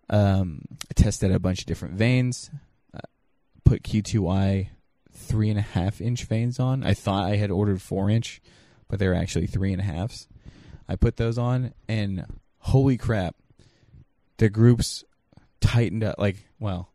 Um, 0.09 0.63
I 0.91 0.95
tested 0.95 1.33
a 1.33 1.39
bunch 1.39 1.61
of 1.61 1.67
different 1.67 1.95
vanes. 1.95 2.51
Uh, 2.95 3.01
put 3.65 3.83
Q2I 3.83 4.69
three 5.13 5.51
and 5.51 5.59
a 5.59 5.63
half 5.63 6.01
inch 6.01 6.25
vanes 6.25 6.61
on. 6.61 6.85
I 6.85 6.95
thought 6.95 7.25
I 7.25 7.37
had 7.37 7.51
ordered 7.51 7.83
four 7.83 8.09
inch, 8.11 8.41
but 8.89 8.99
they're 8.99 9.15
actually 9.15 9.47
three 9.47 9.73
and 9.73 9.81
a 9.81 9.85
halves. 9.85 10.29
I 10.89 10.97
put 10.97 11.17
those 11.17 11.39
on, 11.39 11.73
and 11.89 12.25
holy 12.59 12.97
crap, 12.97 13.35
the 14.37 14.49
groups 14.49 15.05
tightened 15.61 16.05
up. 16.05 16.17
Like, 16.19 16.37
well, 16.61 16.93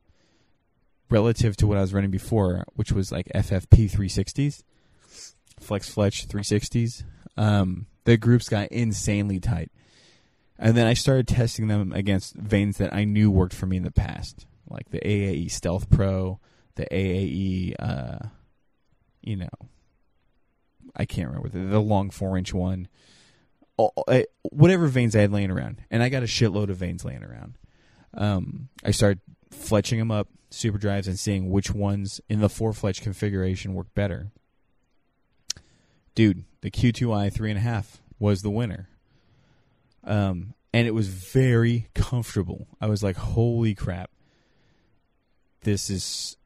relative 1.10 1.58
to 1.58 1.68
what 1.68 1.78
I 1.78 1.82
was 1.82 1.94
running 1.94 2.12
before, 2.12 2.66
which 2.76 2.92
was 2.92 3.12
like 3.12 3.28
FFP 3.36 3.92
360s, 3.92 4.64
Flex 5.62 5.90
Fletch 5.90 6.28
360s, 6.28 7.04
um, 7.38 7.88
the 8.04 8.18
groups 8.18 8.50
got 8.50 8.68
insanely 8.70 9.40
tight. 9.40 9.72
And 10.58 10.78
then 10.78 10.86
I 10.86 10.94
started 10.94 11.28
testing 11.28 11.68
them 11.68 11.92
against 11.92 12.36
vanes 12.36 12.78
that 12.78 12.94
I 12.94 13.04
knew 13.04 13.32
worked 13.32 13.54
for 13.54 13.66
me 13.66 13.78
in 13.78 13.84
the 13.84 13.92
past, 13.92 14.46
like 14.70 14.90
the 14.90 15.00
AAE 15.00 15.50
Stealth 15.50 15.90
Pro, 15.90 16.40
the 16.76 16.86
AAE, 16.92 17.76
uh, 17.80 18.28
you 19.22 19.38
know, 19.38 19.50
I 20.96 21.06
can't 21.06 21.28
remember 21.30 21.50
the, 21.50 21.60
the 21.60 21.82
long 21.82 22.10
four 22.12 22.38
inch 22.38 22.54
one, 22.54 22.88
all, 23.78 23.94
whatever 24.44 24.88
vanes 24.88 25.16
I 25.16 25.22
had 25.22 25.32
laying 25.32 25.52
around, 25.52 25.82
and 25.90 26.04
I 26.04 26.10
got 26.10 26.24
a 26.24 26.28
shitload 26.28 26.70
of 26.70 26.78
vanes 26.78 27.04
laying 27.04 27.24
around. 27.24 27.58
Um, 28.14 28.70
I 28.84 28.92
started 28.92 29.22
fletching 29.52 29.98
them 30.00 30.12
up, 30.12 30.28
super 30.50 30.78
drives, 30.78 31.08
and 31.08 31.18
seeing 31.18 31.50
which 31.50 31.72
ones 31.72 32.22
in 32.30 32.40
the 32.40 32.50
four 32.50 32.74
fletch 32.74 33.02
configuration 33.02 33.74
work 33.74 33.88
better. 33.96 34.32
Dude, 36.16 36.44
the 36.62 36.72
Q2i 36.72 37.32
three 37.32 37.50
and 37.50 37.58
a 37.58 37.62
half 37.62 38.02
was 38.20 38.42
the 38.42 38.50
winner. 38.50 38.90
Um, 40.04 40.54
and 40.74 40.88
it 40.88 40.92
was 40.92 41.08
very 41.08 41.88
comfortable. 41.94 42.68
I 42.80 42.88
was 42.88 43.04
like, 43.04 43.16
"Holy 43.16 43.76
crap! 43.76 44.10
This 45.62 45.90
is 45.90 46.38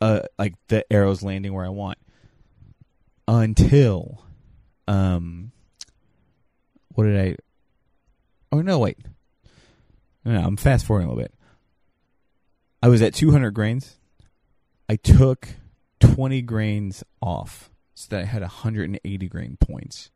uh 0.00 0.22
like 0.38 0.54
the 0.68 0.90
arrows 0.92 1.22
landing 1.22 1.52
where 1.52 1.64
I 1.64 1.70
want." 1.70 1.98
Until, 3.26 4.24
um, 4.88 5.52
what 6.94 7.04
did 7.04 7.18
I? 7.18 7.36
Oh 8.52 8.60
no, 8.60 8.78
wait. 8.78 8.98
No, 10.24 10.40
I'm 10.40 10.56
fast 10.56 10.84
forwarding 10.86 11.08
a 11.08 11.12
little 11.12 11.22
bit. 11.22 11.34
I 12.82 12.88
was 12.88 13.02
at 13.02 13.14
200 13.14 13.52
grains. 13.52 13.98
I 14.88 14.96
took 14.96 15.48
20 16.00 16.42
grains 16.42 17.04
off 17.22 17.69
so 18.00 18.16
that 18.16 18.22
I 18.22 18.24
had 18.24 18.40
180 18.40 19.28
grain 19.28 19.58
points, 19.60 20.10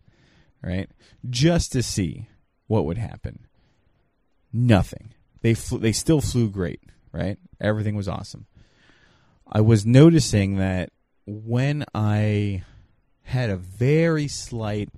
right? 0.63 0.89
Just 1.29 1.73
to 1.73 1.83
see 1.83 2.29
what 2.67 2.87
would 2.87 2.97
happen. 2.97 3.47
Nothing. 4.53 5.13
They 5.43 5.53
they 5.53 5.93
still 5.93 6.23
flew 6.23 6.49
great, 6.49 6.81
right? 7.13 7.37
Everything 7.61 7.95
was 7.95 8.09
awesome. 8.09 8.47
I 9.47 9.61
was 9.61 9.85
noticing 9.85 10.57
that 10.57 10.91
when 11.27 11.85
I 11.95 12.65
had 13.25 13.51
a 13.51 13.57
very 13.57 14.29
slight 14.29 14.89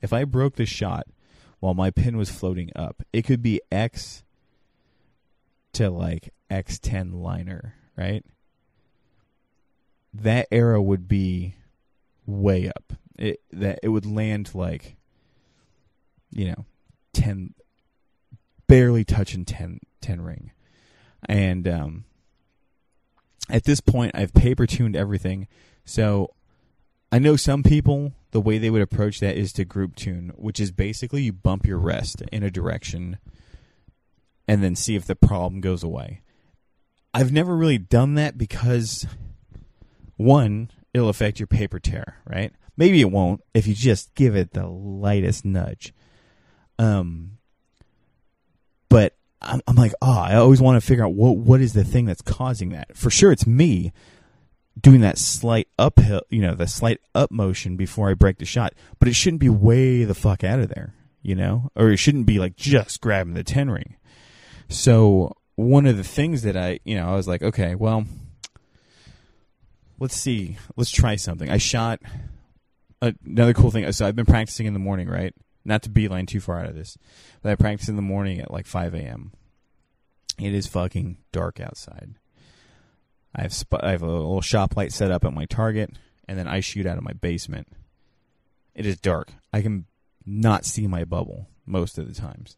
if 0.00 0.12
I 0.12 0.22
broke 0.22 0.54
the 0.54 0.66
shot 0.66 1.08
while 1.58 1.74
my 1.74 1.90
pin 1.90 2.16
was 2.16 2.30
floating 2.30 2.70
up, 2.76 3.02
it 3.12 3.22
could 3.22 3.42
be 3.42 3.60
X 3.72 4.22
to 5.72 5.90
like 5.90 6.32
X10 6.48 7.12
liner, 7.12 7.74
right? 7.96 8.24
That 10.14 10.46
arrow 10.52 10.80
would 10.80 11.08
be 11.08 11.56
way 12.26 12.68
up. 12.68 12.92
It 13.18 13.40
that 13.52 13.80
it 13.82 13.88
would 13.88 14.06
land 14.06 14.54
like 14.54 14.96
you 16.30 16.46
know, 16.46 16.66
10 17.14 17.54
barely 18.66 19.04
touching 19.04 19.44
10 19.44 19.80
10 20.00 20.20
ring. 20.20 20.52
And 21.28 21.66
um 21.66 22.04
at 23.48 23.64
this 23.64 23.80
point 23.80 24.12
I've 24.14 24.34
paper 24.34 24.66
tuned 24.66 24.96
everything. 24.96 25.48
So 25.84 26.34
I 27.10 27.18
know 27.18 27.36
some 27.36 27.62
people 27.62 28.12
the 28.32 28.40
way 28.40 28.58
they 28.58 28.70
would 28.70 28.82
approach 28.82 29.20
that 29.20 29.36
is 29.36 29.52
to 29.54 29.64
group 29.64 29.96
tune, 29.96 30.32
which 30.36 30.60
is 30.60 30.70
basically 30.72 31.22
you 31.22 31.32
bump 31.32 31.64
your 31.64 31.78
rest 31.78 32.22
in 32.32 32.42
a 32.42 32.50
direction 32.50 33.18
and 34.46 34.62
then 34.62 34.76
see 34.76 34.94
if 34.94 35.06
the 35.06 35.16
problem 35.16 35.60
goes 35.60 35.82
away. 35.82 36.20
I've 37.14 37.32
never 37.32 37.56
really 37.56 37.78
done 37.78 38.14
that 38.14 38.36
because 38.36 39.06
one, 40.16 40.70
it'll 40.96 41.10
affect 41.10 41.38
your 41.38 41.46
paper 41.46 41.78
tear, 41.78 42.16
right? 42.26 42.52
Maybe 42.76 43.00
it 43.00 43.10
won't 43.10 43.42
if 43.52 43.66
you 43.66 43.74
just 43.74 44.14
give 44.14 44.34
it 44.34 44.52
the 44.52 44.66
lightest 44.66 45.44
nudge. 45.44 45.92
Um, 46.78 47.38
but 48.88 49.14
I'm, 49.42 49.60
I'm 49.66 49.76
like, 49.76 49.92
oh, 50.00 50.18
I 50.18 50.36
always 50.36 50.60
want 50.60 50.80
to 50.80 50.86
figure 50.86 51.04
out 51.04 51.14
what 51.14 51.36
what 51.36 51.60
is 51.60 51.74
the 51.74 51.84
thing 51.84 52.06
that's 52.06 52.22
causing 52.22 52.70
that. 52.70 52.96
For 52.96 53.10
sure, 53.10 53.30
it's 53.30 53.46
me 53.46 53.92
doing 54.80 55.02
that 55.02 55.18
slight 55.18 55.68
uphill, 55.78 56.22
you 56.30 56.40
know, 56.40 56.54
the 56.54 56.66
slight 56.66 57.00
up 57.14 57.30
motion 57.30 57.76
before 57.76 58.10
I 58.10 58.14
break 58.14 58.38
the 58.38 58.44
shot. 58.44 58.72
But 58.98 59.08
it 59.08 59.14
shouldn't 59.14 59.40
be 59.40 59.48
way 59.50 60.04
the 60.04 60.14
fuck 60.14 60.44
out 60.44 60.60
of 60.60 60.68
there, 60.68 60.94
you 61.22 61.34
know, 61.34 61.70
or 61.76 61.90
it 61.90 61.98
shouldn't 61.98 62.26
be 62.26 62.38
like 62.38 62.56
just 62.56 63.00
grabbing 63.00 63.34
the 63.34 63.44
ten 63.44 63.70
ring. 63.70 63.96
So 64.68 65.36
one 65.56 65.86
of 65.86 65.96
the 65.96 66.04
things 66.04 66.42
that 66.42 66.56
I, 66.56 66.80
you 66.84 66.96
know, 66.96 67.08
I 67.08 67.16
was 67.16 67.28
like, 67.28 67.42
okay, 67.42 67.74
well, 67.74 68.06
let's 69.98 70.16
see, 70.16 70.56
let's 70.76 70.90
try 70.90 71.16
something. 71.16 71.50
I 71.50 71.58
shot 71.58 72.00
another 73.00 73.54
cool 73.54 73.70
thing. 73.70 73.90
So 73.92 74.06
I've 74.06 74.16
been 74.16 74.26
practicing 74.26 74.66
in 74.66 74.72
the 74.72 74.78
morning, 74.78 75.08
right? 75.08 75.34
Not 75.64 75.82
to 75.82 75.90
beeline 75.90 76.26
too 76.26 76.40
far 76.40 76.60
out 76.60 76.68
of 76.68 76.74
this, 76.74 76.96
but 77.42 77.50
I 77.50 77.56
practice 77.56 77.88
in 77.88 77.96
the 77.96 78.02
morning 78.02 78.40
at 78.40 78.50
like 78.50 78.66
5 78.66 78.94
a.m. 78.94 79.32
It 80.38 80.54
is 80.54 80.66
fucking 80.66 81.18
dark 81.32 81.60
outside. 81.60 82.14
I 83.34 83.42
have 83.42 83.52
sp- 83.52 83.82
I 83.82 83.90
have 83.90 84.02
a 84.02 84.06
little 84.06 84.40
shop 84.40 84.76
light 84.76 84.92
set 84.92 85.10
up 85.10 85.24
at 85.24 85.32
my 85.32 85.44
target, 85.46 85.90
and 86.28 86.38
then 86.38 86.46
I 86.46 86.60
shoot 86.60 86.86
out 86.86 86.98
of 86.98 87.04
my 87.04 87.12
basement. 87.12 87.68
It 88.74 88.86
is 88.86 88.98
dark. 88.98 89.32
I 89.52 89.62
can 89.62 89.86
not 90.24 90.64
see 90.64 90.86
my 90.86 91.04
bubble 91.04 91.48
most 91.66 91.98
of 91.98 92.06
the 92.06 92.14
times, 92.14 92.56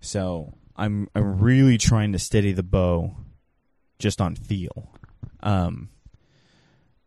so 0.00 0.54
I'm 0.76 1.08
I'm 1.14 1.40
really 1.40 1.78
trying 1.78 2.12
to 2.12 2.18
steady 2.18 2.52
the 2.52 2.62
bow 2.62 3.16
just 3.98 4.20
on 4.20 4.36
feel. 4.36 4.90
Um, 5.42 5.88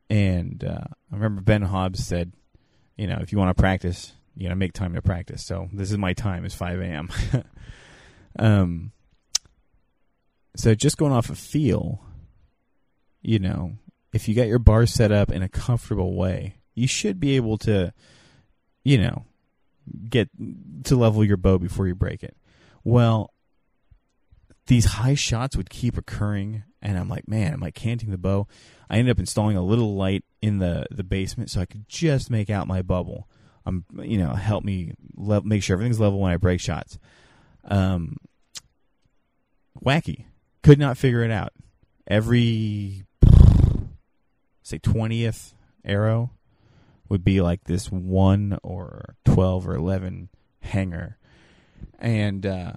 and 0.09 0.63
uh, 0.63 0.85
I 1.11 1.15
remember 1.15 1.41
Ben 1.41 1.61
Hobbs 1.61 2.05
said, 2.05 2.33
you 2.95 3.07
know, 3.07 3.19
if 3.21 3.31
you 3.31 3.37
want 3.37 3.55
to 3.55 3.61
practice, 3.61 4.13
you 4.35 4.43
got 4.43 4.49
to 4.49 4.55
make 4.55 4.73
time 4.73 4.93
to 4.93 5.01
practice. 5.01 5.45
So 5.45 5.69
this 5.73 5.91
is 5.91 5.97
my 5.97 6.13
time. 6.13 6.45
It's 6.45 6.55
5 6.55 6.79
a.m. 6.79 7.09
um, 8.39 8.91
so 10.55 10.73
just 10.75 10.97
going 10.97 11.11
off 11.11 11.29
of 11.29 11.37
feel, 11.37 12.01
you 13.21 13.39
know, 13.39 13.73
if 14.13 14.27
you 14.27 14.35
got 14.35 14.47
your 14.47 14.59
bar 14.59 14.85
set 14.85 15.11
up 15.11 15.31
in 15.31 15.41
a 15.41 15.49
comfortable 15.49 16.15
way, 16.15 16.55
you 16.73 16.87
should 16.87 17.19
be 17.19 17.35
able 17.35 17.57
to, 17.59 17.93
you 18.83 18.97
know, 18.97 19.25
get 20.09 20.29
to 20.85 20.95
level 20.95 21.23
your 21.23 21.37
bow 21.37 21.57
before 21.57 21.87
you 21.87 21.95
break 21.95 22.23
it. 22.23 22.35
Well, 22.83 23.33
these 24.67 24.85
high 24.85 25.15
shots 25.15 25.55
would 25.55 25.69
keep 25.69 25.97
occurring, 25.97 26.63
and 26.87 26.97
I'm 26.97 27.09
like, 27.09 27.27
man, 27.27 27.51
am 27.51 27.63
I 27.63 27.71
canting 27.71 28.11
the 28.11 28.17
bow? 28.17 28.47
I 28.89 28.97
ended 28.97 29.11
up 29.11 29.19
installing 29.19 29.57
a 29.57 29.61
little 29.61 29.95
light 29.95 30.23
in 30.41 30.59
the 30.59 30.85
the 30.89 31.03
basement 31.03 31.49
so 31.49 31.59
I 31.59 31.65
could 31.65 31.87
just 31.89 32.31
make 32.31 32.49
out 32.49 32.65
my 32.65 32.81
bubble. 32.81 33.27
I'm 33.65 33.83
you 34.01 34.17
know, 34.17 34.33
help 34.33 34.63
me 34.63 34.93
le- 35.15 35.43
make 35.43 35.63
sure 35.63 35.73
everything's 35.73 35.99
level 35.99 36.19
when 36.19 36.31
I 36.31 36.37
break 36.37 36.61
shots. 36.61 36.97
Um, 37.65 38.15
wacky, 39.83 40.27
could 40.63 40.79
not 40.79 40.97
figure 40.97 41.23
it 41.23 41.31
out. 41.31 41.51
Every 42.07 43.03
say 44.63 44.77
twentieth 44.77 45.53
arrow 45.83 46.31
would 47.09 47.25
be 47.25 47.41
like 47.41 47.65
this 47.65 47.91
one 47.91 48.57
or 48.63 49.15
twelve 49.25 49.67
or 49.67 49.75
eleven 49.75 50.29
hanger, 50.61 51.17
and 51.99 52.45
uh, 52.45 52.73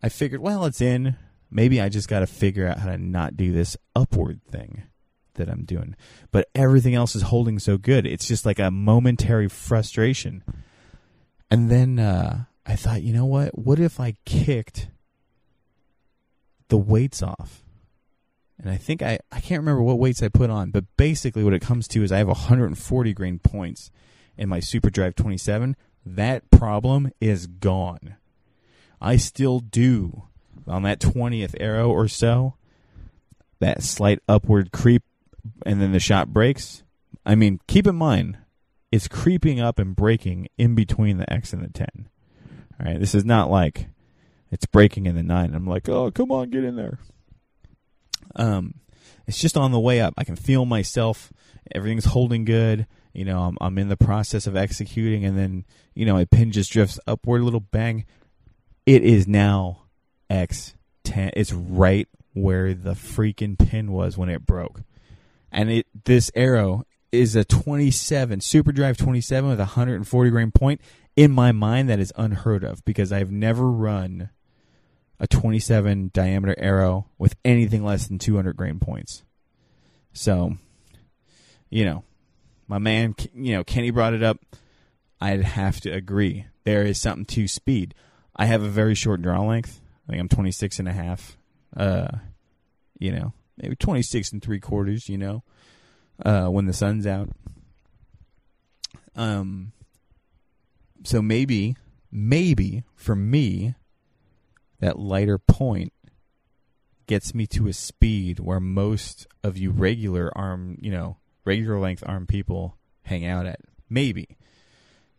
I 0.00 0.10
figured, 0.10 0.40
well, 0.40 0.64
it's 0.64 0.80
in. 0.80 1.16
Maybe 1.50 1.80
I 1.80 1.88
just 1.88 2.08
got 2.08 2.20
to 2.20 2.26
figure 2.26 2.66
out 2.66 2.78
how 2.78 2.90
to 2.90 2.98
not 2.98 3.36
do 3.36 3.52
this 3.52 3.76
upward 3.96 4.40
thing 4.50 4.82
that 5.34 5.48
I'm 5.48 5.64
doing. 5.64 5.96
But 6.30 6.48
everything 6.54 6.94
else 6.94 7.16
is 7.16 7.22
holding 7.22 7.58
so 7.58 7.78
good. 7.78 8.06
It's 8.06 8.26
just 8.26 8.44
like 8.44 8.58
a 8.58 8.70
momentary 8.70 9.48
frustration. 9.48 10.42
And 11.50 11.70
then 11.70 11.98
uh, 11.98 12.44
I 12.66 12.76
thought, 12.76 13.02
you 13.02 13.14
know 13.14 13.24
what? 13.24 13.58
What 13.58 13.80
if 13.80 13.98
I 13.98 14.16
kicked 14.26 14.88
the 16.68 16.76
weights 16.76 17.22
off? 17.22 17.62
And 18.60 18.70
I 18.70 18.76
think 18.76 19.02
I, 19.02 19.20
I 19.30 19.40
can't 19.40 19.60
remember 19.60 19.82
what 19.82 19.98
weights 19.98 20.22
I 20.22 20.28
put 20.28 20.50
on, 20.50 20.70
but 20.70 20.84
basically 20.96 21.44
what 21.44 21.54
it 21.54 21.62
comes 21.62 21.86
to 21.88 22.02
is 22.02 22.10
I 22.10 22.18
have 22.18 22.28
140 22.28 23.14
grain 23.14 23.38
points 23.38 23.90
in 24.36 24.48
my 24.48 24.60
Super 24.60 24.90
Drive 24.90 25.14
27. 25.14 25.76
That 26.04 26.50
problem 26.50 27.12
is 27.20 27.46
gone. 27.46 28.16
I 29.00 29.16
still 29.16 29.60
do 29.60 30.27
on 30.68 30.82
that 30.82 31.00
20th 31.00 31.54
arrow 31.58 31.90
or 31.90 32.08
so, 32.08 32.54
that 33.60 33.82
slight 33.82 34.20
upward 34.28 34.72
creep 34.72 35.02
and 35.64 35.80
then 35.80 35.92
the 35.92 36.00
shot 36.00 36.32
breaks. 36.32 36.82
I 37.24 37.34
mean, 37.34 37.60
keep 37.66 37.86
in 37.86 37.96
mind, 37.96 38.38
it's 38.90 39.08
creeping 39.08 39.60
up 39.60 39.78
and 39.78 39.94
breaking 39.94 40.48
in 40.56 40.74
between 40.74 41.18
the 41.18 41.30
X 41.32 41.52
and 41.52 41.62
the 41.62 41.68
10. 41.68 42.08
All 42.80 42.86
right, 42.86 43.00
this 43.00 43.14
is 43.14 43.24
not 43.24 43.50
like 43.50 43.88
it's 44.50 44.66
breaking 44.66 45.06
in 45.06 45.14
the 45.14 45.22
9. 45.22 45.54
I'm 45.54 45.66
like, 45.66 45.88
"Oh, 45.88 46.10
come 46.10 46.30
on, 46.30 46.50
get 46.50 46.64
in 46.64 46.76
there." 46.76 46.98
Um 48.36 48.74
it's 49.26 49.38
just 49.38 49.56
on 49.56 49.72
the 49.72 49.80
way 49.80 50.00
up. 50.00 50.14
I 50.16 50.24
can 50.24 50.36
feel 50.36 50.64
myself. 50.64 51.32
Everything's 51.74 52.06
holding 52.06 52.44
good. 52.44 52.86
You 53.12 53.24
know, 53.24 53.42
I'm 53.42 53.58
I'm 53.60 53.78
in 53.78 53.88
the 53.88 53.96
process 53.96 54.46
of 54.46 54.56
executing 54.56 55.24
and 55.24 55.36
then, 55.36 55.64
you 55.94 56.06
know, 56.06 56.18
a 56.18 56.26
pin 56.26 56.52
just 56.52 56.72
drifts 56.72 56.98
upward 57.06 57.42
a 57.42 57.44
little 57.44 57.60
bang. 57.60 58.06
It 58.86 59.02
is 59.02 59.26
now 59.26 59.82
X10. 60.30 61.30
It's 61.34 61.52
right 61.52 62.08
where 62.34 62.74
the 62.74 62.92
freaking 62.92 63.58
pin 63.58 63.92
was 63.92 64.16
when 64.16 64.28
it 64.28 64.46
broke. 64.46 64.82
And 65.50 65.70
it 65.70 65.86
this 66.04 66.30
arrow 66.34 66.84
is 67.10 67.34
a 67.34 67.44
27 67.44 68.40
super 68.42 68.70
drive 68.70 68.98
27 68.98 69.48
with 69.48 69.58
a 69.58 69.62
140 69.62 70.30
grain 70.30 70.50
point 70.50 70.78
in 71.16 71.32
my 71.32 71.52
mind 71.52 71.88
that 71.88 71.98
is 71.98 72.12
unheard 72.16 72.62
of 72.62 72.84
because 72.84 73.10
i've 73.10 73.30
never 73.30 73.70
run 73.70 74.28
a 75.20 75.26
27 75.26 76.10
diameter 76.12 76.54
arrow 76.58 77.06
with 77.18 77.34
anything 77.44 77.84
less 77.84 78.06
than 78.06 78.18
200 78.18 78.56
grain 78.56 78.78
points. 78.78 79.24
So 80.12 80.56
you 81.70 81.84
know 81.84 82.04
my 82.66 82.78
man 82.78 83.14
you 83.34 83.54
know 83.54 83.64
kenny 83.64 83.90
brought 83.90 84.14
it 84.14 84.22
up. 84.22 84.38
I'd 85.20 85.42
have 85.42 85.80
to 85.80 85.90
agree. 85.90 86.46
There 86.64 86.82
is 86.82 87.00
something 87.00 87.24
to 87.26 87.48
speed. 87.48 87.94
I 88.36 88.46
have 88.46 88.62
a 88.62 88.68
very 88.68 88.94
short 88.94 89.20
draw 89.20 89.42
length 89.42 89.80
i 90.08 90.12
think 90.12 90.20
i'm 90.20 90.28
26 90.28 90.78
and 90.78 90.88
a 90.88 90.92
half 90.92 91.36
uh 91.76 92.08
you 92.98 93.12
know 93.12 93.32
maybe 93.60 93.76
26 93.76 94.32
and 94.32 94.42
three 94.42 94.60
quarters, 94.60 95.08
you 95.08 95.18
know, 95.18 95.42
uh, 96.24 96.46
when 96.46 96.66
the 96.66 96.72
sun's 96.72 97.06
out. 97.06 97.28
Um, 99.16 99.72
so 101.04 101.20
maybe, 101.20 101.76
maybe 102.10 102.84
for 102.94 103.16
me, 103.16 103.74
that 104.80 104.98
lighter 104.98 105.38
point 105.38 105.92
gets 107.06 107.34
me 107.34 107.46
to 107.48 107.66
a 107.68 107.72
speed 107.72 108.38
where 108.38 108.60
most 108.60 109.26
of 109.42 109.56
you 109.56 109.70
regular 109.70 110.30
arm, 110.36 110.78
you 110.80 110.90
know, 110.90 111.16
regular 111.44 111.80
length 111.80 112.04
arm 112.06 112.26
people 112.26 112.76
hang 113.02 113.26
out 113.26 113.46
at. 113.46 113.60
Maybe. 113.90 114.36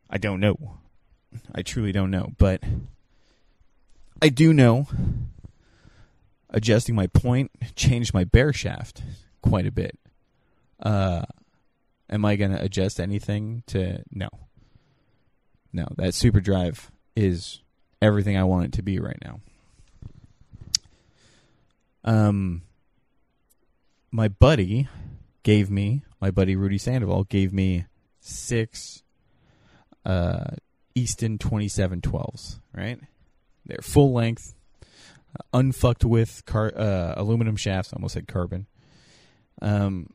I 0.09 0.17
don't 0.17 0.39
know. 0.39 0.77
I 1.53 1.61
truly 1.61 1.91
don't 1.91 2.11
know. 2.11 2.31
But 2.37 2.63
I 4.21 4.29
do 4.29 4.53
know 4.53 4.87
adjusting 6.49 6.95
my 6.95 7.07
point 7.07 7.51
changed 7.75 8.13
my 8.13 8.23
bare 8.23 8.53
shaft 8.53 9.01
quite 9.41 9.65
a 9.65 9.71
bit. 9.71 9.97
Uh, 10.81 11.23
am 12.09 12.25
I 12.25 12.35
going 12.35 12.51
to 12.51 12.61
adjust 12.61 12.99
anything 12.99 13.63
to 13.67 14.03
no? 14.11 14.29
No, 15.71 15.87
that 15.97 16.13
super 16.13 16.39
drive 16.39 16.91
is 17.15 17.61
everything 18.01 18.37
I 18.37 18.43
want 18.43 18.65
it 18.65 18.73
to 18.73 18.81
be 18.81 18.99
right 18.99 19.19
now. 19.23 19.39
Um, 22.03 22.63
my 24.11 24.27
buddy 24.27 24.87
gave 25.43 25.69
me 25.69 26.03
my 26.19 26.31
buddy 26.31 26.55
Rudy 26.55 26.77
Sandoval 26.77 27.23
gave 27.25 27.53
me 27.53 27.85
six 28.19 29.03
uh 30.05 30.55
Easton 30.95 31.37
2712s, 31.37 32.59
right? 32.73 32.99
They're 33.65 33.79
full 33.81 34.13
length, 34.13 34.53
unfucked 35.53 36.05
with 36.05 36.43
car, 36.45 36.71
uh, 36.75 37.13
aluminum 37.17 37.55
shafts. 37.55 37.93
I 37.93 37.97
almost 37.97 38.13
said 38.13 38.27
carbon. 38.27 38.67
Um, 39.61 40.09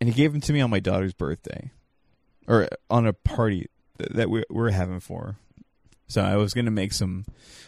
and 0.00 0.08
he 0.08 0.14
gave 0.14 0.32
them 0.32 0.40
to 0.42 0.52
me 0.52 0.60
on 0.60 0.70
my 0.70 0.80
daughter's 0.80 1.12
birthday, 1.12 1.70
or 2.46 2.68
on 2.88 3.06
a 3.06 3.12
party 3.12 3.68
that 3.98 4.30
we're 4.30 4.70
having 4.70 5.00
for. 5.00 5.36
So 6.06 6.22
I 6.22 6.36
was 6.36 6.54
gonna 6.54 6.70
make 6.70 6.92
some. 6.92 7.26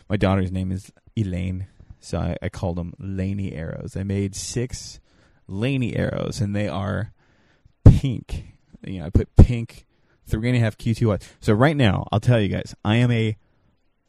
My 0.09 0.17
daughter's 0.17 0.51
name 0.51 0.73
is 0.73 0.91
Elaine, 1.17 1.67
so 2.01 2.19
I, 2.19 2.37
I 2.43 2.49
called 2.49 2.77
them 2.77 2.95
Laney 2.99 3.53
arrows. 3.53 3.97
I 3.97 4.03
made 4.03 4.35
six 4.35 5.01
Laney 5.47 5.97
arrows, 5.97 6.41
and 6.41 6.57
they 6.57 6.69
are 6.69 7.13
pink. 7.85 8.55
You 8.87 9.01
know, 9.01 9.07
I 9.07 9.11
put 9.11 9.37
pink 9.37 9.85
three 10.27 10.49
and 10.49 10.57
a 10.57 10.61
half 10.61 10.79
Q2 10.79 11.23
So 11.41 11.53
right 11.53 11.77
now, 11.77 12.07
I'll 12.11 12.21
tell 12.21 12.41
you 12.41 12.49
guys, 12.49 12.75
I 12.85 12.97
am 12.97 13.11
a 13.11 13.37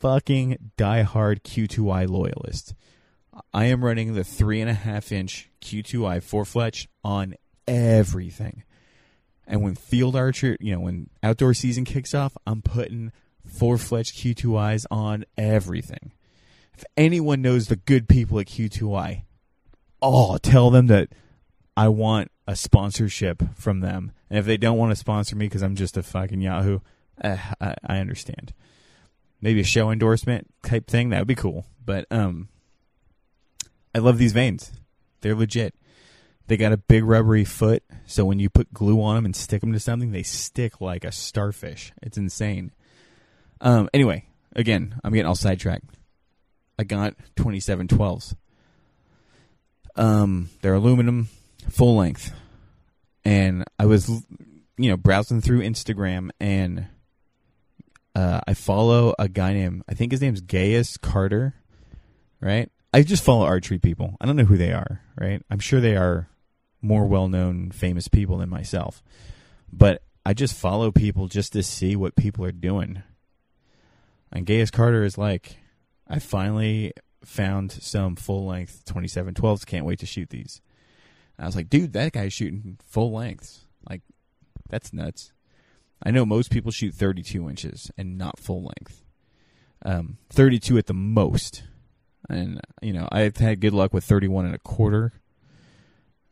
fucking 0.02 0.72
diehard 0.78 1.44
Q2i 1.44 2.10
loyalist. 2.10 2.74
I 3.54 3.66
am 3.66 3.86
running 3.86 4.14
the 4.14 4.24
three 4.24 4.60
and 4.60 4.70
a 4.70 4.74
half 4.74 5.12
inch 5.12 5.50
Q2i 5.62 6.22
four 6.22 6.44
fletch 6.44 6.90
on 7.04 7.36
everything. 7.68 8.64
And 9.48 9.62
when 9.62 9.76
field 9.76 10.16
archer, 10.16 10.58
you 10.60 10.74
know, 10.74 10.82
when 10.82 11.10
outdoor 11.22 11.54
season 11.54 11.86
kicks 11.86 12.14
off, 12.14 12.36
I'm 12.48 12.62
putting 12.62 13.12
four 13.46 13.78
fletch 13.78 14.14
Q2Is 14.14 14.86
on 14.90 15.26
everything. 15.38 16.14
If 16.74 16.84
anyone 16.98 17.42
knows 17.42 17.68
the 17.68 17.76
good 17.76 18.10
people 18.10 18.40
at 18.40 18.48
Q2I, 18.48 19.24
oh, 20.02 20.38
tell 20.38 20.72
them 20.72 20.88
that 20.88 21.10
I 21.78 21.90
want 21.90 22.32
a 22.48 22.56
sponsorship 22.56 23.44
from 23.56 23.82
them. 23.82 24.14
And 24.30 24.40
if 24.40 24.46
they 24.46 24.58
don't 24.58 24.78
want 24.78 24.92
to 24.92 24.96
sponsor 24.96 25.36
me 25.36 25.46
because 25.46 25.62
I'm 25.62 25.76
just 25.76 25.98
a 25.98 26.04
fucking 26.04 26.42
Yahoo, 26.42 26.80
uh, 27.24 27.38
I, 27.60 27.76
I 27.86 27.98
understand 28.00 28.54
maybe 29.42 29.60
a 29.60 29.66
show 29.66 29.92
endorsement 29.92 30.48
type 30.64 30.88
thing. 30.88 31.10
That 31.10 31.20
would 31.20 31.28
be 31.28 31.36
cool. 31.36 31.66
But 31.84 32.06
um, 32.12 32.50
I 33.94 34.00
love 34.00 34.18
these 34.18 34.34
vanes. 34.34 34.72
They're 35.22 35.36
legit. 35.36 35.76
They 36.48 36.58
got 36.58 36.74
a 36.74 36.78
big 36.78 37.06
rubbery 37.06 37.46
foot, 37.46 37.84
so 38.06 38.26
when 38.26 38.40
you 38.40 38.50
put 38.50 38.74
glue 38.74 39.02
on 39.02 39.16
them 39.16 39.26
and 39.26 39.36
stick 39.36 39.62
them 39.62 39.72
to 39.72 39.80
something, 39.80 40.12
they 40.12 40.24
stick 40.24 40.82
like 40.82 41.06
a 41.06 41.12
starfish. 41.12 41.94
It's 42.02 42.18
insane. 42.18 42.72
Um, 43.62 43.90
anyway, 43.94 44.26
again, 44.54 45.00
I'm 45.04 45.14
getting 45.14 45.28
all 45.28 45.36
sidetracked. 45.36 45.86
I 46.78 46.84
got 46.84 47.14
2712s. 47.38 48.36
Um, 49.96 50.50
they're 50.62 50.74
aluminum, 50.74 51.30
full 51.70 51.96
length, 51.96 52.34
and 53.24 53.64
I 53.80 53.86
was, 53.86 54.10
you 54.10 54.90
know, 54.90 54.98
browsing 54.98 55.42
through 55.42 55.62
Instagram, 55.62 56.32
and 56.40 56.88
uh, 58.16 58.42
I 58.48 58.54
follow 58.54 59.14
a 59.18 59.28
guy 59.28 59.54
named 59.54 59.84
I 59.90 59.94
think 59.94 60.12
his 60.12 60.22
name's 60.22 60.42
Gaius 60.42 60.98
Carter, 60.98 61.56
right? 62.40 62.70
I 62.94 63.04
just 63.04 63.24
follow 63.24 63.46
archery 63.46 63.80
people. 63.80 64.18
I 64.20 64.26
don't 64.26 64.36
know 64.36 64.44
who 64.44 64.58
they 64.58 64.74
are, 64.74 65.02
right? 65.20 65.42
I'm 65.50 65.60
sure 65.60 65.80
they 65.80 65.96
are 65.96 66.28
more 66.82 67.06
well-known, 67.06 67.72
famous 67.72 68.08
people 68.08 68.38
than 68.40 68.50
myself, 68.50 69.02
but 69.72 70.04
I 70.26 70.34
just 70.34 70.56
follow 70.56 70.92
people 70.92 71.28
just 71.28 71.54
to 71.54 71.64
see 71.64 71.96
what 71.96 72.16
people 72.16 72.44
are 72.44 72.52
doing. 72.52 73.02
And 74.32 74.46
Gaius 74.46 74.72
Carter 74.72 75.04
is 75.04 75.18
like, 75.18 75.58
I 76.08 76.20
finally 76.20 76.94
found 77.24 77.72
some 77.72 78.16
full 78.16 78.46
length 78.46 78.84
2712s. 78.86 79.66
Can't 79.66 79.86
wait 79.86 80.00
to 80.00 80.06
shoot 80.06 80.30
these. 80.30 80.62
And 81.38 81.46
I 81.46 81.48
was 81.48 81.56
like, 81.56 81.70
dude, 81.70 81.94
that 81.94 82.14
guy's 82.14 82.34
shooting 82.34 82.78
full 82.86 83.12
lengths. 83.12 83.66
Like, 83.90 84.02
that's 84.70 84.94
nuts. 84.94 85.34
I 86.04 86.12
know 86.12 86.26
most 86.26 86.52
people 86.52 86.72
shoot 86.72 86.94
32 86.94 87.50
inches 87.50 87.92
and 87.98 88.18
not 88.18 88.40
full 88.40 88.64
length. 88.64 89.04
Um, 89.84 90.18
32 90.30 90.78
at 90.78 90.88
the 90.88 90.94
most. 90.94 91.64
And, 92.30 92.62
you 92.82 92.94
know, 92.94 93.08
I've 93.12 93.38
had 93.38 93.60
good 93.60 93.74
luck 93.74 93.94
with 93.94 94.04
31 94.04 94.46
and 94.46 94.56
a 94.56 94.60
quarter. 94.60 95.14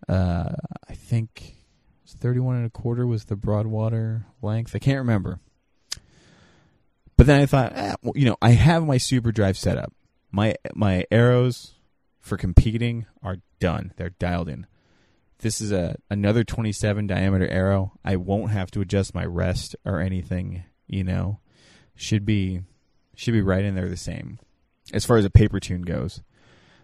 Uh, 0.07 0.53
I 0.88 0.93
think 0.93 1.55
31 2.07 2.57
and 2.57 2.65
a 2.65 2.70
quarter 2.70 3.05
was 3.05 3.26
the 3.26 3.36
Broadwater 3.36 4.26
length. 4.41 4.76
I 4.76 4.80
can't 4.80 4.99
remember. 4.99 5.39
But 7.17 7.28
then 7.28 7.41
I 7.41 7.45
thought, 7.45 7.74
eh, 7.76 7.95
well, 8.01 8.13
you 8.15 8.26
know, 8.26 8.38
I 8.41 8.51
have 8.51 8.86
my 8.86 8.97
super 8.97 9.32
drive 9.32 9.57
set 9.57 9.78
up. 9.78 9.93
My 10.32 10.55
my 10.74 11.05
arrows 11.11 11.74
for 12.22 12.38
competing 12.38 13.07
are 13.22 13.38
done. 13.59 13.93
They're 13.97 14.11
dialed 14.11 14.47
in. 14.47 14.67
This 15.39 15.61
is 15.61 15.71
a 15.71 15.95
another 16.09 16.43
27 16.43 17.07
diameter 17.07 17.47
arrow. 17.47 17.93
I 18.03 18.17
won't 18.17 18.51
have 18.51 18.71
to 18.71 18.81
adjust 18.81 19.15
my 19.15 19.25
rest 19.25 19.75
or 19.85 19.99
anything, 19.99 20.63
you 20.87 21.03
know. 21.03 21.39
Should 21.95 22.25
be 22.25 22.61
should 23.15 23.33
be 23.33 23.41
right 23.41 23.63
in 23.63 23.75
there 23.75 23.89
the 23.89 23.97
same. 23.97 24.39
As 24.93 25.05
far 25.05 25.17
as 25.17 25.25
a 25.25 25.29
paper 25.29 25.59
tune 25.59 25.83
goes. 25.83 26.21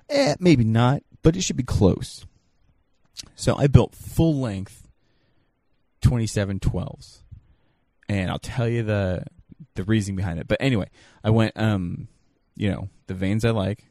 Eh, 0.09 0.35
maybe 0.39 0.63
not, 0.63 1.01
but 1.21 1.35
it 1.35 1.41
should 1.41 1.57
be 1.57 1.63
close. 1.63 2.25
So 3.35 3.55
I 3.57 3.67
built 3.67 3.95
full 3.95 4.39
length 4.39 4.87
2712s. 6.01 7.23
And 8.07 8.29
I'll 8.29 8.39
tell 8.39 8.67
you 8.67 8.83
the 8.83 9.25
the 9.75 9.83
reasoning 9.83 10.15
behind 10.15 10.39
it. 10.39 10.47
But 10.47 10.61
anyway, 10.61 10.89
I 11.23 11.29
went 11.29 11.53
um 11.55 12.07
you 12.55 12.69
know, 12.71 12.89
the 13.07 13.13
vanes 13.13 13.43
I 13.43 13.49
like. 13.51 13.85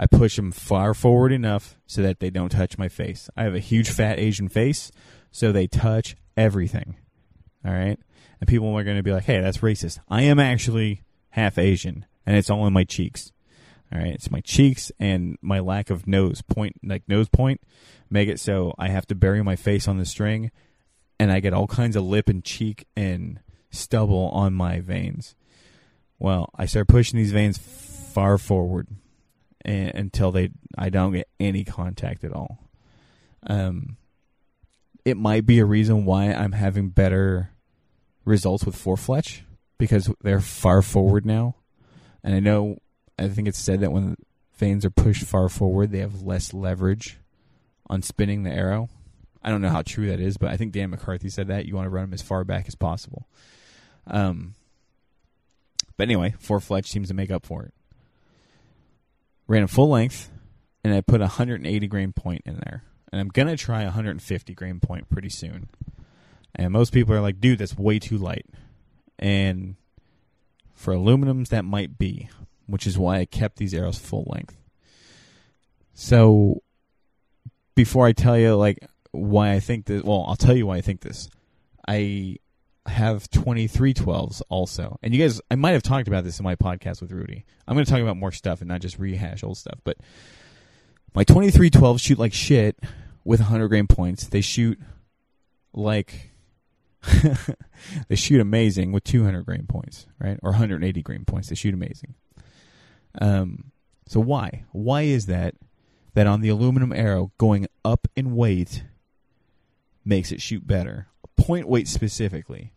I 0.00 0.06
push 0.06 0.36
them 0.36 0.50
far 0.50 0.94
forward 0.94 1.30
enough 1.30 1.76
so 1.86 2.00
that 2.00 2.20
they 2.20 2.30
don't 2.30 2.48
touch 2.48 2.78
my 2.78 2.88
face. 2.88 3.28
I 3.36 3.44
have 3.44 3.54
a 3.54 3.58
huge 3.60 3.90
fat 3.90 4.18
Asian 4.18 4.48
face, 4.48 4.90
so 5.30 5.52
they 5.52 5.66
touch 5.66 6.16
everything. 6.38 6.96
All 7.66 7.72
right? 7.74 7.98
And 8.40 8.48
people 8.48 8.74
are 8.74 8.82
going 8.82 8.96
to 8.96 9.02
be 9.02 9.12
like, 9.12 9.24
"Hey, 9.24 9.42
that's 9.42 9.58
racist." 9.58 9.98
I 10.08 10.22
am 10.22 10.40
actually 10.40 11.02
half 11.30 11.58
Asian, 11.58 12.06
and 12.24 12.34
it's 12.34 12.48
all 12.48 12.66
in 12.66 12.72
my 12.72 12.84
cheeks. 12.84 13.30
All 13.92 14.00
right, 14.00 14.14
it's 14.14 14.30
my 14.30 14.40
cheeks 14.40 14.90
and 14.98 15.36
my 15.42 15.58
lack 15.58 15.90
of 15.90 16.06
nose 16.06 16.40
point, 16.40 16.76
like 16.82 17.06
nose 17.06 17.28
point, 17.28 17.60
make 18.08 18.28
it 18.28 18.40
so 18.40 18.72
I 18.78 18.88
have 18.88 19.06
to 19.08 19.14
bury 19.14 19.42
my 19.42 19.56
face 19.56 19.86
on 19.86 19.98
the 19.98 20.06
string, 20.06 20.50
and 21.18 21.30
I 21.30 21.40
get 21.40 21.52
all 21.52 21.66
kinds 21.66 21.96
of 21.96 22.04
lip 22.04 22.30
and 22.30 22.42
cheek 22.42 22.86
and 22.96 23.40
stubble 23.70 24.30
on 24.30 24.54
my 24.54 24.80
vanes. 24.80 25.34
Well, 26.18 26.48
I 26.56 26.64
start 26.64 26.88
pushing 26.88 27.18
these 27.18 27.32
vanes 27.32 27.58
far 27.58 28.38
forward 28.38 28.86
and, 29.64 29.94
until 29.94 30.30
they 30.30 30.50
I 30.76 30.90
don't 30.90 31.12
get 31.12 31.28
any 31.38 31.64
contact 31.64 32.24
at 32.24 32.32
all. 32.32 32.58
Um, 33.46 33.96
it 35.04 35.16
might 35.16 35.46
be 35.46 35.58
a 35.58 35.64
reason 35.64 36.04
why 36.04 36.32
I'm 36.32 36.52
having 36.52 36.90
better 36.90 37.50
results 38.24 38.64
with 38.64 38.76
four 38.76 38.96
fletch 38.96 39.44
because 39.78 40.12
they're 40.22 40.40
far 40.40 40.82
forward 40.82 41.24
now, 41.24 41.56
and 42.22 42.34
I 42.34 42.40
know 42.40 42.78
I 43.18 43.28
think 43.28 43.48
it's 43.48 43.58
said 43.58 43.80
that 43.80 43.92
when 43.92 44.16
vanes 44.56 44.84
are 44.84 44.90
pushed 44.90 45.24
far 45.24 45.48
forward, 45.48 45.90
they 45.90 46.00
have 46.00 46.22
less 46.22 46.52
leverage 46.52 47.18
on 47.88 48.02
spinning 48.02 48.42
the 48.42 48.50
arrow. 48.50 48.88
I 49.42 49.50
don't 49.50 49.62
know 49.62 49.70
how 49.70 49.82
true 49.82 50.08
that 50.08 50.20
is, 50.20 50.36
but 50.36 50.50
I 50.50 50.56
think 50.56 50.72
Dan 50.72 50.90
McCarthy 50.90 51.30
said 51.30 51.48
that 51.48 51.66
you 51.66 51.74
want 51.74 51.86
to 51.86 51.90
run 51.90 52.04
them 52.04 52.14
as 52.14 52.22
far 52.22 52.44
back 52.44 52.68
as 52.68 52.74
possible. 52.74 53.26
Um, 54.06 54.54
but 55.96 56.04
anyway, 56.04 56.34
four 56.38 56.60
fletch 56.60 56.90
seems 56.90 57.08
to 57.08 57.14
make 57.14 57.30
up 57.30 57.46
for 57.46 57.62
it. 57.62 57.74
Ran 59.50 59.64
a 59.64 59.68
full 59.68 59.88
length, 59.88 60.30
and 60.84 60.94
I 60.94 61.00
put 61.00 61.20
a 61.20 61.24
180 61.24 61.88
grain 61.88 62.12
point 62.12 62.42
in 62.46 62.60
there. 62.64 62.84
And 63.10 63.20
I'm 63.20 63.26
gonna 63.26 63.56
try 63.56 63.82
a 63.82 63.86
150 63.86 64.54
grain 64.54 64.78
point 64.78 65.08
pretty 65.10 65.28
soon. 65.28 65.68
And 66.54 66.72
most 66.72 66.92
people 66.92 67.16
are 67.16 67.20
like, 67.20 67.40
"Dude, 67.40 67.58
that's 67.58 67.76
way 67.76 67.98
too 67.98 68.16
light." 68.16 68.46
And 69.18 69.74
for 70.72 70.94
aluminums, 70.94 71.48
that 71.48 71.64
might 71.64 71.98
be, 71.98 72.28
which 72.66 72.86
is 72.86 72.96
why 72.96 73.18
I 73.18 73.24
kept 73.24 73.56
these 73.56 73.74
arrows 73.74 73.98
full 73.98 74.24
length. 74.32 74.56
So, 75.94 76.62
before 77.74 78.06
I 78.06 78.12
tell 78.12 78.38
you 78.38 78.54
like 78.54 78.78
why 79.10 79.50
I 79.50 79.58
think 79.58 79.86
this, 79.86 80.04
well, 80.04 80.26
I'll 80.28 80.36
tell 80.36 80.56
you 80.56 80.68
why 80.68 80.76
I 80.76 80.80
think 80.80 81.00
this. 81.00 81.28
I 81.88 82.36
have 82.90 83.30
2312s 83.30 84.42
also. 84.48 84.98
And 85.02 85.14
you 85.14 85.20
guys, 85.20 85.40
I 85.50 85.54
might 85.54 85.72
have 85.72 85.82
talked 85.82 86.08
about 86.08 86.24
this 86.24 86.38
in 86.38 86.44
my 86.44 86.56
podcast 86.56 87.00
with 87.00 87.12
Rudy. 87.12 87.44
I'm 87.66 87.74
going 87.74 87.84
to 87.84 87.90
talk 87.90 88.00
about 88.00 88.16
more 88.16 88.32
stuff 88.32 88.60
and 88.60 88.68
not 88.68 88.80
just 88.80 88.98
rehash 88.98 89.42
old 89.42 89.56
stuff. 89.56 89.78
But 89.84 89.96
my 91.14 91.24
2312s 91.24 92.00
shoot 92.00 92.18
like 92.18 92.32
shit 92.32 92.78
with 93.24 93.40
100 93.40 93.68
grain 93.68 93.86
points. 93.86 94.26
They 94.26 94.40
shoot 94.40 94.78
like, 95.72 96.30
they 98.08 98.16
shoot 98.16 98.40
amazing 98.40 98.92
with 98.92 99.04
200 99.04 99.44
grain 99.44 99.66
points, 99.66 100.06
right? 100.18 100.38
Or 100.42 100.50
180 100.50 101.02
grain 101.02 101.24
points. 101.24 101.48
They 101.48 101.54
shoot 101.54 101.74
amazing. 101.74 102.14
Um, 103.20 103.72
so 104.06 104.20
why? 104.20 104.64
Why 104.72 105.02
is 105.02 105.26
that? 105.26 105.54
That 106.14 106.26
on 106.26 106.40
the 106.40 106.48
aluminum 106.48 106.92
arrow 106.92 107.30
going 107.38 107.68
up 107.84 108.08
in 108.16 108.34
weight 108.34 108.82
makes 110.04 110.32
it 110.32 110.42
shoot 110.42 110.66
better 110.66 111.06
point 111.40 111.68
weight 111.68 111.88
specifically. 111.88 112.72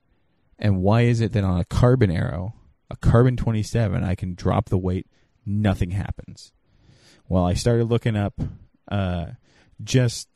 And 0.59 0.81
why 0.81 1.01
is 1.01 1.21
it 1.21 1.33
that 1.33 1.43
on 1.43 1.59
a 1.59 1.65
carbon 1.65 2.11
arrow, 2.11 2.53
a 2.89 2.95
carbon 2.95 3.35
27, 3.35 4.03
I 4.03 4.15
can 4.15 4.35
drop 4.35 4.69
the 4.69 4.77
weight, 4.77 5.07
nothing 5.45 5.91
happens? 5.91 6.51
Well, 7.27 7.45
I 7.45 7.53
started 7.53 7.85
looking 7.85 8.15
up 8.15 8.39
uh, 8.89 9.27
just 9.83 10.29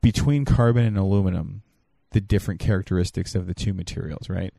between 0.00 0.44
carbon 0.44 0.84
and 0.84 0.98
aluminum, 0.98 1.62
the 2.10 2.20
different 2.20 2.60
characteristics 2.60 3.34
of 3.34 3.46
the 3.46 3.54
two 3.54 3.72
materials, 3.72 4.28
right? 4.28 4.52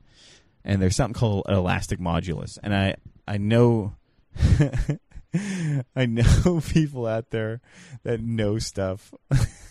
And 0.64 0.82
there's 0.82 0.96
something 0.96 1.20
called 1.20 1.46
elastic 1.50 2.00
modulus. 2.00 2.58
And 2.64 2.74
I, 2.74 2.96
I 3.28 3.38
know 3.38 3.96
I 5.96 6.06
know 6.06 6.62
people 6.70 7.08
out 7.08 7.32
there 7.32 7.62
that 8.04 8.22
know 8.22 8.60
stuff 8.60 9.14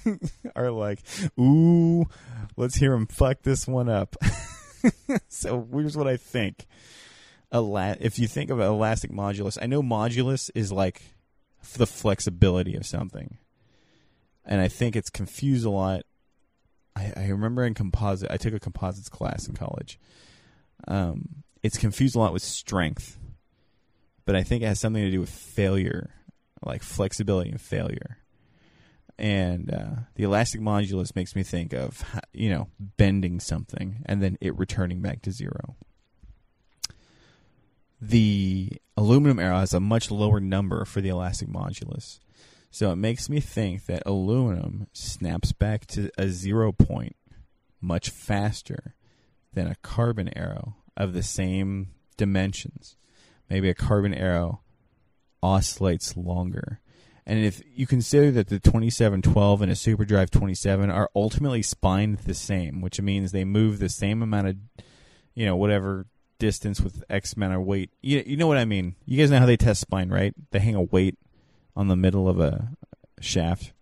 are 0.57 0.71
like, 0.71 1.01
"Ooh, 1.39 2.07
let's 2.57 2.77
hear 2.77 2.93
him 2.95 3.07
fuck 3.07 3.43
this 3.43 3.67
one 3.67 3.89
up." 3.89 4.17
so 5.29 5.67
here's 5.73 5.97
what 5.97 6.09
I 6.09 6.17
think. 6.17 6.67
Ela- 7.53 7.97
if 8.01 8.19
you 8.19 8.27
think 8.27 8.51
of 8.51 8.61
elastic 8.61 9.11
modulus, 9.11 9.59
I 9.61 9.67
know 9.67 9.83
modulus 9.83 10.51
is 10.55 10.73
like 10.73 11.03
the 11.77 11.87
flexibility 11.87 12.75
of 12.77 12.87
something, 12.87 13.39
and 14.45 14.61
I 14.61 14.69
think 14.69 14.97
it's 14.97 15.11
confused 15.11 15.65
a 15.65 15.71
lot. 15.71 16.03
I, 16.97 17.13
I 17.17 17.29
remember 17.29 17.65
in 17.65 17.75
composite, 17.75 18.31
I 18.31 18.37
took 18.37 18.55
a 18.55 18.61
composites 18.61 19.09
class 19.09 19.47
in 19.47 19.55
college. 19.55 19.99
Um, 20.89 21.45
it's 21.63 21.79
confused 21.79 22.17
a 22.17 22.19
lot 22.19 22.33
with 22.33 22.43
strength 22.43 23.19
but 24.25 24.37
I 24.37 24.43
think 24.43 24.63
it 24.63 24.67
has 24.67 24.81
something 24.81 25.03
to 25.03 25.11
do 25.11 25.21
with 25.21 25.31
failure, 25.31 26.11
like 26.63 26.83
flexibility 26.83 27.51
and 27.51 27.61
failure. 27.61 28.19
And 29.23 29.73
uh, 29.73 30.03
the 30.17 30.25
elastic 30.25 30.61
modulus 30.61 31.15
makes 31.15 31.37
me 31.37 31.43
think 31.43 31.73
of 31.73 32.05
you 32.33 32.51
know 32.51 32.69
bending 32.79 33.41
something 33.41 34.03
and 34.05 34.23
then 34.23 34.37
it 34.41 34.59
returning 34.59 35.01
back 35.01 35.23
to 35.23 35.33
zero. 35.33 35.77
The 38.01 38.73
aluminum 38.97 39.39
arrow 39.39 39.61
has 39.61 39.73
a 39.73 39.81
much 39.81 40.11
lower 40.11 40.41
number 40.41 40.85
for 40.85 41.01
the 41.01 41.11
elastic 41.11 41.49
modulus. 41.49 42.19
So 42.73 42.91
it 42.91 42.97
makes 42.97 43.29
me 43.29 43.39
think 43.39 43.87
that 43.87 44.03
aluminum 44.05 44.89
snaps 44.93 45.53
back 45.53 45.87
to 45.89 46.11
a 46.19 46.29
zero 46.29 46.73
point 46.73 47.15
much 47.81 48.11
faster 48.11 48.95
than 49.53 49.69
a 49.69 49.77
carbon 49.77 50.37
arrow 50.37 50.77
of 50.97 51.13
the 51.13 51.23
same 51.23 51.89
dimensions 52.17 52.97
maybe 53.53 53.69
a 53.69 53.75
carbon 53.75 54.15
arrow 54.15 54.63
oscillates 55.43 56.17
longer. 56.17 56.81
And 57.25 57.45
if 57.45 57.63
you 57.75 57.87
consider 57.87 58.31
that 58.33 58.49
the 58.49 58.59
2712 58.59 59.63
and 59.63 59.71
a 59.71 59.75
SuperDrive 59.75 60.31
27 60.31 60.91
are 60.91 61.09
ultimately 61.15 61.63
spined 61.63 62.19
the 62.19 62.35
same, 62.35 62.81
which 62.81 63.01
means 63.01 63.31
they 63.31 63.45
move 63.45 63.79
the 63.79 63.89
same 63.89 64.23
amount 64.23 64.49
of, 64.49 64.57
you 65.35 65.47
know, 65.47 65.55
whatever 65.55 66.07
distance 66.39 66.81
with 66.81 67.05
X 67.09 67.35
amount 67.35 67.55
of 67.55 67.63
weight. 67.63 67.91
You, 68.01 68.25
you 68.27 68.37
know 68.37 68.49
what 68.49 68.59
I 68.59 68.65
mean? 68.65 68.97
You 69.07 69.19
guys 69.19 69.31
know 69.31 69.39
how 69.39 69.47
they 69.47 69.57
test 69.57 69.81
spine, 69.81 70.09
right? 70.09 70.35
They 70.51 70.59
hang 70.59 70.75
a 70.75 70.83
weight 70.83 71.17
on 71.77 71.87
the 71.87 71.97
middle 71.97 72.29
of 72.29 72.41
a 72.41 72.73
shaft. 73.21 73.73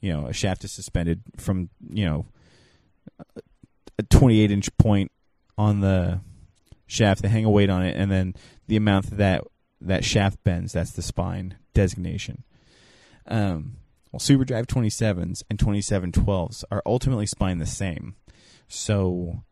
You 0.00 0.12
know, 0.12 0.26
a 0.26 0.32
shaft 0.32 0.62
is 0.62 0.72
suspended 0.72 1.22
from 1.36 1.70
you 1.90 2.04
know 2.04 2.26
a 3.98 4.02
28 4.04 4.50
inch 4.50 4.76
point 4.78 5.10
on 5.58 5.80
the 5.80 6.20
shaft. 6.86 7.22
They 7.22 7.28
hang 7.28 7.44
a 7.44 7.50
weight 7.50 7.70
on 7.70 7.82
it, 7.84 7.96
and 7.96 8.10
then 8.10 8.34
the 8.68 8.76
amount 8.76 9.10
that 9.16 9.42
that 9.80 10.04
shaft 10.04 10.42
bends, 10.44 10.72
that's 10.72 10.92
the 10.92 11.02
spine 11.02 11.56
designation. 11.74 12.44
Um, 13.26 13.76
well, 14.12 14.20
SuperDrive 14.20 14.66
27s 14.66 15.42
and 15.50 15.58
2712s 15.58 16.64
are 16.70 16.82
ultimately 16.86 17.26
spine 17.26 17.58
the 17.58 17.66
same. 17.66 18.14
So 18.68 19.42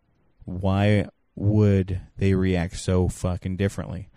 why 0.44 1.08
would 1.34 2.00
they 2.16 2.34
react 2.34 2.76
so 2.76 3.08
fucking 3.08 3.56
differently? 3.56 4.08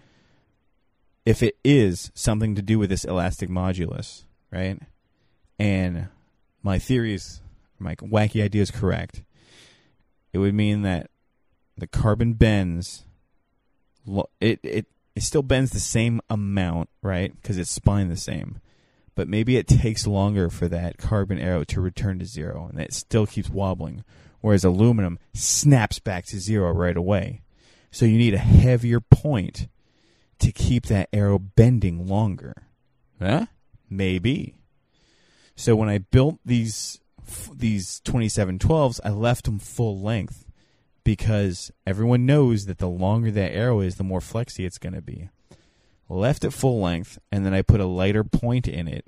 If 1.25 1.43
it 1.43 1.57
is 1.63 2.11
something 2.15 2.55
to 2.55 2.61
do 2.61 2.79
with 2.79 2.89
this 2.89 3.03
elastic 3.03 3.49
modulus, 3.49 4.23
right? 4.51 4.79
And 5.59 6.07
my 6.63 6.79
theory 6.79 7.13
is, 7.13 7.41
my 7.79 7.95
wacky 7.95 8.43
idea 8.43 8.61
is 8.61 8.71
correct. 8.71 9.23
It 10.31 10.37
would 10.37 10.53
mean 10.53 10.83
that 10.83 11.09
the 11.77 11.87
carbon 11.87 12.33
bends. 12.33 13.05
It 14.39 14.59
it 14.63 14.85
it 15.15 15.23
still 15.23 15.41
bends 15.41 15.71
the 15.71 15.79
same 15.79 16.21
amount, 16.29 16.89
right? 17.01 17.33
Because 17.35 17.57
it's 17.57 17.71
spine 17.71 18.09
the 18.09 18.17
same. 18.17 18.59
But 19.17 19.27
maybe 19.27 19.57
it 19.57 19.67
takes 19.67 20.05
longer 20.05 20.47
for 20.47 20.67
that 20.67 20.99
carbon 20.99 21.39
arrow 21.39 21.63
to 21.63 21.81
return 21.81 22.19
to 22.19 22.25
zero, 22.25 22.67
and 22.69 22.79
it 22.79 22.93
still 22.93 23.25
keeps 23.25 23.49
wobbling. 23.49 24.03
Whereas 24.41 24.63
aluminum 24.63 25.17
snaps 25.33 25.97
back 25.97 26.27
to 26.27 26.39
zero 26.39 26.71
right 26.71 26.95
away. 26.95 27.41
So 27.89 28.05
you 28.05 28.19
need 28.19 28.35
a 28.35 28.37
heavier 28.37 28.99
point 28.99 29.69
to 30.37 30.51
keep 30.51 30.85
that 30.85 31.09
arrow 31.11 31.39
bending 31.39 32.05
longer. 32.05 32.67
Huh? 33.19 33.47
Maybe. 33.89 34.53
So 35.55 35.75
when 35.75 35.89
I 35.89 35.97
built 35.97 36.37
these 36.45 36.99
these 37.51 37.99
2712s, 38.05 38.99
I 39.03 39.09
left 39.09 39.45
them 39.45 39.57
full 39.57 39.99
length 39.99 40.45
because 41.03 41.71
everyone 41.87 42.27
knows 42.27 42.67
that 42.67 42.77
the 42.77 42.87
longer 42.87 43.31
that 43.31 43.51
arrow 43.51 43.79
is, 43.79 43.95
the 43.95 44.03
more 44.03 44.21
flexy 44.21 44.63
it's 44.63 44.77
going 44.77 44.93
to 44.93 45.01
be. 45.01 45.31
Left 46.09 46.43
it 46.45 46.51
full 46.51 46.79
length, 46.79 47.19
and 47.31 47.45
then 47.45 47.53
I 47.53 47.61
put 47.61 47.81
a 47.81 47.85
lighter 47.85 48.23
point 48.23 48.67
in 48.67 48.87
it 48.87 49.05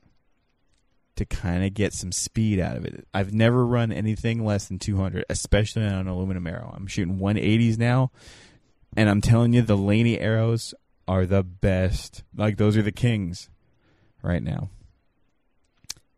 to 1.16 1.26
kind 1.26 1.66
of 1.66 1.74
get 1.74 1.94
some 1.94 2.12
speed 2.12 2.60
out 2.60 2.78
of 2.78 2.86
it. 2.86 3.06
I've 3.14 3.34
never 3.34 3.66
run 3.66 3.92
anything 3.92 4.46
less 4.46 4.68
than 4.68 4.80
200, 4.80 5.26
especially 5.30 5.86
on 5.86 5.94
an 5.94 6.08
aluminum 6.08 6.48
arrow. 6.48 6.74
I'm 6.76 6.88
shooting 6.88 7.20
180s 7.20 7.78
now, 7.78 8.12
and 8.96 9.10
I'm 9.10 9.22
telling 9.22 9.54
you, 9.54 9.62
the 9.62 9.78
Laney 9.78 10.20
arrows 10.20 10.74
are 11.08 11.26
the 11.26 11.44
best. 11.44 12.24
Like, 12.36 12.58
those 12.58 12.78
are 12.78 12.82
the 12.82 12.92
kings 12.92 13.50
right 14.22 14.44
now. 14.44 14.70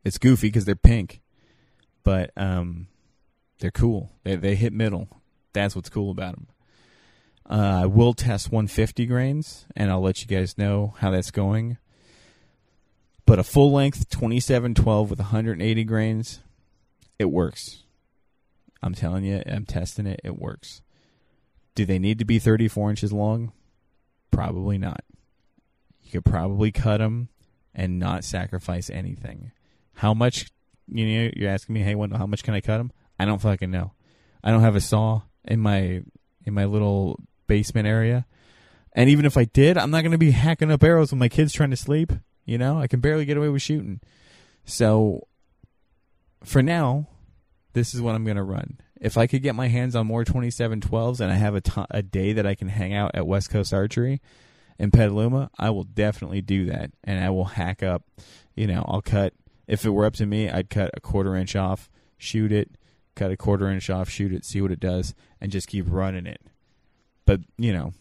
It's 0.04 0.18
goofy 0.18 0.48
because 0.48 0.66
they're 0.66 0.76
pink, 0.76 1.22
but 2.04 2.32
um, 2.36 2.88
they're 3.60 3.72
cool. 3.72 4.12
They, 4.24 4.36
they 4.36 4.56
hit 4.56 4.74
middle. 4.74 5.08
That's 5.54 5.76
what's 5.76 5.90
cool 5.90 6.12
about 6.12 6.36
them. 6.36 6.48
Uh, 7.52 7.82
I 7.82 7.86
will 7.86 8.14
test 8.14 8.50
150 8.50 9.06
grains, 9.08 9.66
and 9.76 9.92
I'll 9.92 10.00
let 10.00 10.22
you 10.22 10.28
guys 10.28 10.58
know 10.58 10.94
how 11.00 11.12
that's 11.12 11.32
going. 11.32 11.78
But 13.26 13.40
a 13.40 13.44
full 13.44 13.74
length 13.74 14.10
2712 14.10 15.10
with 15.10 15.20
180 15.20 15.84
grains, 15.84 16.40
it 17.20 17.26
works. 17.26 17.84
I'm 18.82 18.96
telling 18.96 19.26
you, 19.26 19.44
I'm 19.46 19.66
testing 19.66 20.08
it. 20.08 20.22
It 20.24 20.40
works. 20.40 20.82
Do 21.76 21.86
they 21.86 22.00
need 22.00 22.20
to 22.20 22.26
be 22.26 22.40
34 22.40 22.90
inches 22.92 23.12
long? 23.12 23.52
Probably 24.32 24.78
not. 24.78 25.04
You 26.04 26.12
could 26.12 26.26
probably 26.26 26.72
cut 26.72 27.00
them 27.00 27.28
and 27.76 28.00
not 28.00 28.24
sacrifice 28.24 28.90
anything. 28.90 29.52
How 29.96 30.14
much? 30.14 30.50
You 30.88 31.06
know, 31.06 31.32
you're 31.36 31.50
asking 31.50 31.74
me, 31.74 31.82
hey, 31.82 31.96
how 31.96 32.26
much 32.26 32.44
can 32.44 32.54
I 32.54 32.62
cut 32.62 32.78
them? 32.78 32.94
I 33.20 33.26
don't 33.26 33.42
fucking 33.42 33.72
know. 33.72 33.92
I 34.42 34.52
don't 34.52 34.62
have 34.62 34.78
a 34.78 34.82
saw 34.82 35.24
in 35.44 35.60
my 35.60 36.02
in 36.46 36.54
my 36.54 36.66
little 36.66 37.20
basement 37.52 37.86
area. 37.86 38.26
And 38.94 39.10
even 39.10 39.26
if 39.26 39.36
I 39.36 39.44
did, 39.44 39.78
I'm 39.78 39.92
not 39.92 40.04
going 40.04 40.14
to 40.14 40.18
be 40.18 40.32
hacking 40.32 40.72
up 40.72 40.84
arrows 40.84 41.12
when 41.12 41.20
my 41.20 41.28
kids 41.28 41.52
trying 41.52 41.72
to 41.72 41.76
sleep. 41.76 42.14
You 42.46 42.58
know, 42.58 42.80
I 42.80 42.88
can 42.88 43.02
barely 43.02 43.26
get 43.26 43.36
away 43.36 43.50
with 43.50 43.62
shooting. 43.62 44.00
So 44.64 45.28
for 46.46 46.64
now, 46.64 47.10
this 47.74 47.94
is 47.94 48.02
what 48.02 48.16
I'm 48.16 48.24
going 48.24 48.38
to 48.38 48.44
run. 48.44 48.80
If 49.02 49.18
I 49.18 49.28
could 49.28 49.42
get 49.42 49.54
my 49.54 49.68
hands 49.68 49.98
on 49.98 50.08
more 50.08 50.24
2712s 50.24 51.20
and 51.20 51.30
I 51.30 51.36
have 51.36 51.56
a, 51.56 51.60
t- 51.60 51.86
a 51.90 52.02
day 52.02 52.32
that 52.32 52.46
I 52.46 52.56
can 52.56 52.70
hang 52.70 52.94
out 52.94 53.12
at 53.16 53.28
West 53.28 53.50
Coast 53.50 53.74
Archery 53.74 54.22
in 54.80 54.90
Petaluma, 54.90 55.50
I 55.60 55.72
will 55.72 55.84
definitely 55.84 56.42
do 56.42 56.68
that. 56.68 56.92
And 57.04 57.22
I 57.22 57.32
will 57.32 57.46
hack 57.46 57.84
up, 57.84 58.04
you 58.56 58.66
know, 58.66 58.86
I'll 58.88 59.02
cut, 59.02 59.34
if 59.68 59.84
it 59.84 59.90
were 59.90 60.06
up 60.06 60.14
to 60.16 60.26
me, 60.26 60.50
I'd 60.50 60.70
cut 60.70 60.92
a 60.94 61.02
quarter 61.02 61.36
inch 61.36 61.58
off, 61.58 61.90
shoot 62.18 62.54
it, 62.54 62.72
cut 63.14 63.30
a 63.30 63.36
quarter 63.36 63.70
inch 63.70 63.90
off, 63.90 64.10
shoot 64.10 64.32
it, 64.32 64.46
see 64.46 64.62
what 64.62 64.72
it 64.72 64.80
does, 64.80 65.14
and 65.42 65.52
just 65.52 65.68
keep 65.68 65.86
running 65.90 66.26
it. 66.26 66.42
But 67.26 67.42
you 67.58 67.74
know, 67.74 67.94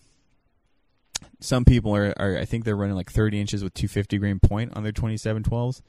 some 1.40 1.64
people 1.64 1.94
are, 1.94 2.14
are 2.18 2.38
I 2.38 2.44
think 2.44 2.64
they're 2.64 2.76
running 2.76 2.96
like 2.96 3.10
30 3.10 3.40
inches 3.40 3.62
with 3.62 3.74
250 3.74 4.18
grain 4.18 4.40
point 4.40 4.76
on 4.76 4.82
their 4.82 4.92
2712s, 4.92 5.82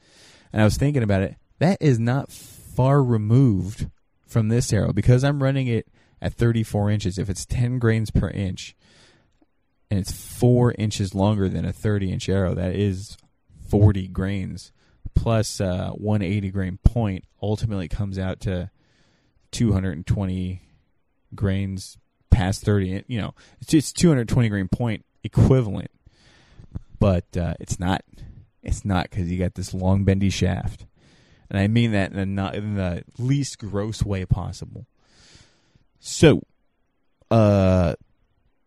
and 0.52 0.62
I 0.62 0.64
was 0.64 0.76
thinking 0.76 1.02
about 1.02 1.22
it. 1.22 1.36
That 1.58 1.78
is 1.80 1.98
not 1.98 2.32
far 2.32 3.02
removed 3.02 3.88
from 4.26 4.48
this 4.48 4.72
arrow 4.72 4.92
because 4.92 5.22
I'm 5.22 5.42
running 5.42 5.66
it 5.68 5.86
at 6.20 6.34
34 6.34 6.90
inches. 6.90 7.18
If 7.18 7.28
it's 7.28 7.46
10 7.46 7.78
grains 7.78 8.10
per 8.10 8.28
inch, 8.30 8.74
and 9.90 10.00
it's 10.00 10.12
four 10.12 10.72
inches 10.78 11.14
longer 11.14 11.48
than 11.48 11.64
a 11.64 11.72
30 11.72 12.12
inch 12.12 12.28
arrow, 12.28 12.54
that 12.54 12.74
is 12.74 13.16
40 13.68 14.08
grains 14.08 14.72
plus 15.14 15.60
uh, 15.60 15.90
180 15.90 16.50
grain 16.50 16.78
point 16.84 17.24
ultimately 17.40 17.88
comes 17.88 18.18
out 18.18 18.40
to 18.40 18.70
220 19.52 20.62
grains 21.34 21.98
past 22.32 22.64
30 22.64 23.04
you 23.06 23.20
know 23.20 23.34
it's 23.60 23.70
just 23.70 23.96
220 23.96 24.48
grain 24.48 24.68
point 24.68 25.04
equivalent. 25.24 25.90
But 26.98 27.36
uh, 27.36 27.54
it's 27.60 27.80
not 27.80 28.02
it's 28.62 28.84
not 28.84 29.10
because 29.10 29.30
you 29.30 29.38
got 29.38 29.54
this 29.54 29.74
long 29.74 30.04
bendy 30.04 30.30
shaft. 30.30 30.86
And 31.50 31.58
i 31.58 31.66
mean 31.68 31.92
that 31.92 32.12
in 32.12 32.16
the, 32.16 32.26
not, 32.26 32.54
in 32.54 32.76
the 32.76 33.04
least 33.18 33.58
gross 33.58 34.02
way 34.02 34.24
possible. 34.24 34.86
So 36.00 36.42
uh 37.30 37.94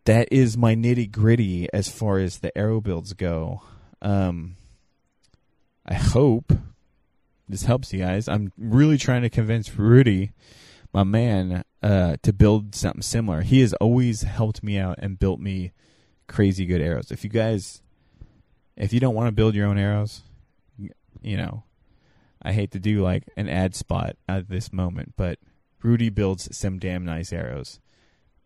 that 0.06 0.28
is 0.32 0.56
my 0.56 0.76
nitty 0.76 1.12
gritty 1.12 1.68
as 1.74 1.90
far 1.90 2.20
as 2.20 2.40
the 2.40 2.56
arrow 2.58 2.82
builds 2.82 3.14
go. 3.14 3.62
Um 4.02 4.56
i 5.86 5.94
hope 5.94 6.52
this 7.48 7.64
helps 7.64 7.94
you 7.94 8.00
guys. 8.00 8.28
I'm 8.28 8.52
really 8.58 8.98
trying 8.98 9.22
to 9.22 9.30
convince 9.30 9.78
rudy 9.78 10.32
my 10.96 11.04
man 11.04 11.66
uh, 11.84 12.16
to 12.24 12.32
build 12.32 12.74
something 12.74 13.02
similar. 13.02 13.42
He 13.42 13.60
has 13.60 13.74
always 13.74 14.22
helped 14.22 14.64
me 14.64 14.78
out 14.78 14.96
and 15.00 15.20
built 15.20 15.42
me 15.42 15.74
crazy 16.26 16.66
good 16.66 16.80
arrows. 16.80 17.12
If 17.12 17.26
you 17.26 17.30
guys, 17.30 17.82
if 18.78 18.94
you 18.94 19.02
don't 19.02 19.14
want 19.14 19.28
to 19.28 19.34
build 19.34 19.56
your 19.56 19.68
own 19.68 19.78
arrows, 19.78 20.22
you 21.22 21.36
know, 21.36 21.64
I 22.42 22.54
hate 22.54 22.72
to 22.72 22.80
do 22.80 23.04
like 23.04 23.26
an 23.36 23.50
ad 23.50 23.76
spot 23.76 24.16
at 24.30 24.48
this 24.48 24.72
moment, 24.72 25.16
but 25.18 25.38
Rudy 25.84 26.08
builds 26.08 26.56
some 26.56 26.80
damn 26.80 27.04
nice 27.04 27.34
arrows. 27.34 27.82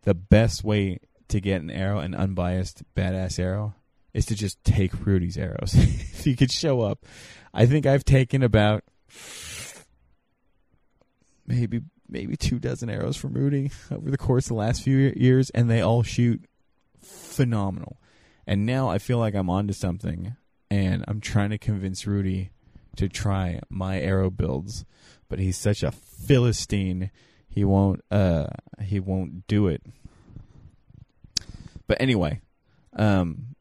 The 0.02 0.16
best 0.16 0.64
way 0.64 1.02
to 1.28 1.40
get 1.40 1.62
an 1.62 1.70
arrow, 1.70 2.00
an 2.00 2.16
unbiased 2.16 2.82
badass 2.96 3.38
arrow, 3.38 3.76
is 4.12 4.26
to 4.26 4.34
just 4.34 4.64
take 4.64 5.06
Rudy's 5.06 5.38
arrows. 5.38 5.74
if 5.76 6.26
you 6.26 6.36
could 6.36 6.52
show 6.52 6.82
up, 6.82 7.06
I 7.54 7.68
think 7.68 7.86
I've 7.86 8.06
taken 8.06 8.42
about 8.42 8.84
maybe 11.46 11.82
maybe 12.10 12.36
two 12.36 12.60
dozen 12.60 12.90
arrows 12.90 13.18
from 13.18 13.34
Rudy 13.34 13.72
over 13.92 14.10
the 14.10 14.18
course 14.18 14.46
of 14.46 14.50
the 14.50 14.56
last 14.56 14.84
few 14.84 15.14
years, 15.16 15.50
and 15.52 15.70
they 15.70 15.82
all 15.82 16.04
shoot 16.04 16.44
phenomenal. 17.02 18.00
And 18.48 18.66
now 18.66 18.90
I 18.90 18.98
feel 18.98 19.20
like 19.20 19.36
I'm 19.36 19.50
onto 19.50 19.74
something, 19.74 20.36
and 20.72 21.06
I'm 21.08 21.22
trying 21.22 21.52
to 21.52 21.58
convince 21.58 22.08
Rudy 22.08 22.52
to 22.96 23.08
try 23.08 23.62
my 23.70 24.00
arrow 24.00 24.30
builds, 24.30 24.86
but 25.30 25.40
he's 25.40 25.58
such 25.58 25.84
a 25.84 25.92
philistine, 25.92 27.12
he 27.50 27.66
won't. 27.66 28.04
Uh, 28.12 28.48
he 28.82 29.00
won't 29.00 29.48
do 29.48 29.68
it. 29.68 29.82
But 31.88 32.00
anyway, 32.00 32.42
um, 32.96 33.56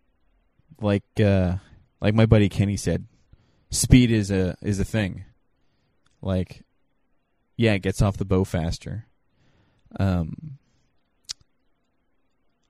like 0.80 1.04
uh, 1.18 1.56
like 2.00 2.14
my 2.14 2.26
buddy 2.26 2.48
Kenny 2.48 2.76
said, 2.76 3.06
speed 3.70 4.10
is 4.10 4.30
a 4.30 4.56
is 4.60 4.78
a 4.78 4.84
thing. 4.84 5.24
Like 6.20 6.62
yeah, 7.58 7.74
it 7.74 7.82
gets 7.82 8.00
off 8.00 8.16
the 8.16 8.24
bow 8.24 8.44
faster. 8.44 9.06
Um, 9.98 10.58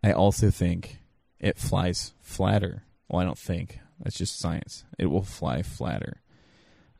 I 0.03 0.13
also 0.13 0.51
think 0.51 0.97
it 1.39 1.59
flies 1.59 2.15
flatter. 2.23 2.85
Well, 3.07 3.21
I 3.21 3.25
don't 3.25 3.39
think. 3.39 3.81
That's 4.01 4.17
just 4.17 4.39
science. 4.39 4.85
It 4.99 5.07
will 5.07 5.23
fly 5.23 5.63
flatter. 5.63 6.23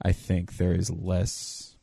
I 0.03 0.13
think 0.13 0.59
there 0.59 0.75
is 0.75 0.91
less. 0.91 1.77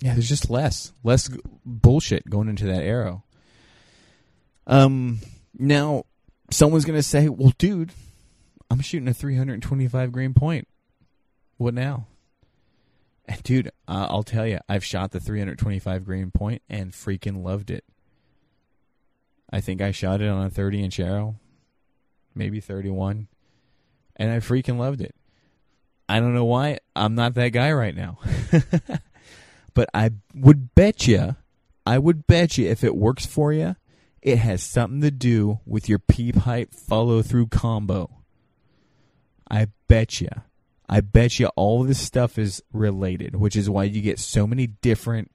Yeah, 0.00 0.14
there's 0.14 0.28
just 0.28 0.50
less 0.50 0.92
less 1.04 1.30
bullshit 1.64 2.28
going 2.28 2.48
into 2.48 2.66
that 2.66 2.82
arrow. 2.82 3.22
Um, 4.66 5.20
now 5.56 6.04
someone's 6.50 6.84
gonna 6.84 7.02
say, 7.02 7.28
"Well, 7.28 7.52
dude, 7.56 7.92
I'm 8.68 8.80
shooting 8.80 9.08
a 9.08 9.14
325 9.14 10.10
grain 10.10 10.34
point. 10.34 10.66
what 11.56 11.72
now? 11.74 12.08
Dude, 13.42 13.68
uh, 13.88 14.06
I'll 14.10 14.22
tell 14.22 14.46
you, 14.46 14.58
I've 14.68 14.84
shot 14.84 15.12
the 15.12 15.20
325 15.20 16.04
grain 16.04 16.30
point 16.30 16.62
and 16.68 16.92
freaking 16.92 17.42
loved 17.42 17.70
it. 17.70 17.84
I 19.50 19.60
think 19.60 19.80
I 19.80 19.92
shot 19.92 20.20
it 20.20 20.28
on 20.28 20.46
a 20.46 20.50
30 20.50 20.82
inch 20.82 21.00
arrow, 21.00 21.36
maybe 22.34 22.60
31, 22.60 23.28
and 24.16 24.30
I 24.30 24.38
freaking 24.38 24.78
loved 24.78 25.00
it. 25.00 25.14
I 26.08 26.20
don't 26.20 26.34
know 26.34 26.44
why 26.44 26.78
I'm 26.94 27.14
not 27.14 27.34
that 27.34 27.50
guy 27.50 27.72
right 27.72 27.94
now. 27.94 28.18
but 29.74 29.88
I 29.94 30.10
would 30.34 30.74
bet 30.74 31.06
you, 31.06 31.36
I 31.86 31.98
would 31.98 32.26
bet 32.26 32.58
you 32.58 32.68
if 32.68 32.84
it 32.84 32.96
works 32.96 33.26
for 33.26 33.52
you, 33.52 33.76
it 34.22 34.38
has 34.38 34.62
something 34.62 35.00
to 35.02 35.10
do 35.10 35.60
with 35.66 35.88
your 35.88 35.98
peep 35.98 36.36
height 36.36 36.74
follow 36.74 37.22
through 37.22 37.48
combo. 37.48 38.10
I 39.50 39.68
bet 39.88 40.20
you. 40.20 40.30
I 40.88 41.00
bet 41.00 41.38
you 41.38 41.46
all 41.56 41.82
this 41.82 42.00
stuff 42.00 42.38
is 42.38 42.62
related, 42.72 43.36
which 43.36 43.56
is 43.56 43.70
why 43.70 43.84
you 43.84 44.02
get 44.02 44.18
so 44.18 44.46
many 44.46 44.66
different 44.66 45.30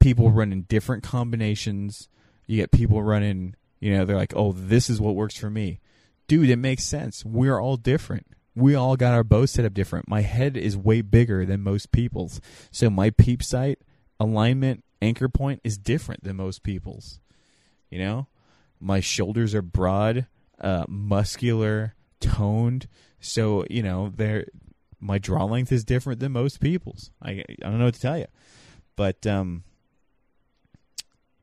people 0.00 0.30
running 0.30 0.62
different 0.62 1.02
combinations. 1.02 2.08
You 2.46 2.58
get 2.58 2.70
people 2.70 3.02
running, 3.02 3.56
you 3.80 3.92
know, 3.92 4.04
they're 4.04 4.16
like, 4.16 4.34
oh, 4.36 4.52
this 4.52 4.88
is 4.88 5.00
what 5.00 5.14
works 5.16 5.36
for 5.36 5.50
me. 5.50 5.80
Dude, 6.28 6.50
it 6.50 6.56
makes 6.56 6.84
sense. 6.84 7.24
We're 7.24 7.58
all 7.60 7.76
different. 7.76 8.26
We 8.54 8.74
all 8.74 8.96
got 8.96 9.14
our 9.14 9.24
bows 9.24 9.50
set 9.50 9.64
up 9.64 9.74
different. 9.74 10.08
My 10.08 10.20
head 10.20 10.56
is 10.56 10.76
way 10.76 11.00
bigger 11.00 11.44
than 11.44 11.62
most 11.62 11.90
people's. 11.90 12.40
So 12.70 12.90
my 12.90 13.10
peep 13.10 13.42
sight, 13.42 13.78
alignment, 14.20 14.84
anchor 15.00 15.28
point 15.28 15.60
is 15.64 15.78
different 15.78 16.22
than 16.22 16.36
most 16.36 16.62
people's. 16.62 17.20
You 17.90 17.98
know? 17.98 18.28
My 18.78 19.00
shoulders 19.00 19.54
are 19.54 19.62
broad, 19.62 20.26
uh, 20.60 20.84
muscular, 20.88 21.94
toned. 22.20 22.88
So 23.22 23.64
you 23.70 23.82
know, 23.82 24.12
there, 24.14 24.46
my 25.00 25.18
draw 25.18 25.44
length 25.44 25.72
is 25.72 25.84
different 25.84 26.20
than 26.20 26.32
most 26.32 26.60
people's. 26.60 27.10
I 27.22 27.44
I 27.62 27.70
don't 27.70 27.78
know 27.78 27.86
what 27.86 27.94
to 27.94 28.00
tell 28.00 28.18
you, 28.18 28.26
but 28.96 29.26
um, 29.26 29.62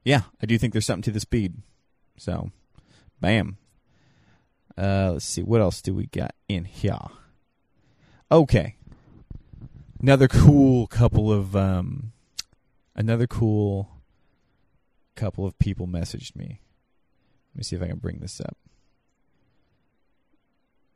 yeah, 0.04 0.24
I 0.42 0.46
do 0.46 0.58
think 0.58 0.74
there's 0.74 0.86
something 0.86 1.04
to 1.04 1.12
the 1.12 1.20
speed. 1.20 1.56
So, 2.18 2.52
bam. 3.20 3.58
Uh, 4.78 5.12
let's 5.14 5.26
see 5.26 5.42
what 5.44 5.62
else 5.62 5.82
do 5.82 5.94
we 5.94 6.06
got 6.06 6.34
in 6.48 6.66
here. 6.66 6.98
Okay, 8.32 8.76
another 10.02 10.28
cool 10.28 10.88
couple 10.88 11.32
of 11.32 11.56
um, 11.56 12.12
another 12.96 13.28
cool 13.28 13.90
couple 15.16 15.46
of 15.46 15.58
people 15.60 15.88
messaged 15.88 16.36
me. 16.36 16.62
Let 17.54 17.58
me 17.58 17.64
see 17.64 17.76
if 17.76 17.82
I 17.82 17.88
can 17.88 17.98
bring 17.98 18.20
this 18.20 18.40
up. 18.40 18.58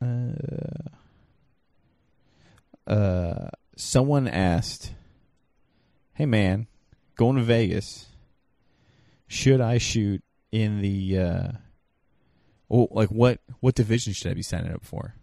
Uh, 0.04 0.90
uh, 2.90 3.48
someone 3.76 4.28
asked, 4.28 4.92
"Hey 6.14 6.26
man, 6.26 6.66
going 7.16 7.36
to 7.36 7.42
Vegas, 7.42 8.08
should 9.26 9.60
I 9.60 9.78
shoot 9.78 10.22
in 10.52 10.80
the 10.80 11.18
uh, 11.18 11.48
oh, 12.70 12.88
like 12.90 13.08
what 13.08 13.40
what 13.60 13.74
division 13.74 14.12
should 14.12 14.30
I 14.30 14.34
be 14.34 14.42
signing 14.42 14.72
up 14.72 14.84
for? 14.84 15.14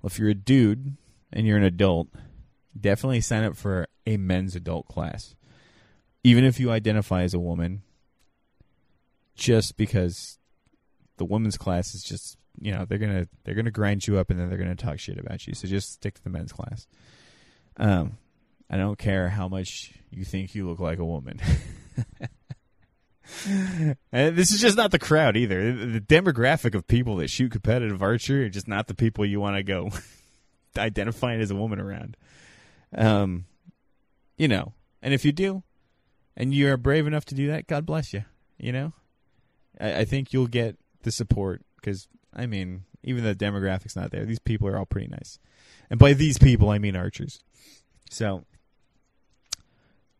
Well, 0.00 0.08
if 0.08 0.18
you're 0.18 0.30
a 0.30 0.34
dude 0.34 0.96
and 1.32 1.46
you're 1.46 1.56
an 1.56 1.64
adult, 1.64 2.08
definitely 2.78 3.20
sign 3.20 3.44
up 3.44 3.56
for 3.56 3.86
a 4.06 4.16
men's 4.16 4.54
adult 4.54 4.86
class, 4.88 5.34
even 6.22 6.44
if 6.44 6.60
you 6.60 6.70
identify 6.70 7.22
as 7.22 7.34
a 7.34 7.40
woman. 7.40 7.82
Just 9.34 9.76
because 9.76 10.38
the 11.16 11.24
women's 11.24 11.56
class 11.56 11.94
is 11.94 12.02
just 12.02 12.36
you 12.60 12.72
know 12.72 12.84
they're 12.84 12.98
gonna 12.98 13.26
they're 13.44 13.54
gonna 13.54 13.70
grind 13.70 14.06
you 14.06 14.18
up 14.18 14.30
and 14.30 14.38
then 14.38 14.48
they're 14.48 14.58
gonna 14.58 14.74
talk 14.74 14.98
shit 14.98 15.18
about 15.18 15.46
you. 15.46 15.54
So 15.54 15.68
just 15.68 15.92
stick 15.92 16.14
to 16.14 16.24
the 16.24 16.30
men's 16.30 16.52
class. 16.52 16.86
Um, 17.76 18.18
I 18.70 18.76
don't 18.76 18.98
care 18.98 19.28
how 19.28 19.48
much 19.48 19.92
you 20.10 20.24
think 20.24 20.54
you 20.54 20.68
look 20.68 20.80
like 20.80 20.98
a 20.98 21.04
woman. 21.04 21.40
and 24.12 24.36
this 24.36 24.52
is 24.52 24.60
just 24.60 24.76
not 24.76 24.90
the 24.90 24.98
crowd 24.98 25.36
either. 25.36 25.72
The 25.72 26.00
demographic 26.00 26.74
of 26.74 26.86
people 26.86 27.16
that 27.16 27.28
shoot 27.28 27.52
competitive 27.52 28.02
archery 28.02 28.44
are 28.44 28.50
just 28.50 28.68
not 28.68 28.86
the 28.86 28.94
people 28.94 29.24
you 29.24 29.40
want 29.40 29.56
to 29.56 29.62
go 29.62 29.90
identifying 30.76 31.40
as 31.40 31.50
a 31.50 31.56
woman 31.56 31.80
around. 31.80 32.16
Um, 32.94 33.44
you 34.36 34.48
know, 34.48 34.72
and 35.02 35.14
if 35.14 35.24
you 35.24 35.32
do, 35.32 35.62
and 36.36 36.54
you 36.54 36.70
are 36.70 36.76
brave 36.76 37.06
enough 37.06 37.24
to 37.26 37.34
do 37.34 37.48
that, 37.48 37.66
God 37.66 37.84
bless 37.86 38.12
you. 38.12 38.24
You 38.58 38.72
know, 38.72 38.92
I, 39.80 40.00
I 40.00 40.04
think 40.04 40.32
you'll 40.32 40.46
get 40.46 40.76
the 41.02 41.10
support 41.10 41.62
because 41.76 42.08
I 42.34 42.46
mean, 42.46 42.84
even 43.02 43.24
the 43.24 43.34
demographics 43.34 43.96
not 43.96 44.10
there. 44.10 44.24
These 44.24 44.38
people 44.38 44.68
are 44.68 44.78
all 44.78 44.86
pretty 44.86 45.08
nice, 45.08 45.38
and 45.90 45.98
by 45.98 46.12
these 46.12 46.38
people 46.38 46.70
I 46.70 46.78
mean 46.78 46.96
archers. 46.96 47.40
So, 48.10 48.44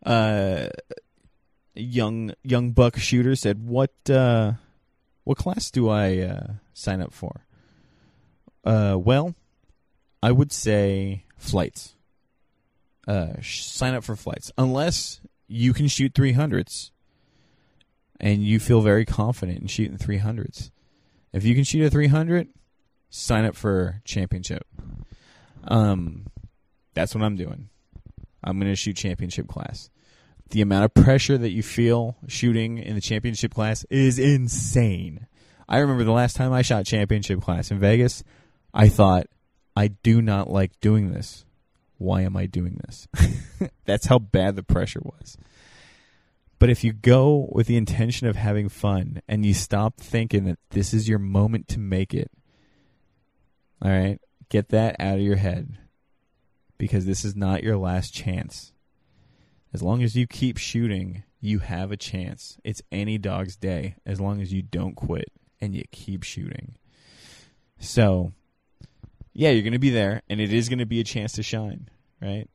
uh, 0.05 0.69
young 1.75 2.33
young 2.43 2.73
buck 2.73 2.97
shooter 2.97 3.37
said, 3.37 3.67
"What 3.67 3.93
uh, 4.11 4.55
what 5.25 5.39
class 5.39 5.71
do 5.71 5.89
I 5.89 6.19
uh, 6.19 6.47
sign 6.73 7.01
up 7.01 7.13
for?" 7.13 7.45
Uh, 8.65 8.97
well, 8.99 9.35
I 10.23 10.33
would 10.33 10.53
say 10.53 11.25
flights. 11.37 11.95
Uh, 13.07 13.41
sh- 13.41 13.63
sign 13.65 13.95
up 13.95 14.05
for 14.05 14.17
flights 14.17 14.53
unless 14.59 15.23
you 15.47 15.73
can 15.73 15.89
shoot 15.89 16.13
three 16.15 16.33
hundreds, 16.33 16.93
and 18.21 18.45
you 18.45 18.61
feel 18.61 18.83
very 18.83 19.07
confident 19.07 19.61
in 19.61 19.67
shooting 19.67 19.97
three 19.97 20.19
hundreds. 20.19 20.71
If 21.33 21.45
you 21.45 21.55
can 21.55 21.65
shoot 21.65 21.85
a 21.85 21.91
300, 21.91 22.49
sign 23.11 23.45
up 23.45 23.55
for 23.55 24.01
championship. 24.05 24.67
Um, 25.65 26.27
that's 26.95 27.15
what 27.15 27.23
I'm 27.23 27.37
doing. 27.37 27.69
I'm 28.43 28.59
going 28.59 28.73
to 28.73 28.77
shoot 28.77 28.97
championship 28.97 29.49
class. 29.49 29.91
The 30.51 30.63
amount 30.63 30.85
of 30.85 30.95
pressure 30.95 31.37
that 31.37 31.51
you 31.51 31.63
feel 31.63 32.17
shooting 32.27 32.79
in 32.79 32.95
the 32.95 33.01
championship 33.01 33.53
class 33.53 33.85
is 33.91 34.19
insane. 34.19 35.27
I 35.69 35.79
remember 35.79 36.05
the 36.05 36.13
last 36.13 36.37
time 36.37 36.53
I 36.53 36.63
shot 36.63 36.87
championship 36.87 37.43
class 37.43 37.71
in 37.71 37.79
Vegas, 37.79 38.25
I 38.73 38.89
thought, 38.89 39.27
I 39.77 39.89
do 39.89 40.23
not 40.23 40.51
like 40.51 40.81
doing 40.81 41.13
this. 41.13 41.45
Why 41.99 42.23
am 42.23 42.37
I 42.37 42.47
doing 42.47 42.81
this? 42.87 43.07
That's 43.85 44.07
how 44.07 44.19
bad 44.19 44.57
the 44.57 44.63
pressure 44.63 45.03
was. 45.03 45.37
But 46.59 46.71
if 46.71 46.83
you 46.83 46.93
go 46.93 47.49
with 47.53 47.67
the 47.67 47.77
intention 47.77 48.27
of 48.27 48.37
having 48.37 48.69
fun 48.69 49.23
and 49.29 49.47
you 49.47 49.55
stop 49.55 49.99
thinking 49.99 50.45
that 50.45 50.59
this 50.71 50.93
is 50.93 51.09
your 51.09 51.21
moment 51.21 51.69
to 51.69 51.79
make 51.79 52.13
it, 52.13 52.31
all 53.81 53.91
right, 53.91 54.21
get 54.49 54.71
that 54.71 54.97
out 54.99 55.17
of 55.17 55.23
your 55.23 55.37
head 55.37 55.79
because 56.77 57.07
this 57.07 57.25
is 57.25 57.37
not 57.37 57.63
your 57.63 57.77
last 57.77 58.13
chance. 58.13 58.73
As 59.73 59.83
long 59.83 60.03
as 60.03 60.17
you 60.17 60.27
keep 60.27 60.59
shooting, 60.59 61.23
you 61.41 61.61
have 61.61 61.93
a 61.93 61.97
chance. 61.97 62.59
It's 62.65 62.83
any 62.91 63.19
dog's 63.19 63.57
day 63.57 63.97
as 64.05 64.21
long 64.21 64.41
as 64.41 64.53
you 64.53 64.63
don't 64.63 64.97
quit 64.97 65.31
and 65.61 65.75
you 65.75 65.85
keep 65.93 66.25
shooting. 66.25 66.75
So, 67.79 68.33
yeah, 69.33 69.51
you're 69.51 69.63
going 69.63 69.73
to 69.73 69.79
be 69.79 69.91
there 69.91 70.23
and 70.29 70.41
it 70.41 70.53
is 70.53 70.69
going 70.69 70.81
to 70.81 70.87
be 70.87 70.99
a 70.99 71.05
chance 71.05 71.33
to 71.33 71.43
shine, 71.45 71.89
right? 72.21 72.49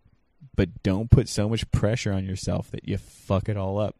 But 0.55 0.83
don't 0.83 1.09
put 1.09 1.27
so 1.29 1.49
much 1.49 1.69
pressure 1.71 2.13
on 2.13 2.25
yourself 2.25 2.71
that 2.71 2.87
you 2.87 2.97
fuck 2.97 3.49
it 3.49 3.57
all 3.57 3.79
up. 3.79 3.95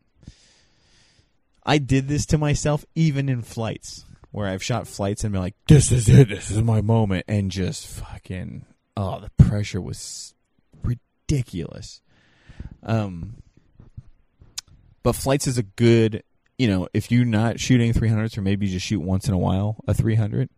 I 1.66 1.78
did 1.78 2.08
this 2.08 2.26
to 2.28 2.38
myself 2.38 2.86
even 2.96 3.30
in 3.30 3.42
flights 3.42 4.06
where 4.32 4.48
I've 4.48 4.64
shot 4.64 4.88
flights 4.88 5.24
and 5.24 5.32
been 5.32 5.42
like, 5.42 5.56
this 5.68 5.92
is 5.92 6.10
it, 6.10 6.28
this 6.28 6.50
is 6.50 6.62
my 6.64 6.82
moment, 6.82 7.26
and 7.28 7.52
just 7.52 7.88
fucking, 7.88 8.66
oh, 8.98 9.20
the 9.20 9.30
pressure 9.44 9.80
was 9.80 10.34
ridiculous. 10.84 12.02
Um, 12.82 13.36
but 15.04 15.14
flights 15.14 15.46
is 15.46 15.60
a 15.60 15.64
good, 15.64 16.24
you 16.58 16.68
know, 16.68 16.88
if 16.94 17.12
you're 17.12 17.26
not 17.26 17.60
shooting 17.60 17.94
300s 17.94 18.38
or 18.38 18.42
maybe 18.42 18.66
you 18.66 18.74
just 18.74 18.88
shoot 18.88 19.02
once 19.02 19.28
in 19.28 19.36
a 19.36 19.38
while 19.38 19.78
a 19.88 19.94
300, 19.94 20.50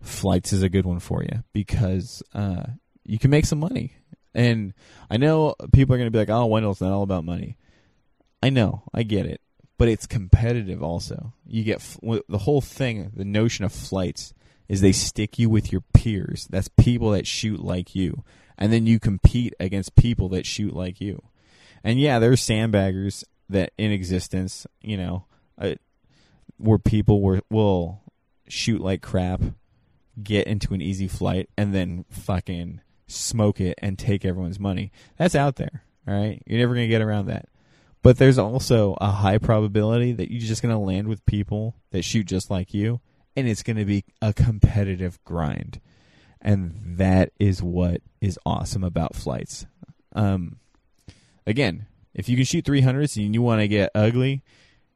flights 0.00 0.52
is 0.52 0.62
a 0.62 0.68
good 0.70 0.86
one 0.86 0.98
for 0.98 1.22
you 1.22 1.44
because 1.52 2.22
uh, 2.32 2.64
you 3.04 3.18
can 3.18 3.30
make 3.30 3.44
some 3.44 3.58
money. 3.58 3.96
And 4.34 4.74
I 5.10 5.16
know 5.16 5.54
people 5.72 5.94
are 5.94 5.98
going 5.98 6.08
to 6.08 6.10
be 6.10 6.18
like, 6.18 6.30
oh, 6.30 6.46
Wendell's 6.46 6.80
not 6.80 6.92
all 6.92 7.02
about 7.02 7.24
money. 7.24 7.56
I 8.42 8.50
know, 8.50 8.82
I 8.92 9.04
get 9.04 9.26
it, 9.26 9.40
but 9.78 9.88
it's 9.88 10.06
competitive 10.06 10.82
also. 10.82 11.32
You 11.46 11.64
get 11.64 11.80
the 12.02 12.38
whole 12.38 12.60
thing, 12.60 13.12
the 13.14 13.24
notion 13.24 13.64
of 13.64 13.72
flights 13.72 14.34
is 14.68 14.80
they 14.80 14.92
stick 14.92 15.38
you 15.38 15.48
with 15.48 15.72
your 15.72 15.82
peers. 15.92 16.46
That's 16.50 16.68
people 16.68 17.10
that 17.10 17.26
shoot 17.26 17.60
like 17.60 17.94
you. 17.94 18.24
And 18.58 18.72
then 18.72 18.86
you 18.86 19.00
compete 19.00 19.54
against 19.58 19.96
people 19.96 20.28
that 20.30 20.46
shoot 20.46 20.74
like 20.74 21.00
you. 21.00 21.22
And 21.82 22.00
yeah, 22.00 22.18
there's 22.18 22.40
sandbaggers 22.40 23.24
that 23.48 23.72
in 23.76 23.92
existence, 23.92 24.66
you 24.80 24.96
know, 24.96 25.24
uh, 25.58 25.74
where 26.56 26.78
people 26.78 27.20
were, 27.20 27.42
will 27.50 28.00
shoot 28.48 28.80
like 28.80 29.02
crap, 29.02 29.42
get 30.22 30.46
into 30.46 30.72
an 30.72 30.80
easy 30.80 31.08
flight, 31.08 31.48
and 31.56 31.74
then 31.74 32.04
fucking 32.10 32.80
smoke 33.06 33.60
it 33.60 33.78
and 33.78 33.98
take 33.98 34.24
everyone's 34.24 34.60
money. 34.60 34.92
That's 35.18 35.34
out 35.34 35.56
there. 35.56 35.82
All 36.06 36.14
right. 36.14 36.42
You're 36.46 36.58
never 36.60 36.74
going 36.74 36.86
to 36.86 36.90
get 36.90 37.02
around 37.02 37.26
that. 37.26 37.48
But 38.02 38.18
there's 38.18 38.38
also 38.38 38.96
a 39.00 39.10
high 39.10 39.38
probability 39.38 40.12
that 40.12 40.30
you're 40.30 40.40
just 40.40 40.62
going 40.62 40.74
to 40.74 40.78
land 40.78 41.08
with 41.08 41.24
people 41.24 41.76
that 41.90 42.04
shoot 42.04 42.24
just 42.26 42.50
like 42.50 42.74
you, 42.74 43.00
and 43.34 43.48
it's 43.48 43.62
going 43.62 43.78
to 43.78 43.86
be 43.86 44.04
a 44.20 44.32
competitive 44.34 45.18
grind. 45.24 45.80
and 46.40 46.98
that 46.98 47.32
is 47.38 47.62
what 47.62 48.02
is 48.20 48.38
awesome 48.44 48.84
about 48.84 49.16
flights. 49.16 49.66
Um, 50.14 50.58
again, 51.46 51.86
if 52.12 52.28
you 52.28 52.36
can 52.36 52.44
shoot 52.44 52.64
300s 52.64 53.16
and 53.16 53.34
you 53.34 53.40
want 53.42 53.60
to 53.62 53.68
get 53.68 53.90
ugly, 53.94 54.42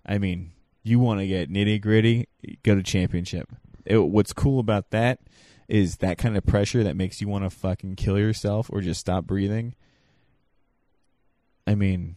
I 0.05 0.19
mean, 0.19 0.53
you 0.83 0.99
want 0.99 1.21
to 1.21 1.27
get 1.27 1.51
nitty 1.51 1.81
gritty, 1.81 2.29
go 2.63 2.75
to 2.75 2.83
championship. 2.83 3.49
It, 3.87 3.99
what's 3.99 4.33
cool 4.35 4.61
about 4.61 4.91
that 4.91 5.21
is 5.69 5.99
that 5.99 6.19
kind 6.19 6.37
of 6.37 6.47
pressure 6.47 6.83
that 6.83 6.97
makes 6.97 7.21
you 7.21 7.29
want 7.29 7.45
to 7.45 7.51
fucking 7.51 7.97
kill 7.97 8.19
yourself 8.19 8.71
or 8.73 8.81
just 8.81 9.01
stop 9.01 9.25
breathing. 9.25 9.75
I 11.67 11.75
mean, 11.75 12.17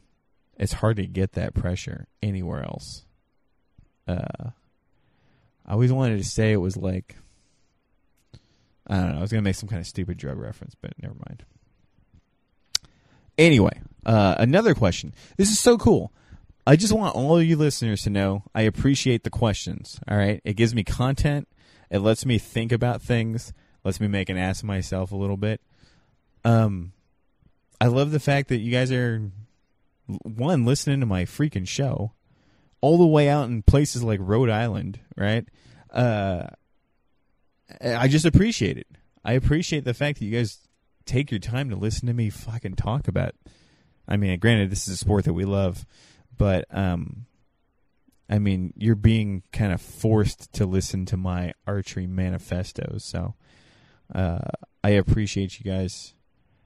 it's 0.58 0.74
hard 0.74 0.97
to 0.97 1.06
get 1.06 1.34
that 1.34 1.54
pressure 1.54 2.08
anywhere 2.24 2.64
else. 2.64 3.06
Uh, 4.08 4.52
I 5.66 5.74
always 5.74 5.91
wanted 5.91 6.18
to 6.18 6.24
say 6.24 6.52
it 6.54 6.58
was 6.58 6.78
like 6.78 7.18
I 8.88 8.97
don't 8.97 9.12
know. 9.12 9.18
I 9.20 9.22
was 9.22 9.32
gonna 9.32 9.41
make 9.41 9.56
some 9.56 9.70
kind 9.70 9.80
of 9.80 9.88
stupid 9.88 10.18
drug 10.18 10.38
reference, 10.38 10.76
but 10.76 10.93
never 11.02 11.16
mind. 11.28 11.43
Anyway, 13.38 13.82
uh, 14.06 14.36
another 14.38 14.74
question. 14.74 15.14
This 15.38 15.49
is 15.49 15.60
so 15.60 15.78
cool. 15.78 16.12
I 16.66 16.76
just 16.76 16.93
want 16.93 17.16
all 17.16 17.38
of 17.38 17.43
you 17.43 17.55
listeners 17.55 18.03
to 18.03 18.09
know 18.09 18.43
I 18.53 18.62
appreciate 18.62 19.24
the 19.24 19.30
questions. 19.30 19.99
All 20.07 20.18
right, 20.18 20.41
it 20.43 20.53
gives 20.53 20.76
me 20.76 20.84
content. 20.84 21.47
It 21.89 21.99
lets 21.99 22.26
me 22.26 22.38
think 22.38 22.72
about 22.72 23.01
things. 23.01 23.53
Lets 23.84 23.99
me 23.99 24.07
make 24.07 24.30
an 24.30 24.38
ass 24.38 24.59
of 24.59 24.66
myself 24.66 25.12
a 25.12 25.16
little 25.16 25.38
bit. 25.38 25.59
Um, 26.45 26.93
I 27.80 27.88
love 27.88 28.12
the 28.12 28.20
fact 28.20 28.49
that 28.49 28.57
you 28.57 28.72
guys 28.72 28.91
are 28.91 29.32
one 30.24 30.66
listening 30.66 30.99
to 30.99 31.05
my 31.05 31.24
freaking 31.26 31.68
show 31.68 32.14
all 32.80 32.97
the 32.97 33.07
way 33.07 33.30
out 33.30 33.47
in 33.47 33.62
places 33.64 34.03
like 34.03 34.20
Rhode 34.22 34.49
Island, 34.49 34.99
right? 35.16 35.45
Uh, 35.91 36.47
I 37.80 38.07
just 38.07 38.26
appreciate 38.26 38.78
it. 38.78 38.88
I 39.24 39.34
appreciate 39.34 39.86
the 39.86 39.93
fact 39.93 40.20
that 40.20 40.26
you 40.26 40.32
guys 40.32 40.59
take 41.05 41.32
your 41.32 41.39
time 41.39 41.70
to 41.70 41.76
listen 41.76 42.07
to 42.07 42.14
me 42.14 42.30
fucking 42.30 42.76
talk 42.76 43.07
about. 43.07 43.36
I 44.07 44.18
mean, 44.18 44.38
granted, 44.39 44.72
this 44.72 44.88
is 44.88 44.95
a 44.95 44.97
sport 44.97 45.26
that 45.26 45.34
we 45.34 45.45
love, 45.45 45.86
but 46.42 46.66
um, 46.76 47.28
I 48.28 48.39
mean, 48.39 48.74
you're 48.76 48.96
being 48.96 49.44
kind 49.54 49.72
of 49.72 49.80
forced 49.80 50.52
to 50.54 50.66
listen 50.66 51.06
to 51.06 51.16
my 51.16 51.54
archery 51.68 52.08
manifestos. 52.08 53.06
So, 53.06 53.36
uh, 54.16 54.50
I 54.84 54.89
appreciate 54.89 55.60
you 55.60 55.72
guys 55.72 56.16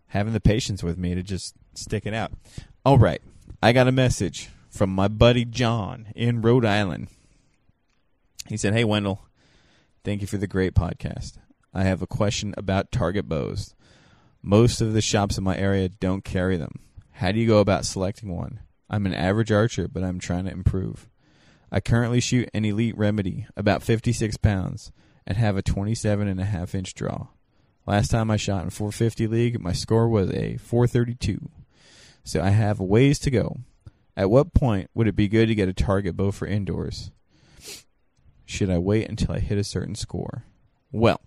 having 0.07 0.31
the 0.31 0.39
patience 0.39 0.81
with 0.81 0.97
me 0.97 1.13
to 1.13 1.21
just 1.21 1.55
stick 1.73 2.05
it 2.05 2.13
out. 2.13 2.31
All 2.85 2.97
right, 2.97 3.21
I 3.61 3.73
got 3.73 3.89
a 3.89 3.91
message 3.91 4.49
from 4.69 4.91
my 4.91 5.09
buddy 5.09 5.43
John 5.43 6.07
in 6.15 6.41
Rhode 6.41 6.63
Island. 6.63 7.09
He 8.47 8.55
said, 8.55 8.73
"Hey 8.73 8.85
Wendell, 8.85 9.27
thank 10.05 10.21
you 10.21 10.27
for 10.27 10.37
the 10.37 10.47
great 10.47 10.73
podcast. 10.73 11.33
I 11.73 11.83
have 11.83 12.01
a 12.01 12.07
question 12.07 12.53
about 12.55 12.93
target 12.93 13.27
bows. 13.27 13.75
Most 14.41 14.79
of 14.79 14.93
the 14.93 15.01
shops 15.01 15.37
in 15.37 15.43
my 15.43 15.57
area 15.57 15.89
don't 15.89 16.23
carry 16.23 16.55
them. 16.55 16.79
How 17.11 17.33
do 17.33 17.39
you 17.39 17.47
go 17.47 17.59
about 17.59 17.83
selecting 17.83 18.33
one? 18.33 18.61
I'm 18.89 19.05
an 19.05 19.13
average 19.13 19.51
archer, 19.51 19.87
but 19.87 20.03
I'm 20.03 20.19
trying 20.19 20.45
to 20.45 20.51
improve. 20.51 21.09
I 21.71 21.79
currently 21.79 22.19
shoot 22.19 22.49
an 22.53 22.65
Elite 22.65 22.97
Remedy, 22.97 23.47
about 23.57 23.83
56 23.83 24.37
pounds, 24.37 24.91
and 25.25 25.37
have 25.37 25.57
a 25.57 25.61
27 25.61 26.27
and 26.27 26.39
a 26.39 26.45
half 26.45 26.75
inch 26.75 26.93
draw. 26.93 27.27
Last 27.87 28.09
time 28.09 28.31
I 28.31 28.37
shot 28.37 28.63
in 28.63 28.69
450 28.69 29.27
League, 29.27 29.59
my 29.59 29.73
score 29.73 30.07
was 30.07 30.31
a 30.31 30.57
432. 30.57 31.49
So 32.23 32.41
I 32.41 32.49
have 32.49 32.79
a 32.79 32.83
ways 32.83 33.19
to 33.19 33.31
go. 33.31 33.57
At 34.17 34.29
what 34.29 34.53
point 34.53 34.89
would 34.93 35.07
it 35.07 35.15
be 35.15 35.27
good 35.27 35.47
to 35.47 35.55
get 35.55 35.69
a 35.69 35.73
target 35.73 36.15
bow 36.15 36.31
for 36.31 36.47
indoors? 36.47 37.11
Should 38.45 38.69
I 38.69 38.77
wait 38.77 39.09
until 39.09 39.33
I 39.35 39.39
hit 39.39 39.57
a 39.57 39.63
certain 39.63 39.95
score? 39.95 40.45
Well, 40.91 41.19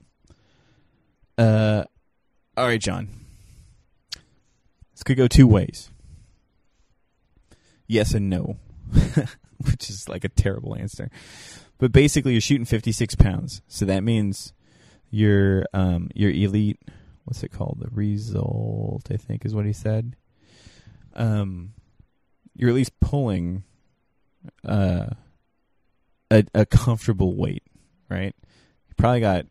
uh, 1.36 1.84
all 2.56 2.66
right, 2.66 2.80
John. 2.80 3.08
This 4.92 5.02
could 5.04 5.16
go 5.16 5.28
two 5.28 5.46
ways. 5.46 5.90
Yes 7.88 8.12
and 8.12 8.28
no, 8.28 8.58
which 9.64 9.88
is 9.88 10.08
like 10.08 10.22
a 10.22 10.28
terrible 10.28 10.76
answer. 10.76 11.10
But 11.78 11.90
basically, 11.90 12.32
you're 12.32 12.40
shooting 12.40 12.66
56 12.66 13.14
pounds, 13.14 13.62
so 13.66 13.84
that 13.86 14.04
means 14.04 14.52
your 15.10 15.64
um 15.72 16.10
your 16.14 16.30
elite. 16.30 16.80
What's 17.24 17.42
it 17.42 17.50
called? 17.52 17.78
The 17.80 17.88
result, 17.90 19.08
I 19.10 19.16
think, 19.16 19.44
is 19.44 19.54
what 19.54 19.66
he 19.66 19.72
said. 19.72 20.16
Um, 21.14 21.72
you're 22.54 22.70
at 22.70 22.74
least 22.76 22.98
pulling 23.00 23.64
uh 24.66 25.06
a 26.30 26.44
a 26.54 26.66
comfortable 26.66 27.36
weight, 27.36 27.62
right? 28.10 28.34
You 28.88 28.94
probably 28.96 29.20
got 29.20 29.46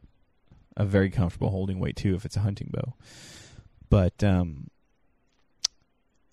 a 0.75 0.85
very 0.85 1.09
comfortable 1.09 1.49
holding 1.49 1.79
weight 1.79 1.95
too 1.95 2.13
if 2.13 2.23
it's 2.23 2.35
a 2.35 2.41
hunting 2.41 2.69
bow. 2.71 2.93
But 3.89 4.23
um 4.23 4.69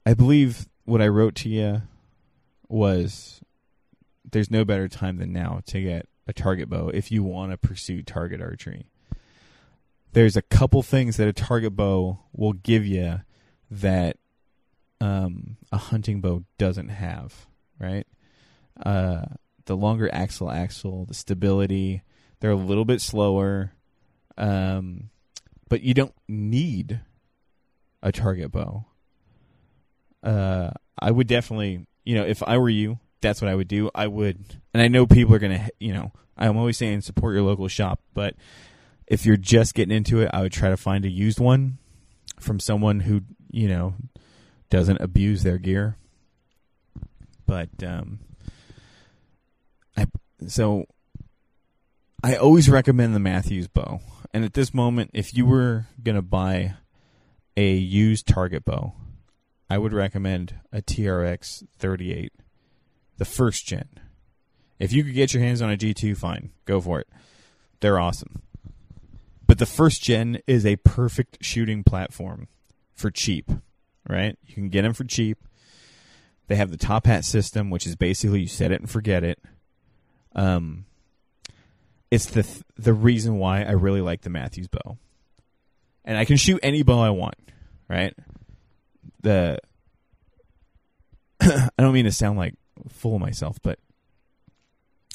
I 0.04 0.12
believe 0.12 0.68
what 0.84 1.00
I 1.00 1.08
wrote 1.08 1.34
to 1.36 1.48
you 1.48 1.82
was 2.68 3.40
there's 4.30 4.50
no 4.50 4.64
better 4.64 4.88
time 4.88 5.18
than 5.18 5.32
now 5.32 5.60
to 5.66 5.80
get 5.80 6.08
a 6.26 6.32
target 6.32 6.68
bow 6.68 6.88
if 6.88 7.12
you 7.12 7.22
want 7.22 7.52
to 7.52 7.56
pursue 7.58 8.02
target 8.02 8.40
archery. 8.40 8.86
There's 10.12 10.36
a 10.36 10.42
couple 10.42 10.82
things 10.82 11.16
that 11.16 11.28
a 11.28 11.32
target 11.32 11.76
bow 11.76 12.20
will 12.32 12.52
give 12.52 12.86
you 12.86 13.22
that 13.70 14.16
um, 15.00 15.56
a 15.72 15.76
hunting 15.76 16.20
bow 16.20 16.44
doesn't 16.56 16.88
have, 16.88 17.46
right? 17.78 18.06
Uh, 18.84 19.24
the 19.66 19.76
longer 19.76 20.08
axle 20.12 20.50
axle, 20.50 21.04
the 21.06 21.14
stability, 21.14 22.02
they're 22.40 22.50
a 22.50 22.56
little 22.56 22.84
bit 22.84 23.00
slower, 23.00 23.72
um, 24.36 25.10
but 25.68 25.82
you 25.82 25.94
don't 25.94 26.14
need 26.28 27.00
a 28.02 28.12
target 28.12 28.52
bow. 28.52 28.84
Uh, 30.22 30.70
I 30.98 31.10
would 31.10 31.26
definitely, 31.26 31.86
you 32.04 32.14
know, 32.14 32.24
if 32.24 32.42
I 32.42 32.58
were 32.58 32.68
you, 32.68 32.98
that's 33.20 33.40
what 33.40 33.50
I 33.50 33.54
would 33.54 33.68
do. 33.68 33.90
I 33.94 34.06
would, 34.06 34.38
and 34.72 34.82
I 34.82 34.88
know 34.88 35.06
people 35.06 35.34
are 35.34 35.38
gonna, 35.38 35.68
you 35.80 35.92
know, 35.92 36.12
I'm 36.36 36.56
always 36.56 36.76
saying 36.76 37.02
support 37.02 37.34
your 37.34 37.42
local 37.42 37.68
shop, 37.68 38.00
but 38.12 38.34
if 39.06 39.26
you're 39.26 39.36
just 39.36 39.74
getting 39.74 39.96
into 39.96 40.20
it, 40.20 40.30
I 40.32 40.42
would 40.42 40.52
try 40.52 40.70
to 40.70 40.76
find 40.76 41.04
a 41.04 41.10
used 41.10 41.40
one 41.40 41.78
from 42.38 42.60
someone 42.60 43.00
who, 43.00 43.22
you 43.50 43.68
know, 43.68 43.94
doesn't 44.70 45.00
abuse 45.00 45.42
their 45.42 45.58
gear. 45.58 45.96
But 47.46 47.68
um, 47.82 48.20
I 49.96 50.06
so 50.46 50.86
I 52.22 52.36
always 52.36 52.68
recommend 52.68 53.14
the 53.14 53.20
Mathews 53.20 53.68
bow. 53.68 54.00
And 54.32 54.44
at 54.44 54.54
this 54.54 54.74
moment, 54.74 55.10
if 55.14 55.36
you 55.36 55.46
were 55.46 55.86
gonna 56.02 56.22
buy 56.22 56.74
a 57.56 57.74
used 57.74 58.26
target 58.26 58.64
bow, 58.64 58.94
I 59.68 59.78
would 59.78 59.92
recommend 59.92 60.54
a 60.72 60.82
TRX 60.82 61.64
38, 61.78 62.32
the 63.16 63.24
first 63.24 63.66
gen. 63.66 63.88
If 64.78 64.92
you 64.92 65.04
could 65.04 65.14
get 65.14 65.32
your 65.32 65.42
hands 65.42 65.62
on 65.62 65.70
a 65.70 65.76
G2, 65.76 66.16
fine, 66.16 66.50
go 66.64 66.80
for 66.80 67.00
it. 67.00 67.08
They're 67.80 67.98
awesome. 67.98 68.42
But 69.46 69.58
the 69.58 69.66
first 69.66 70.02
gen 70.02 70.40
is 70.46 70.66
a 70.66 70.76
perfect 70.76 71.38
shooting 71.42 71.84
platform 71.84 72.48
for 72.94 73.10
cheap 73.10 73.50
right? 74.08 74.36
You 74.46 74.54
can 74.54 74.68
get 74.68 74.82
them 74.82 74.92
for 74.92 75.04
cheap. 75.04 75.38
They 76.46 76.56
have 76.56 76.70
the 76.70 76.76
top 76.76 77.06
hat 77.06 77.24
system, 77.24 77.70
which 77.70 77.86
is 77.86 77.96
basically 77.96 78.40
you 78.40 78.48
set 78.48 78.70
it 78.70 78.80
and 78.80 78.90
forget 78.90 79.24
it. 79.24 79.38
Um, 80.34 80.84
it's 82.10 82.26
the 82.26 82.42
th- 82.42 82.62
the 82.76 82.92
reason 82.92 83.38
why 83.38 83.62
I 83.62 83.72
really 83.72 84.00
like 84.00 84.22
the 84.22 84.30
Mathews 84.30 84.68
bow, 84.68 84.98
and 86.04 86.18
I 86.18 86.24
can 86.24 86.36
shoot 86.36 86.60
any 86.62 86.82
bow 86.82 87.00
I 87.00 87.10
want, 87.10 87.36
right? 87.88 88.14
The 89.24 89.58
I 91.40 91.70
don't 91.78 91.94
mean 91.94 92.04
to 92.04 92.12
sound 92.12 92.38
like 92.38 92.54
full 92.88 93.14
of 93.14 93.20
myself, 93.20 93.58
but 93.62 93.78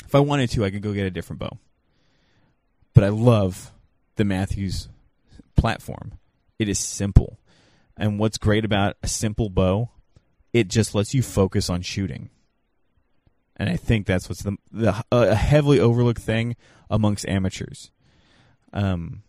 if 0.05 0.15
I 0.15 0.19
wanted 0.19 0.49
to, 0.51 0.65
I 0.65 0.71
could 0.71 0.81
go 0.81 0.93
get 0.93 1.05
a 1.05 1.11
different 1.11 1.39
bow. 1.39 1.59
But 2.95 3.03
I 3.03 3.09
love 3.09 3.71
the 4.15 4.25
Mathews 4.25 4.89
platform. 5.55 6.13
It 6.57 6.67
is 6.67 6.79
simple. 6.79 7.39
And 7.95 8.17
what's 8.17 8.39
great 8.39 8.65
about 8.65 8.97
a 9.03 9.07
simple 9.07 9.49
bow, 9.49 9.91
it 10.53 10.67
just 10.67 10.95
lets 10.95 11.13
you 11.13 11.21
focus 11.21 11.69
on 11.69 11.83
shooting. 11.83 12.31
And 13.55 13.69
I 13.69 13.75
think 13.75 14.07
that's 14.07 14.27
what's 14.27 14.41
the, 14.41 14.57
the 14.71 15.03
a 15.11 15.35
heavily 15.35 15.79
overlooked 15.79 16.21
thing 16.21 16.55
amongst 16.89 17.27
amateurs. 17.27 17.91
Um, 18.73 19.21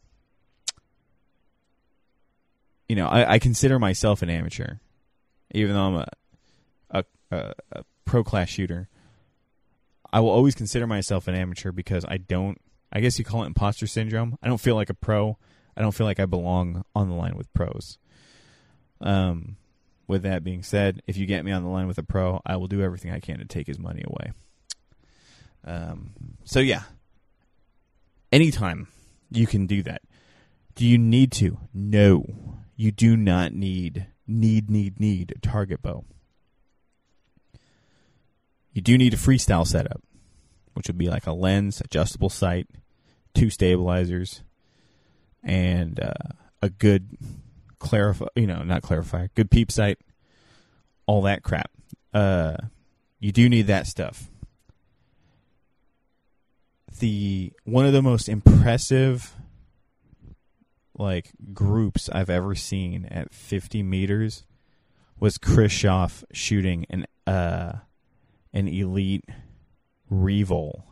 you 2.91 2.97
know, 2.97 3.07
I, 3.07 3.35
I 3.35 3.39
consider 3.39 3.79
myself 3.79 4.21
an 4.21 4.31
amateur, 4.31 4.79
even 5.53 5.77
though 5.77 5.81
I'm 5.81 5.95
a, 5.95 6.09
a, 6.91 7.05
a, 7.31 7.55
a 7.71 7.85
pro 8.05 8.25
class 8.25 8.49
shooter. 8.49 8.89
I 10.13 10.19
will 10.19 10.31
always 10.31 10.57
consider 10.57 10.89
myself 10.89 11.29
an 11.29 11.37
amateur 11.37 11.71
because 11.71 12.05
I 12.09 12.17
don't. 12.17 12.61
I 12.93 12.99
guess 12.99 13.17
you 13.17 13.25
call 13.25 13.45
it 13.45 13.47
imposter 13.47 13.87
syndrome. 13.87 14.37
I 14.43 14.49
don't 14.49 14.61
feel 14.61 14.75
like 14.75 14.91
a 14.91 14.95
pro. 14.95 15.39
I 15.77 15.83
don't 15.83 15.93
feel 15.93 16.05
like 16.05 16.19
I 16.19 16.27
belong 16.27 16.85
on 16.93 17.09
the 17.09 17.15
line 17.15 17.37
with 17.37 17.55
pros. 17.55 17.97
Um, 19.01 19.55
with 20.09 20.25
that 20.25 20.43
being 20.43 20.65
said, 20.65 21.01
if 21.07 21.17
you 21.17 21.27
get 21.27 21.45
me 21.45 21.53
on 21.53 21.63
the 21.63 21.71
line 21.71 21.87
with 21.87 21.99
a 21.99 22.03
pro, 22.03 22.43
I 22.45 22.57
will 22.57 22.67
do 22.67 22.83
everything 22.83 23.13
I 23.13 23.21
can 23.21 23.39
to 23.39 23.45
take 23.45 23.69
his 23.69 23.79
money 23.79 24.03
away. 24.05 24.33
Um, 25.65 26.11
so 26.43 26.59
yeah, 26.59 26.83
anytime 28.33 28.89
you 29.31 29.47
can 29.47 29.69
do 29.69 29.81
that. 29.85 30.03
Do 30.75 30.85
you 30.85 30.99
need 30.99 31.31
to? 31.33 31.59
No. 31.73 32.51
You 32.81 32.93
do 32.93 33.15
not 33.15 33.53
need 33.53 34.07
need 34.27 34.71
need 34.71 34.99
need 34.99 35.35
a 35.37 35.39
target 35.47 35.83
bow. 35.83 36.07
You 38.73 38.81
do 38.81 38.97
need 38.97 39.13
a 39.13 39.19
freestyle 39.19 39.67
setup, 39.67 40.01
which 40.73 40.87
would 40.87 40.97
be 40.97 41.11
like 41.11 41.27
a 41.27 41.33
lens, 41.33 41.83
adjustable 41.83 42.31
sight, 42.31 42.69
two 43.35 43.51
stabilizers, 43.51 44.45
and 45.45 46.01
uh, 46.01 46.33
a 46.63 46.71
good 46.71 47.19
clarify, 47.81 48.29
you 48.35 48.47
know, 48.47 48.63
not 48.63 48.81
clarify, 48.81 49.27
good 49.35 49.51
peep 49.51 49.71
sight, 49.71 49.99
all 51.05 51.21
that 51.21 51.43
crap. 51.43 51.71
Uh, 52.15 52.57
you 53.19 53.31
do 53.31 53.51
need 53.51 53.67
that 53.67 53.89
stuff. 53.89 54.31
The 56.99 57.53
one 57.65 57.85
of 57.85 57.93
the 57.93 58.01
most 58.01 58.27
impressive 58.27 59.35
like 61.01 61.33
groups 61.53 62.09
I've 62.11 62.31
ever 62.31 62.55
seen 62.55 63.07
at 63.07 63.33
50 63.33 63.83
meters 63.83 64.45
was 65.19 65.39
Chris 65.39 65.73
Schaff 65.73 66.25
shooting 66.33 66.87
an 66.91 67.07
uh 67.27 67.73
an 68.53 68.69
elite 68.69 69.25
Revol. 70.11 70.83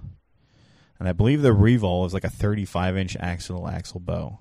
And 0.99 1.09
I 1.09 1.13
believe 1.13 1.43
the 1.43 1.55
Revol 1.55 2.07
is 2.07 2.15
like 2.15 2.25
a 2.25 2.31
35 2.31 2.97
inch 2.97 3.17
axle 3.19 3.69
axle 3.69 4.01
bow. 4.01 4.41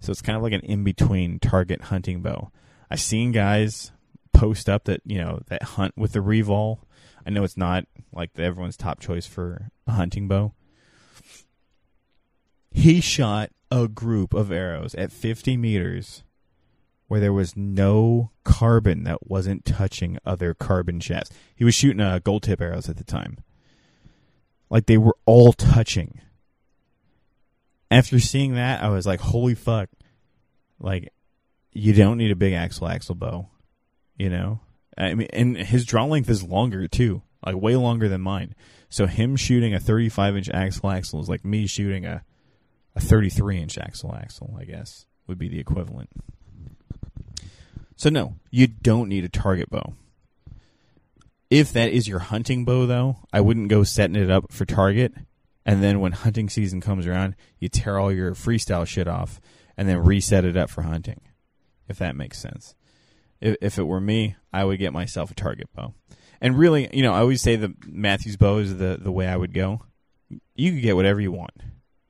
So 0.00 0.10
it's 0.10 0.22
kind 0.22 0.36
of 0.36 0.42
like 0.42 0.52
an 0.52 0.60
in 0.60 0.84
between 0.84 1.38
target 1.38 1.82
hunting 1.82 2.22
bow. 2.22 2.50
I've 2.90 3.00
seen 3.00 3.32
guys 3.32 3.92
post 4.32 4.68
up 4.68 4.84
that, 4.84 5.00
you 5.04 5.18
know, 5.18 5.40
that 5.46 5.62
hunt 5.62 5.94
with 5.96 6.12
the 6.12 6.20
Revol. 6.20 6.80
I 7.26 7.30
know 7.30 7.44
it's 7.44 7.56
not 7.56 7.86
like 8.12 8.38
everyone's 8.38 8.76
top 8.76 9.00
choice 9.00 9.26
for 9.26 9.70
a 9.86 9.92
hunting 9.92 10.28
bow. 10.28 10.52
He 12.70 13.00
shot 13.00 13.50
a 13.70 13.88
group 13.88 14.34
of 14.34 14.52
arrows 14.52 14.94
at 14.94 15.12
50 15.12 15.56
meters 15.56 16.22
where 17.08 17.20
there 17.20 17.32
was 17.32 17.56
no 17.56 18.30
carbon 18.44 19.04
that 19.04 19.28
wasn't 19.28 19.64
touching 19.64 20.18
other 20.26 20.54
carbon 20.54 21.00
shafts. 21.00 21.30
He 21.54 21.64
was 21.64 21.74
shooting 21.74 22.00
uh, 22.00 22.18
gold 22.22 22.42
tip 22.42 22.60
arrows 22.60 22.88
at 22.88 22.96
the 22.96 23.04
time. 23.04 23.38
Like 24.70 24.86
they 24.86 24.98
were 24.98 25.16
all 25.24 25.52
touching. 25.52 26.20
After 27.90 28.18
seeing 28.18 28.54
that, 28.54 28.82
I 28.82 28.88
was 28.88 29.06
like, 29.06 29.20
holy 29.20 29.54
fuck. 29.54 29.88
Like, 30.80 31.12
you 31.72 31.92
don't 31.92 32.18
need 32.18 32.32
a 32.32 32.36
big 32.36 32.52
axle 32.52 32.88
axle 32.88 33.14
bow. 33.14 33.48
You 34.16 34.30
know? 34.30 34.60
I 34.98 35.14
mean, 35.14 35.28
and 35.32 35.56
his 35.56 35.84
draw 35.84 36.04
length 36.04 36.28
is 36.28 36.42
longer 36.42 36.88
too, 36.88 37.22
like 37.44 37.54
way 37.54 37.76
longer 37.76 38.08
than 38.08 38.22
mine. 38.22 38.54
So 38.88 39.06
him 39.06 39.36
shooting 39.36 39.74
a 39.74 39.80
35 39.80 40.36
inch 40.36 40.50
axle 40.50 40.90
axle 40.90 41.20
is 41.20 41.28
like 41.28 41.44
me 41.44 41.66
shooting 41.66 42.04
a 42.04 42.24
a 42.96 43.00
33 43.00 43.58
inch 43.58 43.78
axle 43.78 44.14
axle, 44.14 44.56
I 44.58 44.64
guess, 44.64 45.06
would 45.26 45.38
be 45.38 45.48
the 45.48 45.60
equivalent. 45.60 46.10
So 47.94 48.10
no, 48.10 48.34
you 48.50 48.66
don't 48.66 49.08
need 49.08 49.24
a 49.24 49.28
target 49.28 49.70
bow. 49.70 49.94
If 51.48 51.72
that 51.72 51.90
is 51.90 52.08
your 52.08 52.18
hunting 52.18 52.64
bow 52.64 52.86
though, 52.86 53.18
I 53.32 53.40
wouldn't 53.40 53.68
go 53.68 53.84
setting 53.84 54.16
it 54.16 54.30
up 54.30 54.52
for 54.52 54.64
target 54.64 55.12
and 55.64 55.82
then 55.82 56.00
when 56.00 56.12
hunting 56.12 56.48
season 56.48 56.80
comes 56.80 57.06
around, 57.06 57.34
you 57.58 57.68
tear 57.68 57.98
all 57.98 58.12
your 58.12 58.34
freestyle 58.34 58.86
shit 58.86 59.08
off 59.08 59.40
and 59.76 59.88
then 59.88 59.98
reset 59.98 60.44
it 60.44 60.56
up 60.56 60.70
for 60.70 60.82
hunting. 60.82 61.20
If 61.88 61.98
that 61.98 62.16
makes 62.16 62.38
sense. 62.38 62.74
If, 63.40 63.56
if 63.60 63.78
it 63.78 63.82
were 63.82 64.00
me, 64.00 64.36
I 64.52 64.64
would 64.64 64.78
get 64.78 64.92
myself 64.92 65.30
a 65.30 65.34
target 65.34 65.68
bow. 65.74 65.94
And 66.40 66.56
really, 66.56 66.88
you 66.92 67.02
know, 67.02 67.12
I 67.12 67.18
always 67.18 67.42
say 67.42 67.56
the 67.56 67.74
Mathews 67.84 68.36
bow 68.36 68.58
is 68.58 68.76
the, 68.76 68.98
the 69.00 69.10
way 69.10 69.26
I 69.26 69.36
would 69.36 69.52
go. 69.52 69.82
You 70.54 70.72
could 70.72 70.82
get 70.82 70.96
whatever 70.96 71.20
you 71.20 71.32
want. 71.32 71.52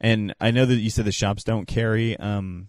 And 0.01 0.35
I 0.41 0.51
know 0.51 0.67
that 0.67 0.77
you 0.77 0.91
said 0.91 1.05
the 1.05 1.13
shops 1.13 1.45
don't 1.45 1.67
carry, 1.67 2.17
um, 2.19 2.69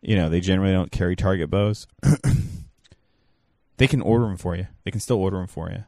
you 0.00 0.16
know, 0.16 0.28
they 0.28 0.40
generally 0.40 0.72
don't 0.72 0.90
carry 0.90 1.14
target 1.16 1.50
bows. 1.50 1.86
they 3.76 3.86
can 3.86 4.00
order 4.00 4.26
them 4.26 4.36
for 4.36 4.56
you. 4.56 4.66
They 4.84 4.90
can 4.90 5.00
still 5.00 5.18
order 5.18 5.36
them 5.36 5.46
for 5.46 5.70
you, 5.70 5.84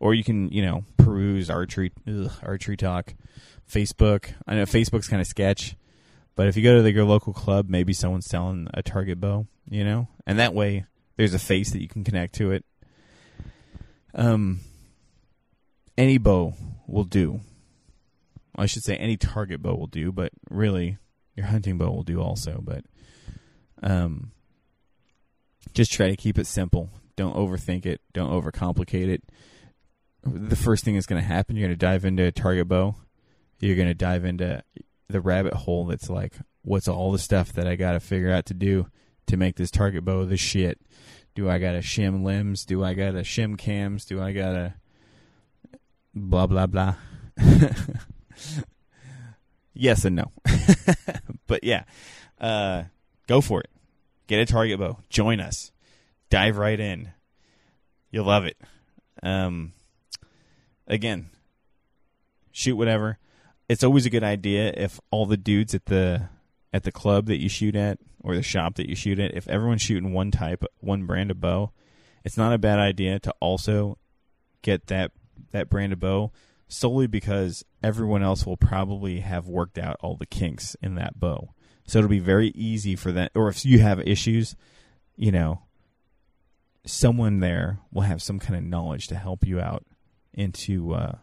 or 0.00 0.14
you 0.14 0.22
can, 0.22 0.50
you 0.50 0.62
know, 0.62 0.84
peruse 0.98 1.48
archery, 1.48 1.92
ugh, 2.06 2.30
archery 2.42 2.76
talk, 2.76 3.14
Facebook. 3.70 4.32
I 4.46 4.54
know 4.54 4.64
Facebook's 4.64 5.08
kind 5.08 5.20
of 5.20 5.26
sketch, 5.26 5.76
but 6.34 6.46
if 6.46 6.56
you 6.56 6.62
go 6.62 6.76
to 6.76 6.82
the, 6.82 6.92
your 6.92 7.04
local 7.04 7.32
club, 7.32 7.68
maybe 7.68 7.92
someone's 7.92 8.26
selling 8.26 8.68
a 8.74 8.82
target 8.82 9.20
bow, 9.20 9.46
you 9.68 9.84
know, 9.84 10.08
and 10.26 10.38
that 10.38 10.54
way 10.54 10.84
there's 11.16 11.34
a 11.34 11.38
face 11.38 11.70
that 11.70 11.80
you 11.80 11.88
can 11.88 12.04
connect 12.04 12.34
to 12.34 12.52
it. 12.52 12.64
Um, 14.14 14.60
any 15.96 16.18
bow 16.18 16.54
will 16.86 17.04
do. 17.04 17.40
I 18.56 18.66
should 18.66 18.82
say 18.82 18.96
any 18.96 19.16
target 19.16 19.62
bow 19.62 19.74
will 19.74 19.86
do, 19.86 20.12
but 20.12 20.32
really 20.50 20.98
your 21.34 21.46
hunting 21.46 21.78
bow 21.78 21.90
will 21.90 22.02
do 22.02 22.20
also. 22.20 22.60
But 22.62 22.84
um, 23.82 24.32
just 25.74 25.92
try 25.92 26.08
to 26.08 26.16
keep 26.16 26.38
it 26.38 26.46
simple. 26.46 26.90
Don't 27.16 27.36
overthink 27.36 27.86
it. 27.86 28.00
Don't 28.12 28.30
overcomplicate 28.30 29.08
it. 29.08 29.22
The 30.24 30.56
first 30.56 30.84
thing 30.84 30.94
that's 30.94 31.06
going 31.06 31.20
to 31.20 31.26
happen, 31.26 31.56
you're 31.56 31.66
going 31.66 31.78
to 31.78 31.86
dive 31.86 32.04
into 32.04 32.24
a 32.24 32.32
target 32.32 32.68
bow. 32.68 32.94
You're 33.58 33.76
going 33.76 33.88
to 33.88 33.94
dive 33.94 34.24
into 34.24 34.62
the 35.08 35.20
rabbit 35.20 35.54
hole 35.54 35.86
that's 35.86 36.08
like, 36.08 36.34
what's 36.62 36.88
all 36.88 37.12
the 37.12 37.18
stuff 37.18 37.52
that 37.54 37.66
I 37.66 37.76
got 37.76 37.92
to 37.92 38.00
figure 38.00 38.32
out 38.32 38.46
to 38.46 38.54
do 38.54 38.86
to 39.26 39.36
make 39.36 39.56
this 39.56 39.70
target 39.70 40.04
bow 40.04 40.24
the 40.24 40.36
shit? 40.36 40.78
Do 41.34 41.48
I 41.48 41.58
got 41.58 41.72
to 41.72 41.78
shim 41.78 42.22
limbs? 42.22 42.64
Do 42.64 42.84
I 42.84 42.94
got 42.94 43.12
to 43.12 43.22
shim 43.22 43.56
cams? 43.58 44.04
Do 44.04 44.22
I 44.22 44.32
got 44.32 44.52
to 44.52 44.74
blah, 46.14 46.46
blah, 46.46 46.66
blah? 46.66 46.96
yes 49.74 50.04
and 50.04 50.16
no. 50.16 50.32
but 51.46 51.64
yeah, 51.64 51.84
uh, 52.40 52.84
go 53.26 53.40
for 53.40 53.60
it. 53.60 53.70
Get 54.26 54.40
a 54.40 54.46
target 54.46 54.78
bow. 54.78 54.98
Join 55.10 55.40
us. 55.40 55.72
Dive 56.30 56.56
right 56.56 56.78
in. 56.78 57.12
You'll 58.10 58.26
love 58.26 58.44
it. 58.44 58.56
Um, 59.22 59.72
again, 60.86 61.30
shoot 62.50 62.76
whatever. 62.76 63.18
It's 63.68 63.84
always 63.84 64.06
a 64.06 64.10
good 64.10 64.24
idea 64.24 64.72
if 64.76 65.00
all 65.10 65.26
the 65.26 65.36
dudes 65.36 65.74
at 65.74 65.86
the 65.86 66.28
at 66.72 66.84
the 66.84 66.92
club 66.92 67.26
that 67.26 67.40
you 67.40 67.48
shoot 67.48 67.76
at 67.76 67.98
or 68.22 68.34
the 68.34 68.42
shop 68.42 68.76
that 68.76 68.88
you 68.88 68.94
shoot 68.94 69.18
at, 69.18 69.34
if 69.34 69.48
everyone's 69.48 69.82
shooting 69.82 70.12
one 70.12 70.30
type, 70.30 70.64
one 70.78 71.06
brand 71.06 71.30
of 71.30 71.40
bow, 71.40 71.72
it's 72.24 72.36
not 72.36 72.52
a 72.52 72.58
bad 72.58 72.78
idea 72.78 73.18
to 73.18 73.34
also 73.40 73.98
get 74.62 74.86
that 74.86 75.12
that 75.50 75.68
brand 75.68 75.92
of 75.92 76.00
bow 76.00 76.32
solely 76.72 77.06
because 77.06 77.64
everyone 77.82 78.22
else 78.22 78.46
will 78.46 78.56
probably 78.56 79.20
have 79.20 79.46
worked 79.46 79.78
out 79.78 79.96
all 80.00 80.16
the 80.16 80.26
kinks 80.26 80.74
in 80.80 80.94
that 80.94 81.20
bow. 81.20 81.54
So 81.86 81.98
it'll 81.98 82.08
be 82.08 82.18
very 82.18 82.48
easy 82.48 82.96
for 82.96 83.12
that. 83.12 83.32
Or 83.34 83.48
if 83.48 83.64
you 83.64 83.80
have 83.80 84.00
issues, 84.00 84.56
you 85.16 85.30
know, 85.30 85.62
someone 86.86 87.40
there 87.40 87.78
will 87.92 88.02
have 88.02 88.22
some 88.22 88.38
kind 88.38 88.56
of 88.56 88.64
knowledge 88.64 89.08
to 89.08 89.16
help 89.16 89.46
you 89.46 89.60
out 89.60 89.84
into, 90.32 90.94
uh, 90.94 91.16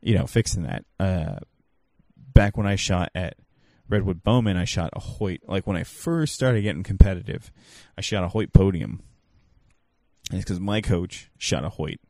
you 0.00 0.16
know, 0.16 0.26
fixing 0.26 0.64
that. 0.64 0.84
Uh, 0.98 1.38
back 2.16 2.56
when 2.56 2.66
I 2.66 2.74
shot 2.74 3.10
at 3.14 3.36
Redwood 3.88 4.22
Bowmen, 4.24 4.56
I 4.56 4.64
shot 4.64 4.90
a 4.94 5.00
Hoyt. 5.00 5.40
Like 5.46 5.66
when 5.66 5.76
I 5.76 5.84
first 5.84 6.34
started 6.34 6.62
getting 6.62 6.82
competitive, 6.82 7.52
I 7.96 8.00
shot 8.00 8.24
a 8.24 8.28
Hoyt 8.28 8.52
podium. 8.52 9.02
And 10.30 10.40
it's 10.40 10.44
because 10.44 10.60
my 10.60 10.80
coach 10.80 11.30
shot 11.38 11.64
a 11.64 11.68
Hoyt. 11.68 12.00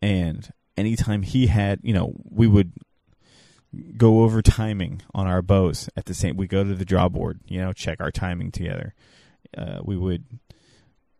And 0.00 0.50
anytime 0.76 1.22
he 1.22 1.46
had, 1.46 1.80
you 1.82 1.92
know, 1.92 2.14
we 2.24 2.46
would 2.46 2.72
go 3.96 4.22
over 4.22 4.42
timing 4.42 5.02
on 5.14 5.26
our 5.26 5.42
bows 5.42 5.88
at 5.96 6.04
the 6.06 6.14
same. 6.14 6.36
We 6.36 6.46
go 6.46 6.64
to 6.64 6.74
the 6.74 6.84
draw 6.84 7.08
board, 7.08 7.40
you 7.46 7.60
know, 7.60 7.72
check 7.72 8.00
our 8.00 8.10
timing 8.10 8.52
together. 8.52 8.94
Uh, 9.56 9.80
we 9.84 9.96
would, 9.96 10.24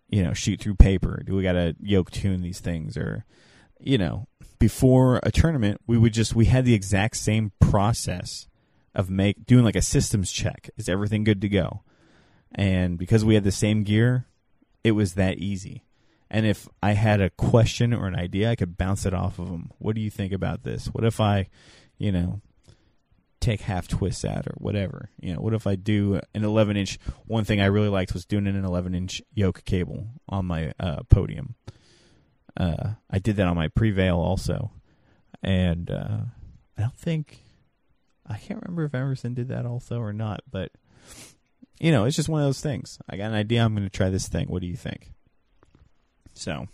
you 0.09 0.22
know, 0.22 0.32
shoot 0.32 0.61
through 0.61 0.76
paper. 0.76 1.22
Do 1.24 1.34
we 1.34 1.42
got 1.42 1.52
to 1.52 1.74
yoke 1.80 2.11
tune 2.11 2.42
these 2.42 2.61
things, 2.61 2.96
or, 2.96 3.24
you 3.80 3.98
know, 3.98 4.28
before 4.59 5.20
a 5.22 5.30
tournament, 5.30 5.80
we 5.86 5.98
would 5.98 6.12
just 6.12 6.34
we 6.34 6.46
had 6.46 6.64
the 6.64 6.74
exact 6.74 7.16
same 7.16 7.52
process 7.61 8.46
of 8.94 9.11
make 9.11 9.44
doing 9.46 9.64
like 9.64 9.76
a 9.76 9.82
systems 9.82 10.30
check. 10.30 10.70
Is 10.76 10.88
everything 10.88 11.24
good 11.24 11.40
to 11.40 11.48
go? 11.48 11.82
And 12.55 12.96
because 12.96 13.24
we 13.24 13.34
had 13.34 13.44
the 13.44 13.50
same 13.50 13.82
gear, 13.82 14.26
it 14.84 14.92
was 14.92 15.14
that 15.14 15.38
easy. 15.38 15.84
And 16.31 16.47
if 16.47 16.68
I 16.83 16.93
had 16.93 17.20
a 17.20 17.31
question 17.31 17.93
or 17.93 18.07
an 18.07 18.16
idea, 18.16 18.51
I 18.51 18.57
could 18.57 18.77
bounce 18.77 19.07
it 19.07 19.14
off 19.14 19.39
of 19.39 19.49
them. 19.51 19.70
What 19.79 19.95
do 19.95 20.01
you 20.01 20.11
think 20.11 20.33
about 20.33 20.62
this? 20.62 20.87
What 20.87 21.05
if 21.05 21.20
I, 21.20 21.49
you 21.99 22.11
know, 22.11 22.41
take 23.41 23.61
half 23.61 23.87
twists 23.87 24.25
out 24.25 24.47
or 24.47 24.55
whatever? 24.57 25.11
You 25.20 25.35
know, 25.35 25.41
what 25.41 25.55
if 25.55 25.66
I 25.66 25.77
do 25.77 26.20
an 26.35 26.45
11 26.45 26.77
inch? 26.77 26.99
One 27.27 27.45
thing 27.45 27.61
I 27.61 27.66
really 27.66 27.89
liked 27.89 28.14
was 28.14 28.25
doing 28.25 28.47
an 28.47 28.64
11 28.64 28.95
inch 28.95 29.22
yoke 29.35 29.64
cable 29.64 30.09
on 30.29 30.47
my 30.47 30.72
uh, 30.81 31.03
podium. 31.09 31.55
Uh, 32.57 32.95
I 33.11 33.18
did 33.18 33.37
that 33.37 33.47
on 33.47 33.57
my 33.57 33.68
Prevail 33.68 34.16
also, 34.16 34.70
and 35.43 35.91
uh, 35.91 36.18
I 36.79 36.83
don't 36.83 36.97
think 36.97 37.41
I 38.27 38.39
can't 38.39 38.62
remember 38.62 38.85
if 38.85 38.95
Emerson 38.95 39.35
did 39.35 39.49
that 39.49 39.66
also 39.66 39.99
or 39.99 40.12
not, 40.12 40.43
but 40.51 40.70
you 41.81 41.91
know, 41.91 42.05
it's 42.05 42.16
just 42.16 42.29
one 42.29 42.41
of 42.41 42.47
those 42.47 42.61
things. 42.61 42.99
I 43.09 43.16
got 43.16 43.27
an 43.27 43.35
idea. 43.35 43.64
I'm 43.64 43.75
going 43.75 43.89
to 43.89 43.91
try 43.91 44.09
this 44.09 44.29
thing. 44.29 44.47
What 44.47 44.62
do 44.62 44.68
you 44.68 44.77
think? 44.77 45.12
So 46.35 46.66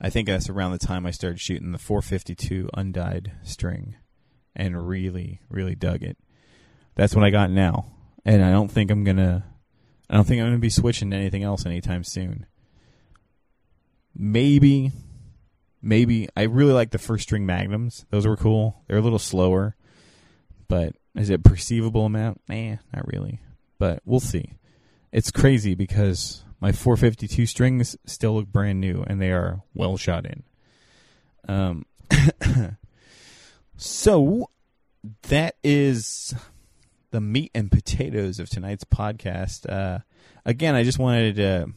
I 0.00 0.10
think 0.10 0.26
that's 0.26 0.48
around 0.48 0.72
the 0.72 0.78
time 0.78 1.06
I 1.06 1.10
started 1.10 1.40
shooting 1.40 1.72
the 1.72 1.78
452 1.78 2.70
undyed 2.74 3.32
string 3.42 3.96
and 4.56 4.88
really, 4.88 5.40
really 5.48 5.74
dug 5.74 6.02
it. 6.02 6.16
That's 6.94 7.14
what 7.14 7.24
I 7.24 7.30
got 7.30 7.50
now. 7.50 7.86
and 8.24 8.44
I 8.44 8.50
don't 8.50 8.70
think 8.70 8.90
I'm 8.90 9.04
gonna. 9.04 9.44
I 10.10 10.14
don't 10.14 10.24
think 10.26 10.40
I'm 10.40 10.48
gonna 10.48 10.58
be 10.58 10.70
switching 10.70 11.10
to 11.10 11.16
anything 11.16 11.42
else 11.42 11.64
anytime 11.66 12.04
soon. 12.04 12.46
Maybe, 14.14 14.90
maybe 15.80 16.28
I 16.36 16.42
really 16.42 16.72
like 16.72 16.90
the 16.90 16.98
first 16.98 17.22
string 17.24 17.46
magnums. 17.46 18.04
Those 18.10 18.26
were 18.26 18.36
cool. 18.36 18.82
They're 18.86 18.98
a 18.98 19.02
little 19.02 19.18
slower, 19.18 19.76
but 20.66 20.94
is 21.14 21.30
it 21.30 21.44
perceivable 21.44 22.04
amount? 22.06 22.40
Nah, 22.48 22.76
not 22.92 23.06
really. 23.06 23.40
But 23.78 24.02
we'll 24.04 24.20
see. 24.20 24.52
It's 25.12 25.30
crazy 25.30 25.74
because 25.74 26.44
my 26.60 26.72
452 26.72 27.46
strings 27.46 27.96
still 28.04 28.34
look 28.34 28.46
brand 28.46 28.80
new 28.80 29.04
and 29.06 29.20
they 29.20 29.30
are 29.30 29.62
well 29.74 29.96
shot 29.96 30.26
in. 30.26 30.42
Um, 31.48 31.86
so 33.76 34.50
that 35.22 35.56
is 35.62 36.34
the 37.10 37.20
meat 37.20 37.50
and 37.54 37.70
potatoes 37.70 38.38
of 38.38 38.50
tonight's 38.50 38.84
podcast. 38.84 39.70
Uh, 39.70 40.00
again, 40.44 40.74
I 40.74 40.82
just 40.82 40.98
wanted 40.98 41.36
to 41.36 41.68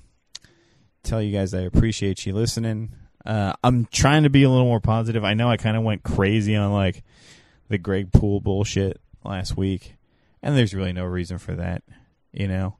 tell 1.03 1.21
you 1.21 1.31
guys 1.31 1.53
I 1.53 1.61
appreciate 1.61 2.25
you 2.25 2.33
listening. 2.33 2.93
Uh, 3.25 3.53
I'm 3.63 3.85
trying 3.85 4.23
to 4.23 4.29
be 4.29 4.43
a 4.43 4.49
little 4.49 4.65
more 4.65 4.79
positive. 4.79 5.23
I 5.23 5.35
know 5.35 5.49
I 5.49 5.57
kind 5.57 5.77
of 5.77 5.83
went 5.83 6.03
crazy 6.03 6.55
on 6.55 6.71
like 6.73 7.03
the 7.69 7.77
Greg 7.77 8.11
Poole 8.11 8.41
bullshit 8.41 8.99
last 9.23 9.55
week, 9.55 9.95
and 10.41 10.57
there's 10.57 10.73
really 10.73 10.93
no 10.93 11.05
reason 11.05 11.37
for 11.37 11.55
that. 11.55 11.83
You 12.33 12.47
know, 12.47 12.77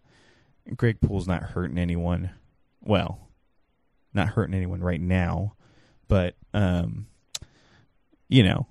Greg 0.76 1.02
Poole's 1.02 1.28
not 1.28 1.44
hurting 1.44 1.78
anyone. 1.78 2.32
Well, 2.82 3.30
not 4.14 4.30
hurting 4.30 4.56
anyone 4.56 4.82
right 4.82 5.02
now, 5.02 5.56
but 6.08 6.36
um, 6.54 7.08
you 8.30 8.44
know, 8.44 8.68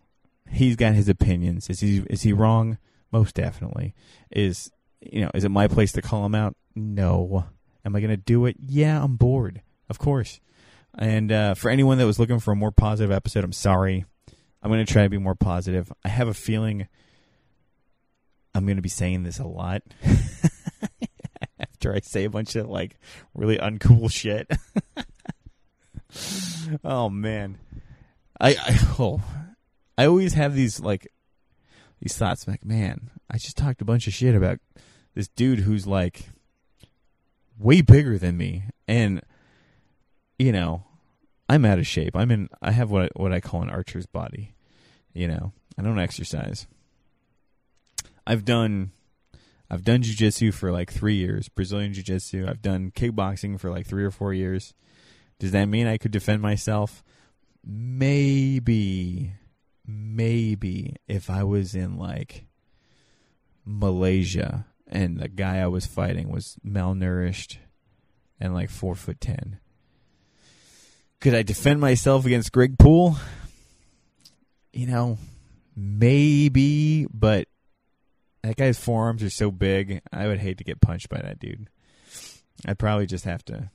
he's 0.50 0.76
got 0.76 0.94
his 0.94 1.08
opinions. 1.08 1.70
Is 1.70 1.80
he 1.80 2.04
is 2.10 2.22
he 2.22 2.32
wrong? 2.32 2.78
Most 3.12 3.34
definitely. 3.34 3.94
Is 4.30 4.70
you 5.00 5.22
know, 5.22 5.30
is 5.34 5.44
it 5.44 5.50
my 5.50 5.68
place 5.68 5.92
to 5.92 6.02
call 6.02 6.26
him 6.26 6.34
out? 6.34 6.56
No. 6.74 7.46
Am 7.84 7.96
I 7.96 8.00
going 8.00 8.10
to 8.10 8.16
do 8.16 8.44
it? 8.46 8.56
Yeah, 8.64 9.02
I'm 9.02 9.16
bored. 9.16 9.62
Of 9.88 9.98
course. 9.98 10.40
And 10.98 11.32
uh, 11.32 11.54
for 11.54 11.70
anyone 11.70 11.98
that 11.98 12.06
was 12.06 12.18
looking 12.18 12.40
for 12.40 12.52
a 12.52 12.56
more 12.56 12.72
positive 12.72 13.10
episode, 13.10 13.44
I'm 13.44 13.52
sorry. 13.52 14.04
I'm 14.62 14.70
going 14.70 14.84
to 14.84 14.92
try 14.92 15.04
to 15.04 15.08
be 15.08 15.18
more 15.18 15.34
positive. 15.34 15.90
I 16.04 16.08
have 16.08 16.28
a 16.28 16.34
feeling 16.34 16.88
I'm 18.54 18.66
going 18.66 18.76
to 18.76 18.82
be 18.82 18.88
saying 18.88 19.22
this 19.22 19.38
a 19.38 19.46
lot 19.46 19.82
after 21.80 21.94
I 21.94 22.00
say 22.00 22.24
a 22.24 22.30
bunch 22.30 22.56
of 22.56 22.68
like 22.68 22.98
really 23.34 23.56
uncool 23.56 24.10
shit. 24.12 24.50
oh 26.84 27.08
man. 27.08 27.58
I, 28.38 28.50
I 28.50 28.78
oh 28.98 29.22
I 29.96 30.04
always 30.06 30.34
have 30.34 30.54
these 30.54 30.78
like 30.80 31.10
these 32.00 32.16
thoughts 32.16 32.46
like, 32.46 32.64
man, 32.64 33.10
I 33.30 33.38
just 33.38 33.56
talked 33.56 33.80
a 33.80 33.86
bunch 33.86 34.06
of 34.06 34.12
shit 34.12 34.34
about 34.34 34.58
this 35.14 35.28
dude 35.28 35.60
who's 35.60 35.86
like 35.86 36.28
way 37.58 37.80
bigger 37.80 38.18
than 38.18 38.36
me 38.36 38.64
and 38.86 39.22
you 40.38 40.52
know, 40.52 40.84
I'm 41.48 41.64
out 41.64 41.78
of 41.78 41.86
shape. 41.86 42.14
I'm 42.14 42.30
in 42.30 42.50
I 42.60 42.72
have 42.72 42.90
what 42.90 43.04
I, 43.04 43.08
what 43.16 43.32
I 43.32 43.40
call 43.40 43.62
an 43.62 43.70
archer's 43.70 44.06
body. 44.06 44.52
You 45.14 45.28
know, 45.28 45.52
I 45.78 45.82
don't 45.82 45.98
exercise. 45.98 46.66
I've 48.26 48.44
done 48.44 48.92
I've 49.70 49.84
done 49.84 50.02
jujitsu 50.02 50.52
for 50.52 50.72
like 50.72 50.92
3 50.92 51.14
years, 51.14 51.48
Brazilian 51.48 51.92
jiu-jitsu. 51.92 52.46
I've 52.48 52.62
done 52.62 52.90
kickboxing 52.90 53.60
for 53.60 53.70
like 53.70 53.86
3 53.86 54.04
or 54.04 54.10
4 54.10 54.34
years. 54.34 54.74
Does 55.38 55.52
that 55.52 55.66
mean 55.66 55.86
I 55.86 55.96
could 55.96 56.10
defend 56.10 56.42
myself? 56.42 57.04
Maybe 57.64 59.34
maybe 59.86 60.96
if 61.08 61.28
I 61.28 61.42
was 61.44 61.74
in 61.74 61.96
like 61.96 62.44
Malaysia 63.64 64.66
and 64.86 65.18
the 65.18 65.28
guy 65.28 65.58
I 65.58 65.66
was 65.66 65.86
fighting 65.86 66.30
was 66.30 66.56
malnourished 66.66 67.56
and 68.38 68.54
like 68.54 68.70
four 68.70 68.94
foot 68.94 69.20
ten. 69.20 69.58
Could 71.20 71.34
I 71.34 71.42
defend 71.42 71.80
myself 71.80 72.24
against 72.24 72.52
Greg 72.52 72.78
Poole? 72.78 73.16
You 74.72 74.86
know, 74.86 75.18
maybe, 75.76 77.06
but 77.12 77.48
that 78.42 78.56
guy's 78.56 78.78
forearms 78.78 79.22
are 79.22 79.30
so 79.30 79.50
big. 79.50 80.00
I 80.12 80.26
would 80.26 80.38
hate 80.38 80.58
to 80.58 80.64
get 80.64 80.80
punched 80.80 81.08
by 81.08 81.20
that 81.20 81.38
dude. 81.38 81.68
I'd 82.66 82.78
probably 82.78 83.06
just 83.06 83.24
have 83.24 83.44
to. 83.46 83.70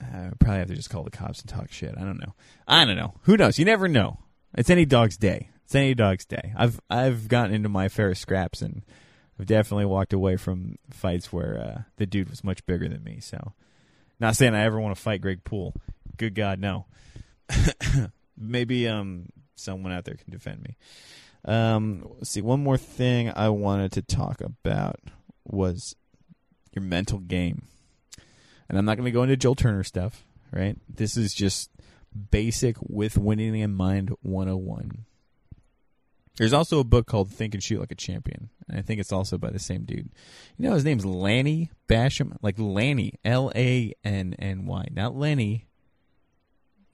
I 0.00 0.28
would 0.28 0.40
probably 0.40 0.58
have 0.58 0.68
to 0.68 0.74
just 0.76 0.90
call 0.90 1.04
the 1.04 1.10
cops 1.10 1.40
and 1.40 1.48
talk 1.48 1.72
shit. 1.72 1.94
I 1.96 2.02
don't 2.02 2.20
know. 2.20 2.34
I 2.68 2.84
don't 2.84 2.96
know. 2.96 3.14
Who 3.22 3.36
knows? 3.36 3.58
You 3.58 3.64
never 3.64 3.88
know. 3.88 4.18
It's 4.56 4.70
any 4.70 4.84
dog's 4.84 5.16
day. 5.16 5.50
It's 5.64 5.74
any 5.74 5.94
dog's 5.94 6.24
day. 6.24 6.52
I've 6.56 6.80
I've 6.88 7.28
gotten 7.28 7.54
into 7.54 7.68
my 7.68 7.88
fair 7.88 8.14
scraps 8.14 8.62
and 8.62 8.82
I've 9.38 9.46
definitely 9.46 9.86
walked 9.86 10.12
away 10.12 10.36
from 10.36 10.76
fights 10.90 11.32
where 11.32 11.58
uh, 11.58 11.82
the 11.96 12.06
dude 12.06 12.30
was 12.30 12.44
much 12.44 12.64
bigger 12.66 12.88
than 12.88 13.04
me. 13.04 13.18
So, 13.20 13.52
not 14.20 14.36
saying 14.36 14.54
I 14.54 14.64
ever 14.64 14.80
want 14.80 14.94
to 14.94 15.00
fight 15.00 15.20
Greg 15.20 15.44
Poole. 15.44 15.74
Good 16.16 16.34
God, 16.34 16.58
no. 16.60 16.86
Maybe 18.38 18.86
um 18.88 19.26
someone 19.56 19.92
out 19.92 20.04
there 20.04 20.14
can 20.14 20.30
defend 20.30 20.62
me. 20.62 20.76
Um, 21.46 22.06
see. 22.22 22.42
One 22.42 22.62
more 22.62 22.76
thing 22.76 23.32
I 23.34 23.48
wanted 23.50 23.92
to 23.92 24.02
talk 24.02 24.40
about 24.40 25.00
was 25.44 25.94
your 26.72 26.82
mental 26.82 27.20
game, 27.20 27.62
and 28.68 28.76
I'm 28.78 28.84
not 28.84 28.96
going 28.96 29.06
to 29.06 29.12
go 29.12 29.22
into 29.22 29.36
Joel 29.36 29.54
Turner 29.54 29.84
stuff. 29.84 30.24
Right. 30.52 30.76
This 30.88 31.16
is 31.16 31.34
just 31.34 31.70
basic 32.30 32.76
with 32.80 33.18
winning 33.18 33.54
in 33.56 33.74
mind 33.74 34.10
101. 34.22 35.04
There's 36.36 36.52
also 36.52 36.80
a 36.80 36.84
book 36.84 37.06
called 37.06 37.30
Think 37.30 37.54
and 37.54 37.62
Shoot 37.62 37.80
Like 37.80 37.92
a 37.92 37.96
Champion. 37.96 38.50
And 38.68 38.78
I 38.78 38.82
think 38.82 39.00
it's 39.00 39.12
also 39.12 39.38
by 39.38 39.50
the 39.50 39.58
same 39.58 39.84
dude. 39.84 40.10
You 40.56 40.68
know, 40.68 40.74
his 40.74 40.84
name's 40.84 41.06
Lanny 41.06 41.70
Bassham, 41.88 42.36
Like 42.42 42.58
Lanny, 42.58 43.14
L 43.24 43.50
A 43.54 43.94
N 44.04 44.34
N 44.38 44.66
Y. 44.66 44.88
Not 44.92 45.16
Lenny. 45.16 45.66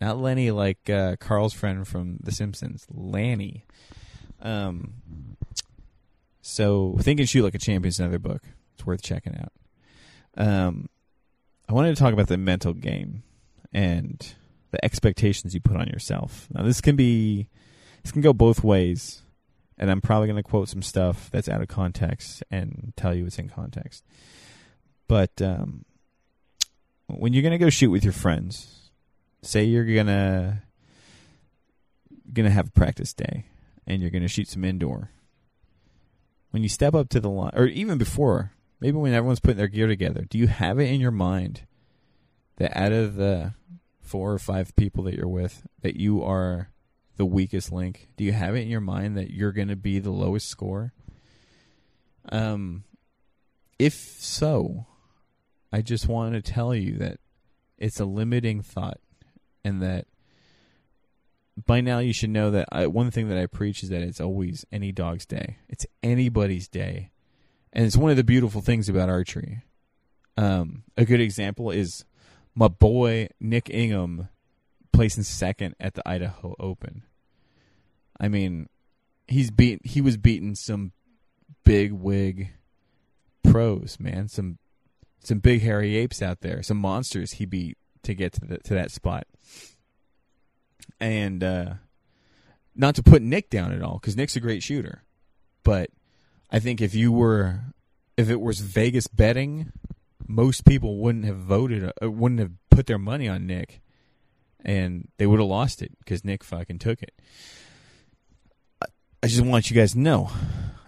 Not 0.00 0.18
Lenny 0.18 0.50
like 0.50 0.88
uh, 0.88 1.16
Carl's 1.18 1.54
friend 1.54 1.86
from 1.86 2.18
The 2.22 2.32
Simpsons. 2.32 2.86
Lanny. 2.90 3.64
Um, 4.42 4.94
so 6.40 6.96
Think 7.00 7.20
and 7.20 7.28
Shoot 7.28 7.44
Like 7.44 7.54
a 7.54 7.58
Champion 7.58 7.88
is 7.88 8.00
another 8.00 8.18
book. 8.18 8.42
It's 8.74 8.84
worth 8.84 9.02
checking 9.02 9.36
out. 9.36 9.52
Um, 10.36 10.88
I 11.68 11.72
wanted 11.72 11.94
to 11.94 12.02
talk 12.02 12.12
about 12.12 12.26
the 12.26 12.36
mental 12.36 12.74
game 12.74 13.22
and 13.72 14.34
the 14.72 14.84
expectations 14.84 15.54
you 15.54 15.60
put 15.60 15.76
on 15.76 15.86
yourself. 15.86 16.48
Now, 16.52 16.62
this 16.62 16.80
can 16.80 16.96
be, 16.96 17.48
this 18.02 18.12
can 18.12 18.22
go 18.22 18.32
both 18.32 18.64
ways, 18.64 19.22
and 19.78 19.90
I'm 19.90 20.00
probably 20.00 20.26
going 20.26 20.42
to 20.42 20.48
quote 20.48 20.68
some 20.68 20.82
stuff 20.82 21.30
that's 21.30 21.48
out 21.48 21.62
of 21.62 21.68
context 21.68 22.42
and 22.50 22.92
tell 22.96 23.14
you 23.14 23.26
it's 23.26 23.38
in 23.38 23.48
context. 23.48 24.04
But 25.06 25.40
um, 25.40 25.84
when 27.06 27.32
you're 27.32 27.42
going 27.42 27.52
to 27.52 27.58
go 27.58 27.70
shoot 27.70 27.90
with 27.90 28.04
your 28.04 28.12
friends, 28.12 28.90
say 29.42 29.64
you're 29.64 29.84
gonna 29.84 30.62
gonna 32.32 32.50
have 32.50 32.68
a 32.68 32.70
practice 32.70 33.12
day 33.12 33.44
and 33.86 34.00
you're 34.00 34.10
gonna 34.10 34.28
shoot 34.28 34.48
some 34.48 34.64
indoor. 34.64 35.10
When 36.50 36.62
you 36.62 36.68
step 36.68 36.94
up 36.94 37.08
to 37.10 37.20
the 37.20 37.30
line, 37.30 37.52
or 37.54 37.66
even 37.66 37.98
before, 37.98 38.52
maybe 38.80 38.96
when 38.96 39.14
everyone's 39.14 39.40
putting 39.40 39.56
their 39.56 39.68
gear 39.68 39.86
together, 39.86 40.26
do 40.28 40.38
you 40.38 40.48
have 40.48 40.78
it 40.78 40.90
in 40.90 41.00
your 41.00 41.10
mind 41.10 41.62
that 42.56 42.76
out 42.76 42.92
of 42.92 43.16
the 43.16 43.54
four 44.00 44.32
or 44.32 44.38
five 44.38 44.76
people 44.76 45.04
that 45.04 45.14
you're 45.14 45.26
with 45.26 45.66
that 45.80 45.96
you 45.96 46.22
are 46.22 46.68
the 47.16 47.24
weakest 47.24 47.72
link? 47.72 48.08
Do 48.16 48.24
you 48.24 48.32
have 48.32 48.54
it 48.54 48.60
in 48.60 48.68
your 48.68 48.80
mind 48.80 49.16
that 49.16 49.30
you're 49.30 49.52
going 49.52 49.68
to 49.68 49.76
be 49.76 49.98
the 49.98 50.10
lowest 50.10 50.48
score? 50.48 50.92
Um, 52.30 52.84
if 53.78 53.94
so, 53.94 54.86
I 55.72 55.80
just 55.80 56.06
want 56.06 56.34
to 56.34 56.42
tell 56.42 56.74
you 56.74 56.98
that 56.98 57.18
it's 57.78 58.00
a 58.00 58.04
limiting 58.04 58.62
thought, 58.62 59.00
and 59.64 59.82
that 59.82 60.06
by 61.66 61.80
now 61.80 61.98
you 61.98 62.12
should 62.12 62.30
know 62.30 62.50
that 62.50 62.68
I, 62.72 62.86
one 62.86 63.10
thing 63.10 63.28
that 63.28 63.38
I 63.38 63.46
preach 63.46 63.82
is 63.82 63.88
that 63.90 64.02
it's 64.02 64.20
always 64.20 64.64
any 64.72 64.92
dog's 64.92 65.26
day. 65.26 65.58
It's 65.68 65.86
anybody's 66.02 66.68
day, 66.68 67.10
and 67.72 67.86
it's 67.86 67.96
one 67.96 68.10
of 68.10 68.16
the 68.16 68.24
beautiful 68.24 68.60
things 68.60 68.88
about 68.88 69.08
archery. 69.08 69.62
Um, 70.36 70.84
a 70.96 71.04
good 71.04 71.20
example 71.20 71.70
is 71.70 72.04
my 72.54 72.68
boy 72.68 73.28
Nick 73.40 73.68
Ingham 73.70 74.28
placing 74.92 75.24
second 75.24 75.74
at 75.78 75.94
the 75.94 76.08
Idaho 76.08 76.54
Open. 76.58 77.02
I 78.18 78.28
mean, 78.28 78.68
he's 79.26 79.50
beat 79.50 79.84
he 79.84 80.00
was 80.00 80.16
beating 80.16 80.54
some 80.54 80.92
big 81.64 81.92
wig 81.92 82.50
pros, 83.42 83.98
man. 84.00 84.28
Some 84.28 84.58
some 85.20 85.38
big 85.38 85.62
hairy 85.62 85.96
apes 85.96 86.22
out 86.22 86.40
there, 86.40 86.62
some 86.62 86.78
monsters 86.78 87.32
he 87.32 87.46
beat 87.46 87.76
to 88.02 88.14
get 88.14 88.32
to 88.34 88.40
the, 88.40 88.58
to 88.58 88.74
that 88.74 88.90
spot. 88.90 89.26
And 91.00 91.42
uh 91.42 91.74
not 92.74 92.94
to 92.94 93.02
put 93.02 93.22
Nick 93.22 93.50
down 93.50 93.72
at 93.72 93.82
all 93.82 93.98
cuz 93.98 94.16
Nick's 94.16 94.36
a 94.36 94.40
great 94.40 94.62
shooter. 94.62 95.02
But 95.62 95.90
I 96.50 96.58
think 96.58 96.80
if 96.80 96.94
you 96.94 97.12
were 97.12 97.60
if 98.16 98.28
it 98.28 98.40
was 98.40 98.60
Vegas 98.60 99.06
betting 99.06 99.72
most 100.26 100.64
people 100.64 100.98
wouldn't 100.98 101.24
have 101.24 101.36
voted, 101.36 101.90
uh, 102.02 102.10
wouldn't 102.10 102.40
have 102.40 102.52
put 102.70 102.86
their 102.86 102.98
money 102.98 103.28
on 103.28 103.46
Nick, 103.46 103.80
and 104.64 105.08
they 105.18 105.26
would 105.26 105.40
have 105.40 105.48
lost 105.48 105.82
it 105.82 105.92
because 105.98 106.24
Nick 106.24 106.42
fucking 106.42 106.78
took 106.78 107.02
it. 107.02 107.12
I 109.22 109.28
just 109.28 109.44
want 109.44 109.70
you 109.70 109.76
guys 109.76 109.92
to 109.92 110.00
know, 110.00 110.30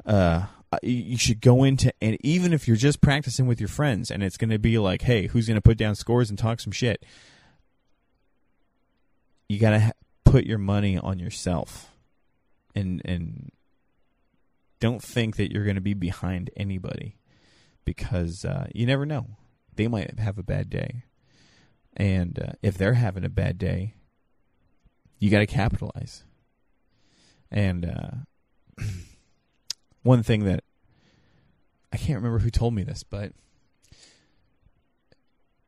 uh, 0.05 0.47
you 0.83 1.17
should 1.17 1.41
go 1.41 1.63
into 1.63 1.93
and 2.01 2.17
even 2.21 2.53
if 2.53 2.67
you're 2.67 2.77
just 2.77 3.01
practicing 3.01 3.47
with 3.47 3.61
your 3.61 3.69
friends 3.69 4.11
and 4.11 4.25
it's 4.25 4.37
going 4.37 4.51
to 4.51 4.59
be 4.59 4.77
like 4.77 5.03
hey 5.03 5.29
who's 5.29 5.47
going 5.47 5.55
to 5.55 5.63
put 5.63 5.79
down 5.79 5.95
scores 5.95 6.31
and 6.31 6.37
talk 6.37 6.59
some 6.59 6.73
shit 6.73 7.05
you 9.55 9.61
got 9.61 9.71
to 9.71 9.93
put 10.25 10.45
your 10.45 10.59
money 10.59 10.99
on 10.99 11.19
yourself. 11.19 11.91
And 12.75 13.01
and 13.05 13.53
don't 14.81 15.03
think 15.03 15.37
that 15.37 15.53
you're 15.53 15.65
going 15.65 15.77
to 15.77 15.81
be 15.81 15.95
behind 15.95 16.51
anybody 16.57 17.17
because 17.85 18.45
uh, 18.45 18.67
you 18.75 18.85
never 18.85 19.07
know. 19.07 19.37
They 19.77 19.89
might 19.89 20.19
have 20.19 20.39
a 20.39 20.43
bad 20.43 20.69
day. 20.69 21.05
And 21.97 22.39
uh, 22.39 22.53
if 22.63 22.77
they're 22.77 22.95
having 22.95 23.25
a 23.25 23.29
bad 23.29 23.59
day 23.59 23.95
you 25.25 25.31
got 25.31 25.39
to 25.39 25.47
capitalize. 25.47 26.23
And 27.51 27.87
uh, 27.87 28.85
one 30.03 30.23
thing 30.23 30.45
that 30.45 30.65
I 31.91 31.97
can't 31.97 32.17
remember 32.17 32.41
who 32.41 32.51
told 32.51 32.75
me 32.75 32.83
this, 32.83 33.03
but 33.03 33.33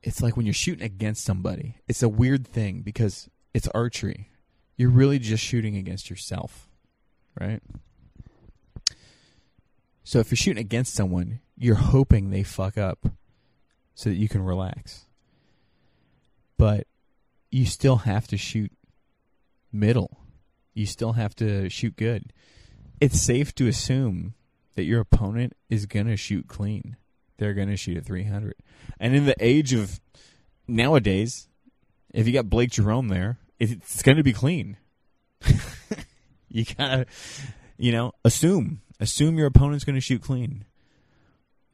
it's 0.03 0.21
like 0.21 0.37
when 0.37 0.45
you're 0.45 0.53
shooting 0.53 0.85
against 0.85 1.25
somebody, 1.25 1.77
it's 1.89 2.03
a 2.03 2.09
weird 2.09 2.47
thing 2.47 2.83
because 2.83 3.31
it's 3.57 3.69
archery. 3.69 4.29
You're 4.77 4.91
really 4.91 5.19
just 5.19 5.43
shooting 5.43 5.79
against 5.79 6.11
yourself, 6.11 6.69
right? 7.41 7.63
So 10.05 10.19
if 10.19 10.31
you're 10.31 10.37
shooting 10.37 10.61
against 10.61 10.93
someone, 10.93 11.41
you're 11.57 11.77
hoping 11.77 12.29
they 12.29 12.43
fuck 12.43 12.77
up 12.77 13.09
so 13.95 14.11
that 14.11 14.17
you 14.17 14.29
can 14.29 14.43
relax. 14.43 15.07
But 16.59 16.87
you 17.51 17.65
still 17.65 17.97
have 17.97 18.29
to 18.29 18.37
shoot 18.37 18.71
middle. 19.73 20.19
You 20.75 20.85
still 20.85 21.15
have 21.15 21.35
to 21.37 21.71
shoot 21.71 21.97
good. 21.97 22.35
It's 23.01 23.23
safe 23.23 23.55
to 23.55 23.69
assume 23.69 24.35
that 24.75 24.85
your 24.85 25.01
opponent 25.01 25.55
is 25.71 25.87
going 25.87 26.09
to 26.09 26.19
shoot 26.19 26.47
clean. 26.47 26.99
They're 27.39 27.55
going 27.55 27.69
to 27.69 27.77
shoot 27.79 27.97
at 27.97 28.05
300. 28.05 28.55
And 29.01 29.17
in 29.17 29.25
the 29.25 29.37
age 29.41 29.73
of 29.73 29.99
nowadays, 30.69 31.49
if 32.13 32.27
you 32.27 32.35
got 32.35 32.51
Blake 32.51 32.71
Jerome 32.71 33.09
there, 33.09 33.39
it's 33.59 34.03
going 34.03 34.17
to 34.17 34.23
be 34.23 34.33
clean. 34.33 34.77
you 36.49 36.65
got 36.65 36.89
to, 36.89 37.07
you 37.77 37.93
know, 37.93 38.13
assume. 38.25 38.83
Assume 38.99 39.37
your 39.37 39.47
opponent's 39.47 39.85
going 39.85 39.95
to 39.95 40.01
shoot 40.01 40.23
clean. 40.23 40.65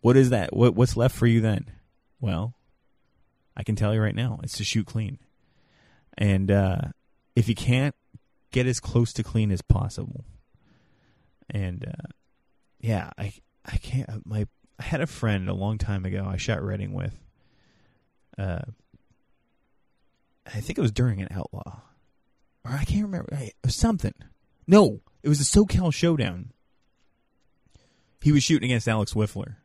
What 0.01 0.16
is 0.16 0.30
that? 0.30 0.55
What 0.55 0.74
what's 0.74 0.97
left 0.97 1.14
for 1.14 1.26
you 1.26 1.41
then? 1.41 1.70
Well, 2.20 2.55
I 3.57 3.62
can 3.62 3.76
tell 3.76 3.95
you 3.95 4.03
right 4.03 4.14
now, 4.14 4.41
it's 4.43 4.57
to 4.57 4.64
shoot 4.64 4.87
clean. 4.87 5.18
And 6.18 6.51
uh, 6.51 6.80
if 7.37 7.49
you 7.49 7.55
can't, 7.55 7.95
get 8.51 8.66
as 8.66 8.80
close 8.80 9.12
to 9.14 9.22
clean 9.22 9.51
as 9.51 9.62
possible. 9.62 10.24
And 11.49 11.87
uh, 11.87 12.09
yeah, 12.80 13.11
I 13.16 13.33
I 13.64 13.76
can't. 13.76 14.09
Uh, 14.09 14.18
my 14.24 14.47
I 14.78 14.83
had 14.83 15.01
a 15.01 15.07
friend 15.07 15.49
a 15.49 15.55
long 15.55 15.78
time 15.78 16.05
ago. 16.05 16.26
I 16.28 16.37
shot 16.37 16.62
Redding 16.62 16.93
with. 16.93 17.14
Uh, 18.37 18.62
I 20.47 20.61
think 20.61 20.78
it 20.78 20.82
was 20.82 20.93
during 20.93 21.20
an 21.20 21.28
outlaw, 21.30 21.82
or 22.64 22.72
I 22.72 22.84
can't 22.84 23.05
remember. 23.05 23.36
Was 23.64 23.76
something. 23.76 24.14
No, 24.66 25.01
it 25.22 25.28
was 25.28 25.40
a 25.40 25.45
SoCal 25.45 25.93
Showdown. 25.93 26.53
He 28.20 28.32
was 28.32 28.43
shooting 28.43 28.70
against 28.70 28.88
Alex 28.88 29.14
Wifler, 29.14 29.57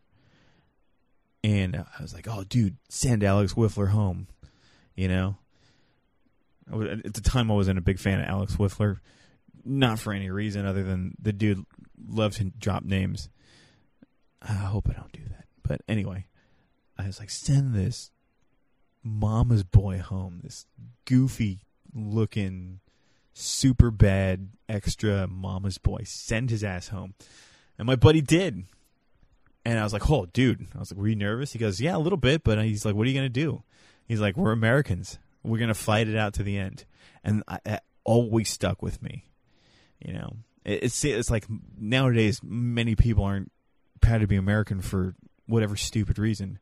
and 1.44 1.76
I 1.76 2.02
was 2.02 2.14
like, 2.14 2.28
"Oh, 2.28 2.44
dude, 2.44 2.78
send 2.90 3.24
Alex 3.24 3.54
Wifler 3.54 3.90
home," 3.90 4.28
you 4.96 5.08
know. 5.08 5.38
At 6.70 7.14
the 7.14 7.22
time, 7.22 7.50
I 7.50 7.54
wasn't 7.54 7.78
a 7.78 7.82
big 7.84 7.98
fan 7.98 8.20
of 8.20 8.28
Alex 8.28 8.58
Wifler, 8.58 9.00
not 9.64 10.00
for 10.00 10.12
any 10.12 10.30
reason 10.30 10.66
other 10.66 10.84
than 10.84 11.16
the 11.22 11.32
dude 11.32 11.64
loves 12.08 12.38
to 12.38 12.46
drop 12.46 12.84
names. 12.84 13.30
I 14.42 14.54
hope 14.54 14.90
I 14.90 14.94
don't 14.94 15.12
do 15.12 15.24
that. 15.30 15.46
But 15.64 15.82
anyway, 15.88 16.28
I 16.98 17.06
was 17.08 17.20
like, 17.20 17.30
send 17.30 17.74
this 17.74 18.12
mama's 19.08 19.64
boy 19.64 20.00
home. 20.00 20.42
This 20.44 20.66
goofy 21.06 21.62
looking, 21.94 22.80
super 23.34 23.92
bad, 23.92 24.50
extra 24.70 25.28
mama's 25.28 25.78
boy. 25.78 26.02
Send 26.06 26.50
his 26.50 26.64
ass 26.64 26.90
home. 26.90 27.14
And 27.78 27.86
my 27.86 27.96
buddy 27.96 28.22
did. 28.22 28.66
And 29.66 29.80
I 29.80 29.84
was 29.84 29.94
like, 29.94 30.10
oh, 30.10 30.28
dude. 30.28 30.68
I 30.76 30.80
was 30.80 30.92
like, 30.92 31.00
were 31.00 31.08
you 31.08 31.16
nervous? 31.16 31.54
He 31.54 31.60
goes, 31.60 31.82
yeah, 31.82 31.96
a 31.96 32.00
little 32.00 32.18
bit. 32.18 32.44
But 32.44 32.64
he's 32.64 32.86
like, 32.86 32.96
what 32.96 33.06
are 33.06 33.10
you 33.10 33.16
going 33.16 33.26
to 33.26 33.30
do? 33.30 33.64
He's 34.08 34.22
like, 34.22 34.38
we're 34.38 34.52
Americans. 34.52 35.20
We're 35.44 35.58
going 35.58 35.68
to 35.68 35.74
fight 35.74 36.08
it 36.08 36.16
out 36.16 36.34
to 36.36 36.44
the 36.44 36.58
end. 36.58 36.86
And 37.24 37.44
I, 37.48 37.60
that 37.66 37.84
always 38.04 38.50
stuck 38.50 38.82
with 38.82 39.02
me. 39.02 39.26
You 40.00 40.14
know, 40.14 40.38
it's 40.64 41.04
it's 41.04 41.32
like 41.32 41.46
nowadays 41.78 42.40
many 42.44 42.96
people 42.96 43.24
aren't 43.24 43.52
proud 44.00 44.22
to 44.22 44.28
be 44.28 44.36
American 44.36 44.82
for 44.82 45.16
whatever 45.48 45.76
stupid 45.76 46.20
reason. 46.20 46.60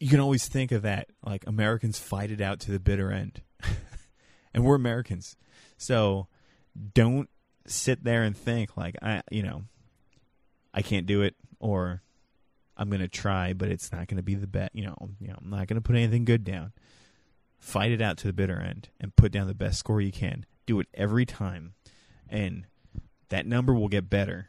You 0.00 0.08
can 0.08 0.20
always 0.20 0.46
think 0.46 0.72
of 0.72 0.82
that 0.82 1.08
like 1.24 1.46
Americans 1.46 1.98
fight 1.98 2.30
it 2.30 2.40
out 2.40 2.60
to 2.60 2.70
the 2.70 2.80
bitter 2.80 3.10
end. 3.10 3.42
and 4.54 4.64
we're 4.64 4.76
Americans. 4.76 5.36
So 5.76 6.28
don't 6.94 7.28
sit 7.66 8.04
there 8.04 8.22
and 8.22 8.36
think 8.36 8.76
like 8.76 8.96
I 9.02 9.22
you 9.30 9.42
know 9.42 9.64
I 10.72 10.82
can't 10.82 11.06
do 11.06 11.22
it 11.22 11.34
or 11.60 12.02
I'm 12.76 12.88
going 12.88 13.00
to 13.00 13.08
try 13.08 13.52
but 13.52 13.68
it's 13.68 13.90
not 13.90 14.06
going 14.06 14.18
to 14.18 14.22
be 14.22 14.36
the 14.36 14.46
best, 14.46 14.70
you 14.74 14.84
know, 14.84 15.10
you 15.20 15.28
know, 15.28 15.38
I'm 15.42 15.50
not 15.50 15.66
going 15.66 15.76
to 15.76 15.80
put 15.80 15.96
anything 15.96 16.24
good 16.24 16.44
down. 16.44 16.72
Fight 17.58 17.90
it 17.90 18.00
out 18.00 18.18
to 18.18 18.28
the 18.28 18.32
bitter 18.32 18.60
end 18.60 18.88
and 19.00 19.16
put 19.16 19.32
down 19.32 19.48
the 19.48 19.54
best 19.54 19.80
score 19.80 20.00
you 20.00 20.12
can 20.12 20.46
do 20.68 20.78
it 20.78 20.86
every 20.94 21.26
time, 21.26 21.72
and 22.28 22.66
that 23.30 23.46
number 23.46 23.74
will 23.74 23.88
get 23.88 24.08
better. 24.08 24.48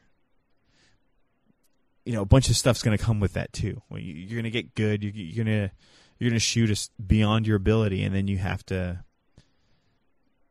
You 2.05 2.13
know, 2.13 2.21
a 2.21 2.25
bunch 2.25 2.49
of 2.49 2.55
stuff's 2.55 2.81
going 2.81 2.97
to 2.97 3.03
come 3.03 3.19
with 3.19 3.33
that 3.33 3.53
too. 3.53 3.81
You're 3.91 4.41
going 4.41 4.43
to 4.43 4.49
get 4.49 4.75
good. 4.75 5.03
You're 5.03 5.45
going 5.45 5.69
to 5.69 5.71
you're 6.17 6.29
going 6.29 6.39
to 6.39 6.39
shoot 6.39 6.89
beyond 7.05 7.47
your 7.47 7.55
ability, 7.57 8.03
and 8.03 8.13
then 8.13 8.27
you 8.27 8.37
have 8.37 8.65
to 8.67 9.03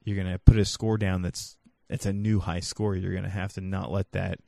you're 0.05 0.17
going 0.17 0.33
to 0.33 0.39
put 0.39 0.57
a 0.59 0.65
score 0.65 0.97
down 0.97 1.23
that's 1.23 1.57
that's 1.89 2.07
a 2.07 2.13
new 2.13 2.41
high 2.41 2.61
score. 2.61 2.95
You're 2.97 3.13
going 3.13 3.25
to 3.25 3.31
have 3.31 3.53
to 3.55 3.61
not 3.61 3.91
let 3.91 4.13
that 4.13 4.39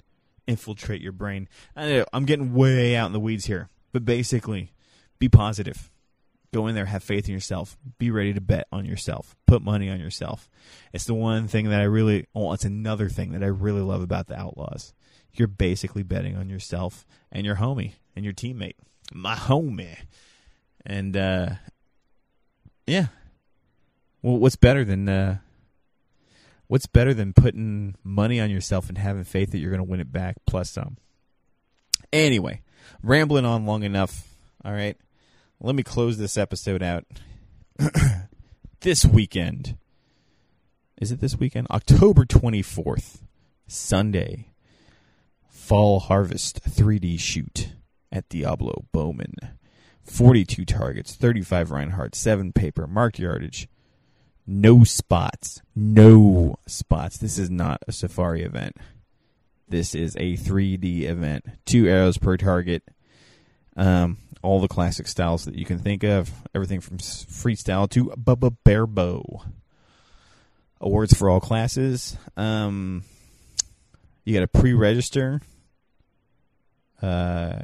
infiltrate 0.47 1.01
your 1.01 1.13
brain. 1.13 1.49
I 1.77 1.89
know, 1.89 2.05
I'm 2.13 2.25
getting 2.25 2.55
way 2.55 2.97
out 2.97 3.07
in 3.07 3.13
the 3.13 3.21
weeds 3.21 3.47
here, 3.47 3.69
but 3.93 4.05
basically, 4.05 4.73
be 5.19 5.29
positive. 5.29 5.91
Go 6.53 6.67
in 6.67 6.75
there, 6.75 6.87
have 6.87 7.05
faith 7.05 7.29
in 7.29 7.35
yourself. 7.35 7.79
Be 7.99 8.11
ready 8.11 8.35
to 8.35 8.41
bet 8.41 8.67
on 8.73 8.85
yourself. 8.85 9.37
Put 9.47 9.63
money 9.63 9.89
on 9.89 10.01
yourself. 10.01 10.51
It's 10.93 11.05
the 11.05 11.15
one 11.15 11.47
thing 11.47 11.69
that 11.69 11.81
I 11.81 11.85
really, 11.85 12.27
oh, 12.35 12.53
it's 12.53 12.65
another 12.65 13.09
thing 13.09 13.33
that 13.33 13.45
I 13.45 13.47
really 13.47 13.83
love 13.83 14.03
about 14.03 14.27
the 14.27 14.37
Outlaws. 14.37 14.93
You're 15.35 15.49
basically 15.49 16.03
betting 16.03 16.37
on 16.37 16.49
yourself 16.49 17.07
and 17.31 17.47
your 17.47 17.57
homie 17.57 17.95
and 18.17 18.25
your 18.25 18.35
teammate. 18.35 18.75
My 19.13 19.35
homie. 19.35 19.97
And, 20.85 21.17
uh, 21.17 21.51
yeah. 22.87 23.07
Well, 24.23 24.39
what's 24.39 24.57
better 24.57 24.85
than, 24.85 25.09
uh, 25.09 25.39
what's 26.67 26.87
better 26.87 27.15
than 27.15 27.33
putting 27.33 27.95
money 28.03 28.41
on 28.41 28.51
yourself 28.51 28.89
and 28.89 28.99
having 28.99 29.25
faith 29.25 29.53
that 29.53 29.59
you're 29.59 29.71
going 29.71 29.85
to 29.85 29.91
win 29.91 30.01
it 30.01 30.13
back 30.13 30.37
plus 30.47 30.71
some? 30.71 30.97
Anyway, 32.13 32.63
rambling 33.03 33.45
on 33.45 33.67
long 33.67 33.83
enough. 33.83 34.27
All 34.65 34.73
right 34.73 34.97
let 35.61 35.75
me 35.75 35.83
close 35.83 36.17
this 36.17 36.37
episode 36.37 36.83
out. 36.83 37.05
this 38.81 39.05
weekend. 39.05 39.77
Is 41.01 41.13
it 41.13 41.21
this 41.21 41.37
weekend? 41.37 41.67
October 41.71 42.25
24th, 42.25 43.21
Sunday. 43.67 44.50
Fall 45.71 46.01
Harvest 46.01 46.65
3D 46.65 47.21
shoot 47.21 47.75
at 48.11 48.29
Diablo 48.29 48.87
Bowmen. 48.91 49.35
42 50.03 50.65
targets, 50.65 51.15
35 51.15 51.69
Rinehart, 51.69 52.17
7 52.17 52.53
paper, 52.53 52.89
marked 52.89 53.21
yardage. 53.21 53.69
No 54.49 54.83
spots. 54.83 55.63
No 55.77 56.59
spots. 56.67 57.19
This 57.19 57.39
is 57.39 57.51
not 57.51 57.85
a 57.87 57.93
safari 57.93 58.43
event. 58.43 58.79
This 59.69 59.95
is 59.95 60.17
a 60.17 60.37
3D 60.37 61.03
event. 61.03 61.45
Two 61.67 61.87
arrows 61.87 62.19
per 62.19 62.37
target. 62.37 62.83
Um, 63.77 64.19
all 64.43 64.61
the 64.61 64.67
classic 64.67 65.07
styles 65.07 65.45
that 65.45 65.55
you 65.55 65.67
can 65.67 65.79
think 65.79 66.03
of, 66.03 66.33
everything 66.53 66.81
from 66.81 66.99
freestyle 66.99 67.89
to 67.91 68.07
Bubba 68.07 68.57
Bear 68.65 68.89
Bow. 68.89 69.45
Awards 70.81 71.15
for 71.15 71.31
all 71.31 71.39
classes. 71.39 72.17
Um, 72.37 73.05
you 74.25 74.35
got 74.35 74.41
to 74.41 74.49
pre-register. 74.49 75.43
Uh, 77.03 77.63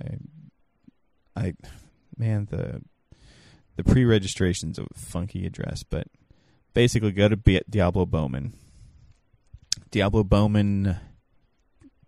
I, 1.37 1.55
man, 2.17 2.49
the 2.51 2.83
the 3.77 3.85
pre-registration's 3.85 4.79
a 4.79 4.87
funky 4.95 5.45
address, 5.47 5.83
but 5.83 6.07
basically 6.73 7.13
go 7.13 7.29
to 7.29 7.37
Diablo 7.69 8.07
Bowmen. 8.07 8.55
Diablo 9.91 10.25
Bowmen 10.25 10.97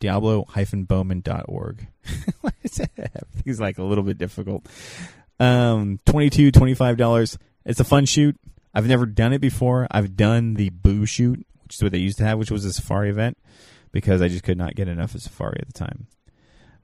diablo-bowman.org. 0.00 1.86
Everything's 2.44 3.60
like 3.60 3.78
a 3.78 3.82
little 3.82 4.04
bit 4.04 4.18
difficult. 4.18 4.66
Um, 5.40 5.98
$22, 6.06 6.50
$25. 6.50 7.38
It's 7.64 7.80
a 7.80 7.84
fun 7.84 8.04
shoot. 8.06 8.36
I've 8.74 8.86
never 8.86 9.06
done 9.06 9.32
it 9.32 9.40
before. 9.40 9.86
I've 9.90 10.16
done 10.16 10.54
the 10.54 10.70
Boo 10.70 11.06
shoot, 11.06 11.44
which 11.64 11.76
is 11.76 11.82
what 11.82 11.92
they 11.92 11.98
used 11.98 12.18
to 12.18 12.24
have, 12.24 12.38
which 12.38 12.50
was 12.50 12.64
a 12.64 12.72
safari 12.72 13.10
event. 13.10 13.36
because 13.92 14.22
I 14.22 14.28
just 14.28 14.44
could 14.44 14.58
not 14.58 14.74
get 14.74 14.88
enough 14.88 15.14
of 15.14 15.22
Safari 15.22 15.58
at 15.60 15.66
the 15.66 15.72
time. 15.72 16.06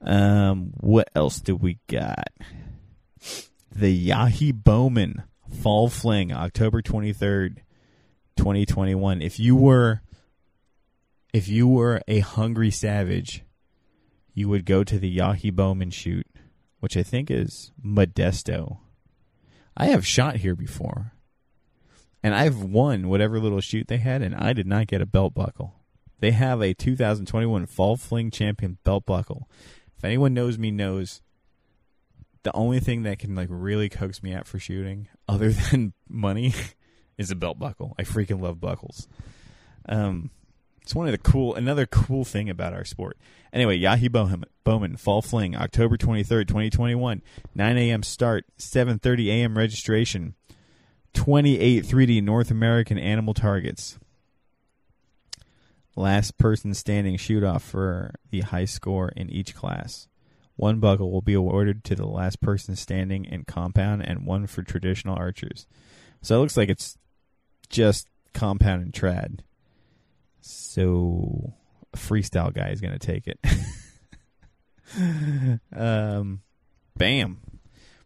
Um, 0.05 0.71
what 0.79 1.09
else 1.15 1.39
do 1.39 1.55
we 1.55 1.79
got? 1.87 2.29
The 3.71 3.91
Yahi 3.91 4.51
Bowmen 4.51 5.23
Fall 5.61 5.89
Fling, 5.89 6.31
October 6.31 6.81
twenty 6.81 7.11
third, 7.11 7.61
twenty 8.37 8.65
twenty 8.65 8.95
one. 8.95 9.21
If 9.21 9.39
you 9.39 9.55
were, 9.55 10.01
if 11.33 11.47
you 11.47 11.67
were 11.67 12.01
a 12.07 12.19
hungry 12.19 12.71
savage, 12.71 13.43
you 14.33 14.47
would 14.47 14.65
go 14.65 14.83
to 14.83 14.99
the 14.99 15.09
Yahi 15.09 15.49
Bowmen 15.49 15.89
shoot, 15.89 16.27
which 16.79 16.95
I 16.95 17.03
think 17.03 17.31
is 17.31 17.71
Modesto. 17.83 18.77
I 19.75 19.87
have 19.87 20.05
shot 20.05 20.37
here 20.37 20.55
before, 20.55 21.13
and 22.23 22.35
I've 22.35 22.61
won 22.61 23.09
whatever 23.09 23.39
little 23.39 23.61
shoot 23.61 23.87
they 23.87 23.97
had, 23.97 24.21
and 24.21 24.35
I 24.35 24.53
did 24.53 24.67
not 24.67 24.87
get 24.87 25.01
a 25.01 25.05
belt 25.05 25.33
buckle. 25.33 25.81
They 26.19 26.31
have 26.31 26.61
a 26.61 26.73
2021 26.73 27.65
Fall 27.65 27.97
Fling 27.97 28.31
Champion 28.31 28.77
belt 28.83 29.05
buckle. 29.05 29.49
If 29.97 30.03
anyone 30.03 30.33
knows 30.33 30.57
me, 30.57 30.71
knows 30.71 31.21
the 32.43 32.55
only 32.55 32.79
thing 32.79 33.03
that 33.03 33.19
can 33.19 33.35
like 33.35 33.47
really 33.49 33.89
coax 33.89 34.21
me 34.21 34.33
out 34.33 34.47
for 34.47 34.59
shooting, 34.59 35.07
other 35.27 35.51
than 35.51 35.93
money, 36.07 36.53
is 37.17 37.31
a 37.31 37.35
belt 37.35 37.59
buckle. 37.59 37.95
I 37.97 38.03
freaking 38.03 38.41
love 38.41 38.61
buckles. 38.61 39.07
Um, 39.87 40.31
it's 40.81 40.93
one 40.93 41.07
of 41.07 41.11
the 41.11 41.17
cool, 41.17 41.55
another 41.55 41.87
cool 41.87 42.23
thing 42.23 42.47
about 42.47 42.73
our 42.73 42.85
sport. 42.85 43.17
Anyway, 43.51 43.75
Yahi 43.75 44.07
Bowmen, 44.07 44.45
Bowman 44.63 44.97
Fall 44.97 45.23
Fling, 45.23 45.55
October 45.55 45.97
23rd, 45.97 46.47
2021, 46.47 47.23
9 47.55 47.77
a.m. 47.77 48.03
start, 48.03 48.45
7.30 48.59 49.27
a.m. 49.29 49.57
registration, 49.57 50.35
28 51.15 51.85
3D 51.85 52.21
North 52.21 52.51
American 52.51 52.99
animal 52.99 53.33
targets. 53.33 53.97
Last 55.95 56.37
person 56.37 56.73
standing 56.73 57.17
shoot 57.17 57.43
off 57.43 57.63
for 57.63 58.15
the 58.29 58.41
high 58.41 58.65
score 58.65 59.09
in 59.15 59.29
each 59.29 59.55
class. 59.55 60.07
One 60.57 60.79
buckle 60.79 61.11
will 61.11 61.21
be 61.21 61.33
awarded 61.33 61.83
to 61.85 61.95
the 61.95 62.05
last 62.05 62.41
person 62.41 62.75
standing 62.75 63.25
in 63.25 63.43
compound 63.43 64.05
and 64.05 64.25
one 64.25 64.47
for 64.47 64.63
traditional 64.63 65.17
archers. 65.17 65.67
So 66.21 66.35
it 66.35 66.39
looks 66.39 66.57
like 66.57 66.69
it's 66.69 66.97
just 67.69 68.07
compound 68.33 68.81
and 68.81 68.93
trad. 68.93 69.39
So 70.41 71.53
a 71.93 71.97
freestyle 71.97 72.53
guy 72.53 72.69
is 72.69 72.81
going 72.81 72.97
to 72.97 72.99
take 72.99 73.27
it. 73.27 73.39
um, 75.75 76.41
bam. 76.95 77.41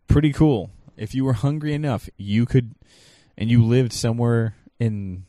Pretty 0.07 0.31
cool. 0.31 0.71
If 0.97 1.13
you 1.13 1.23
were 1.25 1.33
hungry 1.33 1.73
enough, 1.73 2.09
you 2.17 2.45
could, 2.45 2.75
and 3.37 3.49
you 3.49 3.63
lived 3.63 3.93
somewhere 3.93 4.55
in 4.79 5.25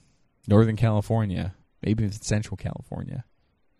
Northern 0.46 0.76
California, 0.76 1.54
maybe 1.82 2.04
even 2.04 2.12
Central 2.12 2.56
California. 2.56 3.24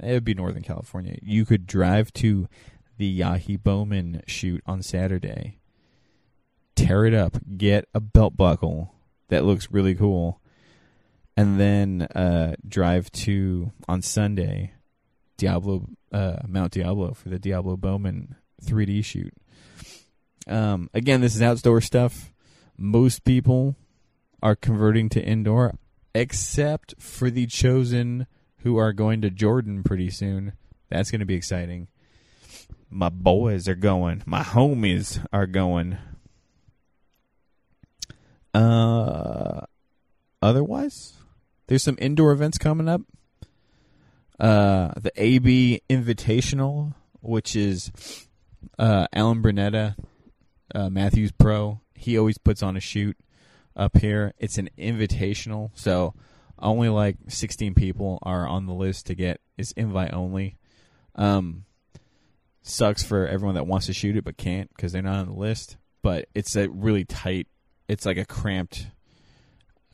It 0.02 0.12
would 0.12 0.24
be 0.24 0.34
Northern 0.34 0.62
California. 0.62 1.18
You 1.22 1.44
could 1.44 1.66
drive 1.66 2.12
to 2.14 2.48
the 2.96 3.06
Yahi 3.06 3.56
Bowmen 3.56 4.22
shoot 4.26 4.62
on 4.66 4.82
Saturday, 4.82 5.58
tear 6.74 7.04
it 7.04 7.14
up, 7.14 7.36
get 7.56 7.86
a 7.94 8.00
belt 8.00 8.36
buckle 8.36 8.94
that 9.28 9.44
looks 9.44 9.70
really 9.70 9.94
cool, 9.94 10.40
and 11.36 11.58
then 11.58 12.02
uh, 12.14 12.54
drive 12.66 13.10
to 13.12 13.72
on 13.88 14.02
Sunday 14.02 14.74
Diablo 15.36 15.86
uh, 16.12 16.36
Mount 16.46 16.72
Diablo 16.72 17.14
for 17.14 17.30
the 17.30 17.38
Diablo 17.38 17.76
Bowmen 17.76 18.36
3D 18.62 19.04
shoot. 19.04 19.32
Um, 20.46 20.90
again, 20.92 21.20
this 21.20 21.34
is 21.34 21.42
outdoor 21.42 21.80
stuff. 21.80 22.32
Most 22.76 23.24
people 23.24 23.76
are 24.42 24.56
converting 24.56 25.08
to 25.10 25.22
indoor, 25.22 25.78
except 26.14 26.94
for 26.98 27.30
the 27.30 27.46
chosen 27.46 28.26
who 28.58 28.76
are 28.76 28.92
going 28.92 29.20
to 29.22 29.30
Jordan 29.30 29.82
pretty 29.82 30.10
soon. 30.10 30.52
That's 30.88 31.10
going 31.10 31.20
to 31.20 31.26
be 31.26 31.34
exciting. 31.34 31.88
My 32.90 33.08
boys 33.08 33.68
are 33.68 33.76
going. 33.76 34.22
My 34.26 34.42
homies 34.42 35.24
are 35.32 35.46
going. 35.46 35.96
Uh, 38.52 39.60
otherwise, 40.42 41.14
there's 41.68 41.84
some 41.84 41.96
indoor 42.00 42.32
events 42.32 42.58
coming 42.58 42.88
up. 42.88 43.02
Uh, 44.38 44.92
the 44.96 45.12
AB 45.16 45.82
Invitational, 45.88 46.94
which 47.20 47.54
is 47.54 48.26
uh, 48.78 49.06
Alan 49.12 49.42
Burnetta, 49.42 49.94
uh, 50.74 50.90
Mathews 50.90 51.30
Pro. 51.30 51.80
He 51.94 52.18
always 52.18 52.38
puts 52.38 52.62
on 52.62 52.76
a 52.76 52.80
shoot 52.80 53.16
up 53.80 53.96
here. 53.96 54.34
It's 54.38 54.58
an 54.58 54.68
invitational, 54.78 55.70
so 55.74 56.14
only 56.58 56.90
like 56.90 57.16
16 57.28 57.74
people 57.74 58.18
are 58.22 58.46
on 58.46 58.66
the 58.66 58.74
list 58.74 59.06
to 59.06 59.14
get. 59.14 59.40
It's 59.56 59.72
invite 59.72 60.12
only. 60.12 60.58
Um, 61.14 61.64
sucks 62.62 63.02
for 63.02 63.26
everyone 63.26 63.54
that 63.54 63.66
wants 63.66 63.86
to 63.86 63.92
shoot 63.92 64.16
it 64.16 64.24
but 64.24 64.36
can't 64.36 64.70
because 64.76 64.92
they're 64.92 65.02
not 65.02 65.20
on 65.20 65.26
the 65.26 65.32
list. 65.32 65.78
But 66.02 66.28
it's 66.34 66.54
a 66.56 66.68
really 66.68 67.04
tight. 67.04 67.48
It's 67.88 68.06
like 68.06 68.18
a 68.18 68.24
cramped. 68.24 68.88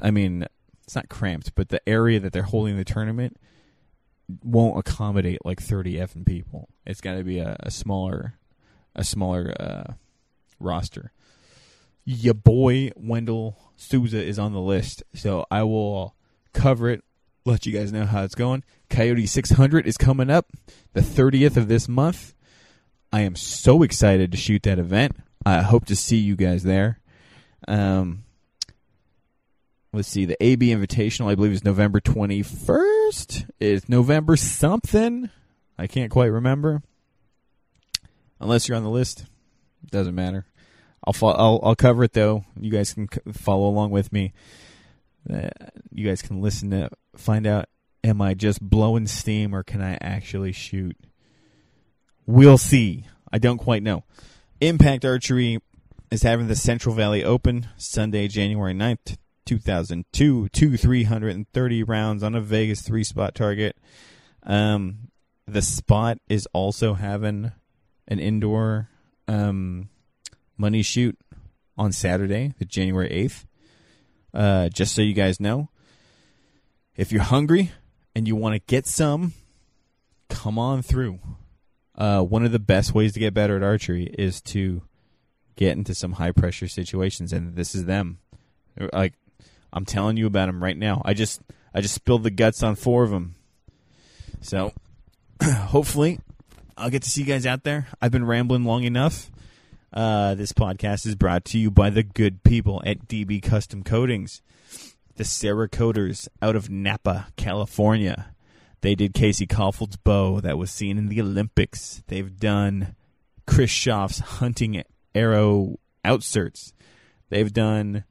I 0.00 0.10
mean, 0.10 0.46
it's 0.84 0.94
not 0.94 1.08
cramped, 1.08 1.54
but 1.54 1.68
the 1.68 1.86
area 1.88 2.20
that 2.20 2.32
they're 2.32 2.42
holding 2.42 2.76
the 2.76 2.84
tournament 2.84 3.38
won't 4.42 4.78
accommodate 4.78 5.44
like 5.44 5.60
30 5.60 5.94
effing 5.94 6.26
people. 6.26 6.68
It's 6.84 7.00
got 7.00 7.14
to 7.14 7.24
be 7.24 7.38
a, 7.38 7.56
a, 7.60 7.70
smaller, 7.70 8.34
a 8.94 9.04
smaller 9.04 9.54
uh, 9.58 9.92
roster. 10.58 11.12
Your 12.08 12.34
boy 12.34 12.92
Wendell 12.94 13.58
Souza 13.76 14.22
is 14.22 14.38
on 14.38 14.52
the 14.52 14.60
list, 14.60 15.02
so 15.12 15.44
I 15.50 15.64
will 15.64 16.14
cover 16.52 16.88
it. 16.88 17.02
Let 17.44 17.66
you 17.66 17.72
guys 17.72 17.92
know 17.92 18.06
how 18.06 18.22
it's 18.22 18.36
going. 18.36 18.62
Coyote 18.88 19.26
600 19.26 19.86
is 19.86 19.96
coming 19.98 20.30
up 20.30 20.52
the 20.92 21.00
30th 21.00 21.56
of 21.56 21.66
this 21.66 21.88
month. 21.88 22.32
I 23.12 23.22
am 23.22 23.34
so 23.34 23.82
excited 23.82 24.30
to 24.30 24.38
shoot 24.38 24.62
that 24.62 24.78
event. 24.78 25.16
I 25.44 25.62
hope 25.62 25.86
to 25.86 25.96
see 25.96 26.18
you 26.18 26.36
guys 26.36 26.62
there. 26.62 27.00
Um, 27.66 28.24
let's 29.92 30.08
see, 30.08 30.26
the 30.26 30.36
AB 30.40 30.68
Invitational, 30.68 31.30
I 31.30 31.34
believe, 31.34 31.52
is 31.52 31.64
November 31.64 32.00
21st. 32.00 33.50
It's 33.58 33.88
November 33.88 34.36
something. 34.36 35.28
I 35.76 35.88
can't 35.88 36.12
quite 36.12 36.26
remember. 36.26 36.82
Unless 38.38 38.68
you're 38.68 38.76
on 38.76 38.84
the 38.84 38.90
list, 38.90 39.24
doesn't 39.90 40.14
matter. 40.14 40.46
I'll 41.06 41.14
I'll, 41.28 41.60
I'll 41.62 41.76
cover 41.76 42.04
it 42.04 42.12
though. 42.12 42.44
You 42.58 42.70
guys 42.70 42.94
can 42.94 43.08
follow 43.32 43.68
along 43.68 43.90
with 43.90 44.12
me. 44.12 44.32
Uh, 45.32 45.48
you 45.90 46.06
guys 46.06 46.22
can 46.22 46.40
listen 46.40 46.70
to 46.70 46.90
find 47.16 47.46
out. 47.46 47.66
Am 48.04 48.22
I 48.22 48.34
just 48.34 48.60
blowing 48.60 49.06
steam 49.08 49.54
or 49.54 49.64
can 49.64 49.82
I 49.82 49.98
actually 50.00 50.52
shoot? 50.52 50.96
We'll 52.24 52.58
see. 52.58 53.06
I 53.32 53.38
don't 53.38 53.58
quite 53.58 53.82
know. 53.82 54.04
Impact 54.60 55.04
Archery 55.04 55.60
is 56.10 56.22
having 56.22 56.46
the 56.46 56.56
Central 56.56 56.94
Valley 56.94 57.24
Open 57.24 57.68
Sunday, 57.76 58.28
January 58.28 58.74
9th, 58.74 59.16
2002. 59.44 60.48
Two 60.48 60.76
330 60.76 61.82
rounds 61.82 62.22
on 62.22 62.34
a 62.34 62.40
Vegas 62.40 62.82
three 62.82 63.04
spot 63.04 63.34
target. 63.34 63.76
Um, 64.44 65.08
the 65.46 65.62
spot 65.62 66.18
is 66.28 66.46
also 66.52 66.94
having 66.94 67.52
an 68.08 68.18
indoor 68.18 68.88
um, 69.28 69.88
money 70.56 70.82
shoot 70.82 71.18
on 71.76 71.92
Saturday, 71.92 72.54
the 72.58 72.64
January 72.64 73.08
8th. 73.08 73.44
Uh, 74.34 74.68
just 74.68 74.94
so 74.94 75.02
you 75.02 75.14
guys 75.14 75.40
know, 75.40 75.70
if 76.96 77.12
you're 77.12 77.22
hungry 77.22 77.72
and 78.14 78.26
you 78.26 78.36
want 78.36 78.54
to 78.54 78.60
get 78.66 78.86
some, 78.86 79.32
come 80.28 80.58
on 80.58 80.82
through. 80.82 81.18
Uh, 81.94 82.20
one 82.20 82.44
of 82.44 82.52
the 82.52 82.58
best 82.58 82.94
ways 82.94 83.14
to 83.14 83.20
get 83.20 83.32
better 83.32 83.56
at 83.56 83.62
archery 83.62 84.04
is 84.18 84.40
to 84.42 84.82
get 85.56 85.76
into 85.76 85.94
some 85.94 86.12
high 86.12 86.32
pressure 86.32 86.68
situations, 86.68 87.32
and 87.32 87.56
this 87.56 87.74
is 87.74 87.86
them. 87.86 88.18
Like 88.92 89.14
I'm 89.72 89.84
telling 89.86 90.16
you 90.16 90.26
about 90.26 90.46
them 90.46 90.62
right 90.62 90.76
now. 90.76 91.02
I 91.04 91.14
just 91.14 91.40
I 91.74 91.80
just 91.80 91.94
spilled 91.94 92.22
the 92.22 92.30
guts 92.30 92.62
on 92.62 92.76
four 92.76 93.02
of 93.02 93.10
them. 93.10 93.34
So 94.42 94.72
hopefully 95.42 96.20
I'll 96.76 96.90
get 96.90 97.02
to 97.02 97.10
see 97.10 97.22
you 97.22 97.26
guys 97.26 97.46
out 97.46 97.64
there. 97.64 97.88
I've 98.00 98.12
been 98.12 98.26
rambling 98.26 98.64
long 98.64 98.84
enough. 98.84 99.30
Uh, 99.96 100.34
this 100.34 100.52
podcast 100.52 101.06
is 101.06 101.14
brought 101.14 101.42
to 101.42 101.58
you 101.58 101.70
by 101.70 101.88
the 101.88 102.02
good 102.02 102.42
people 102.42 102.82
at 102.84 103.08
DB 103.08 103.42
Custom 103.42 103.82
Coatings, 103.82 104.42
the 105.14 105.24
Cerakoters 105.24 106.28
out 106.42 106.54
of 106.54 106.68
Napa, 106.68 107.28
California. 107.36 108.34
They 108.82 108.94
did 108.94 109.14
Casey 109.14 109.46
Kaufhold's 109.46 109.96
bow 109.96 110.42
that 110.42 110.58
was 110.58 110.70
seen 110.70 110.98
in 110.98 111.08
the 111.08 111.22
Olympics. 111.22 112.02
They've 112.08 112.38
done 112.38 112.94
Chris 113.46 113.70
Schaff's 113.70 114.18
hunting 114.18 114.82
arrow 115.14 115.78
outserts. 116.04 116.74
They've 117.30 117.50
done 117.50 118.04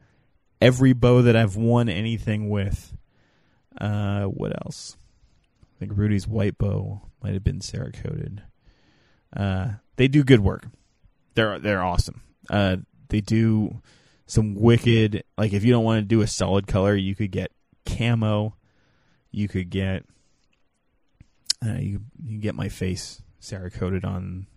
every 0.60 0.94
bow 0.94 1.22
that 1.22 1.36
I've 1.36 1.56
won 1.56 1.88
anything 1.88 2.50
with. 2.50 2.98
Uh, 3.80 4.24
what 4.24 4.54
else? 4.66 4.98
I 5.62 5.80
think 5.82 5.92
Rudy's 5.96 6.28
white 6.28 6.58
bow 6.58 7.04
might 7.22 7.36
have 7.36 7.44
been 7.44 7.60
Cerakoted. 7.60 8.40
Uh, 9.38 9.74
they 9.98 10.08
do 10.08 10.24
good 10.24 10.40
work. 10.40 10.66
They're 11.36 11.60
they're 11.60 11.84
awesome. 11.84 12.22
Uh, 12.50 12.78
they 13.10 13.22
do 13.22 13.82
some 14.26 14.56
wicked 14.56 15.24
like 15.38 15.54
if 15.54 15.64
you 15.64 15.72
don't 15.72 15.84
want 15.84 16.00
to 16.00 16.06
do 16.06 16.22
a 16.22 16.28
solid 16.28 16.68
color, 16.68 16.96
you 16.96 17.16
could 17.16 17.32
get 17.32 17.52
camo. 17.86 18.56
You 19.32 19.48
could 19.48 19.70
get 19.70 20.06
Uh, 21.66 21.78
you 21.80 22.02
you 22.24 22.40
get 22.40 22.56
my 22.56 22.70
face 22.70 23.22
Cerakoted 23.42 24.04
on 24.04 24.48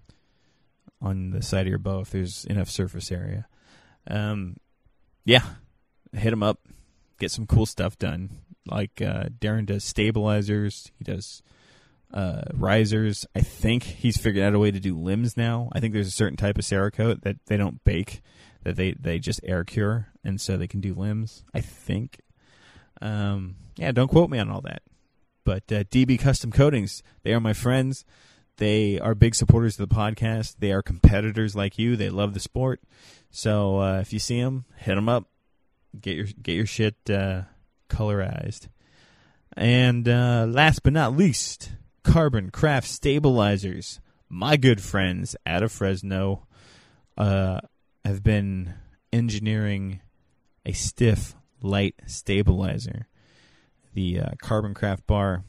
on 1.02 1.30
the 1.30 1.42
side 1.42 1.62
of 1.62 1.68
your 1.68 1.78
bow 1.78 2.00
if 2.00 2.10
there's 2.10 2.46
enough 2.46 2.70
surface 2.70 3.12
area. 3.12 3.46
Um, 4.08 4.56
yeah, 5.24 5.44
hit 6.12 6.30
them 6.30 6.42
up, 6.42 6.66
get 7.18 7.30
some 7.30 7.46
cool 7.46 7.66
stuff 7.66 7.98
done. 7.98 8.30
Like 8.66 9.02
uh, 9.02 9.24
Darren 9.38 9.66
does 9.66 9.84
stabilizers, 9.84 10.90
he 10.96 11.04
does 11.04 11.42
uh, 12.12 12.42
risers. 12.54 13.26
I 13.34 13.40
think 13.40 13.82
he's 13.82 14.16
figured 14.16 14.44
out 14.44 14.54
a 14.54 14.58
way 14.58 14.70
to 14.70 14.80
do 14.80 14.96
limbs 14.96 15.36
now. 15.36 15.68
I 15.72 15.80
think 15.80 15.92
there's 15.92 16.08
a 16.08 16.12
certain 16.12 16.36
type 16.36 16.58
of 16.58 16.64
Cerakote 16.64 17.22
that 17.22 17.36
they 17.46 17.56
don't 17.56 17.82
bake, 17.84 18.22
that 18.64 18.76
they 18.76 18.92
they 18.92 19.18
just 19.18 19.40
air 19.44 19.64
cure, 19.64 20.08
and 20.24 20.40
so 20.40 20.56
they 20.56 20.66
can 20.66 20.80
do 20.80 20.94
limbs. 20.94 21.44
I 21.54 21.60
think. 21.60 22.20
Um, 23.00 23.56
yeah, 23.76 23.92
don't 23.92 24.08
quote 24.08 24.30
me 24.30 24.38
on 24.38 24.50
all 24.50 24.60
that. 24.62 24.82
But 25.44 25.70
uh, 25.72 25.84
DB 25.84 26.18
Custom 26.18 26.50
Coatings, 26.52 27.02
they 27.22 27.32
are 27.32 27.40
my 27.40 27.52
friends. 27.52 28.04
They 28.58 28.98
are 28.98 29.14
big 29.14 29.34
supporters 29.34 29.78
of 29.78 29.88
the 29.88 29.94
podcast. 29.94 30.56
They 30.58 30.72
are 30.72 30.82
competitors 30.82 31.54
like 31.54 31.78
you. 31.78 31.96
They 31.96 32.10
love 32.10 32.34
the 32.34 32.40
sport. 32.40 32.82
So 33.30 33.80
uh, 33.80 34.00
if 34.00 34.12
you 34.12 34.18
see 34.18 34.40
them, 34.42 34.64
hit 34.76 34.96
them 34.96 35.08
up. 35.08 35.28
Get 35.98 36.16
your 36.16 36.26
get 36.42 36.52
your 36.52 36.66
shit 36.66 36.96
uh, 37.08 37.42
colorized. 37.88 38.68
And 39.56 40.08
uh, 40.08 40.46
last 40.48 40.82
but 40.82 40.92
not 40.92 41.16
least, 41.16 41.70
Carbon 42.08 42.48
Craft 42.48 42.88
Stabilizers. 42.88 44.00
My 44.30 44.56
good 44.56 44.80
friends 44.80 45.36
out 45.44 45.62
of 45.62 45.70
Fresno 45.70 46.46
uh, 47.18 47.60
have 48.02 48.22
been 48.22 48.72
engineering 49.12 50.00
a 50.64 50.72
stiff 50.72 51.34
light 51.60 51.96
stabilizer. 52.06 53.08
The 53.92 54.20
uh, 54.20 54.30
Carbon 54.40 54.72
Craft 54.72 55.06
bar 55.06 55.44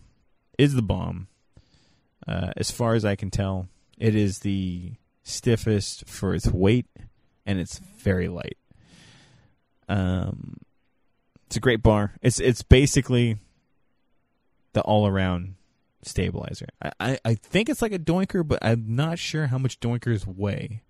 is 0.57 0.73
the 0.73 0.81
bomb. 0.81 1.29
Uh, 2.27 2.51
as 2.57 2.71
far 2.71 2.93
as 2.93 3.05
I 3.05 3.15
can 3.15 3.31
tell, 3.31 3.69
it 3.97 4.13
is 4.13 4.39
the 4.39 4.95
stiffest 5.23 6.09
for 6.09 6.35
its 6.35 6.47
weight, 6.47 6.87
and 7.45 7.57
it's 7.57 7.79
very 7.79 8.27
light. 8.27 8.57
Um, 9.87 10.57
it's 11.45 11.55
a 11.55 11.61
great 11.61 11.81
bar. 11.81 12.15
It's 12.21 12.41
it's 12.41 12.63
basically 12.63 13.37
the 14.73 14.81
all 14.81 15.07
around 15.07 15.55
stabilizer. 16.01 16.67
I, 16.81 16.91
I, 16.99 17.19
I 17.25 17.33
think 17.35 17.69
it's 17.69 17.81
like 17.81 17.93
a 17.93 17.99
doinker, 17.99 18.47
but 18.47 18.59
I'm 18.61 18.95
not 18.95 19.19
sure 19.19 19.47
how 19.47 19.57
much 19.57 19.79
doinkers 19.79 20.25
weigh. 20.25 20.83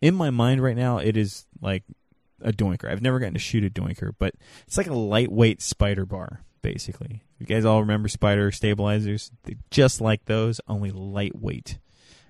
In 0.00 0.14
my 0.14 0.30
mind 0.30 0.62
right 0.62 0.76
now, 0.76 0.98
it 0.98 1.16
is 1.16 1.46
like 1.60 1.84
a 2.42 2.52
doinker. 2.52 2.90
I've 2.90 3.02
never 3.02 3.18
gotten 3.18 3.34
to 3.34 3.40
shoot 3.40 3.64
a 3.64 3.70
doinker, 3.70 4.12
but 4.18 4.34
it's 4.66 4.76
like 4.76 4.86
a 4.86 4.94
lightweight 4.94 5.60
spider 5.60 6.06
bar, 6.06 6.44
basically. 6.62 7.24
You 7.38 7.46
guys 7.46 7.64
all 7.64 7.80
remember 7.80 8.08
spider 8.08 8.50
stabilizers? 8.52 9.30
They're 9.44 9.56
just 9.70 10.00
like 10.00 10.24
those, 10.24 10.60
only 10.68 10.90
lightweight. 10.90 11.78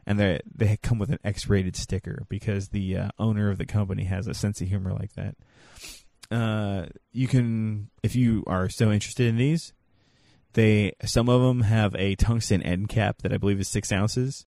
And 0.07 0.19
they 0.19 0.41
they 0.55 0.79
come 0.79 0.99
with 0.99 1.11
an 1.11 1.19
X-rated 1.23 1.77
sticker 1.77 2.25
because 2.31 2.69
the 2.69 2.97
uh, 2.97 3.09
owner 3.19 3.51
of 3.51 3.59
the 3.59 3.67
company 3.67 4.05
has 4.05 4.27
a 4.27 4.33
sense 4.33 4.63
of 4.63 4.69
humor 4.69 4.95
like 4.95 5.13
that. 5.15 5.37
Uh, 6.31 6.87
you 7.13 7.29
can, 7.29 7.91
if 8.03 8.17
you 8.17 8.45
are 8.47 8.71
so 8.71 8.91
interested 8.91 9.27
in 9.27 9.37
these, 9.37 9.75
they 10.55 10.93
some 11.05 11.29
of 11.29 11.43
them 11.43 11.63
have 11.63 11.95
a 11.97 12.15
tungsten 12.17 12.63
end 12.63 12.89
cap 12.89 13.23
that 13.23 13.33
I 13.33 13.37
believe 13.37 13.61
is 13.61 13.69
six 13.69 13.93
ounces. 13.93 14.47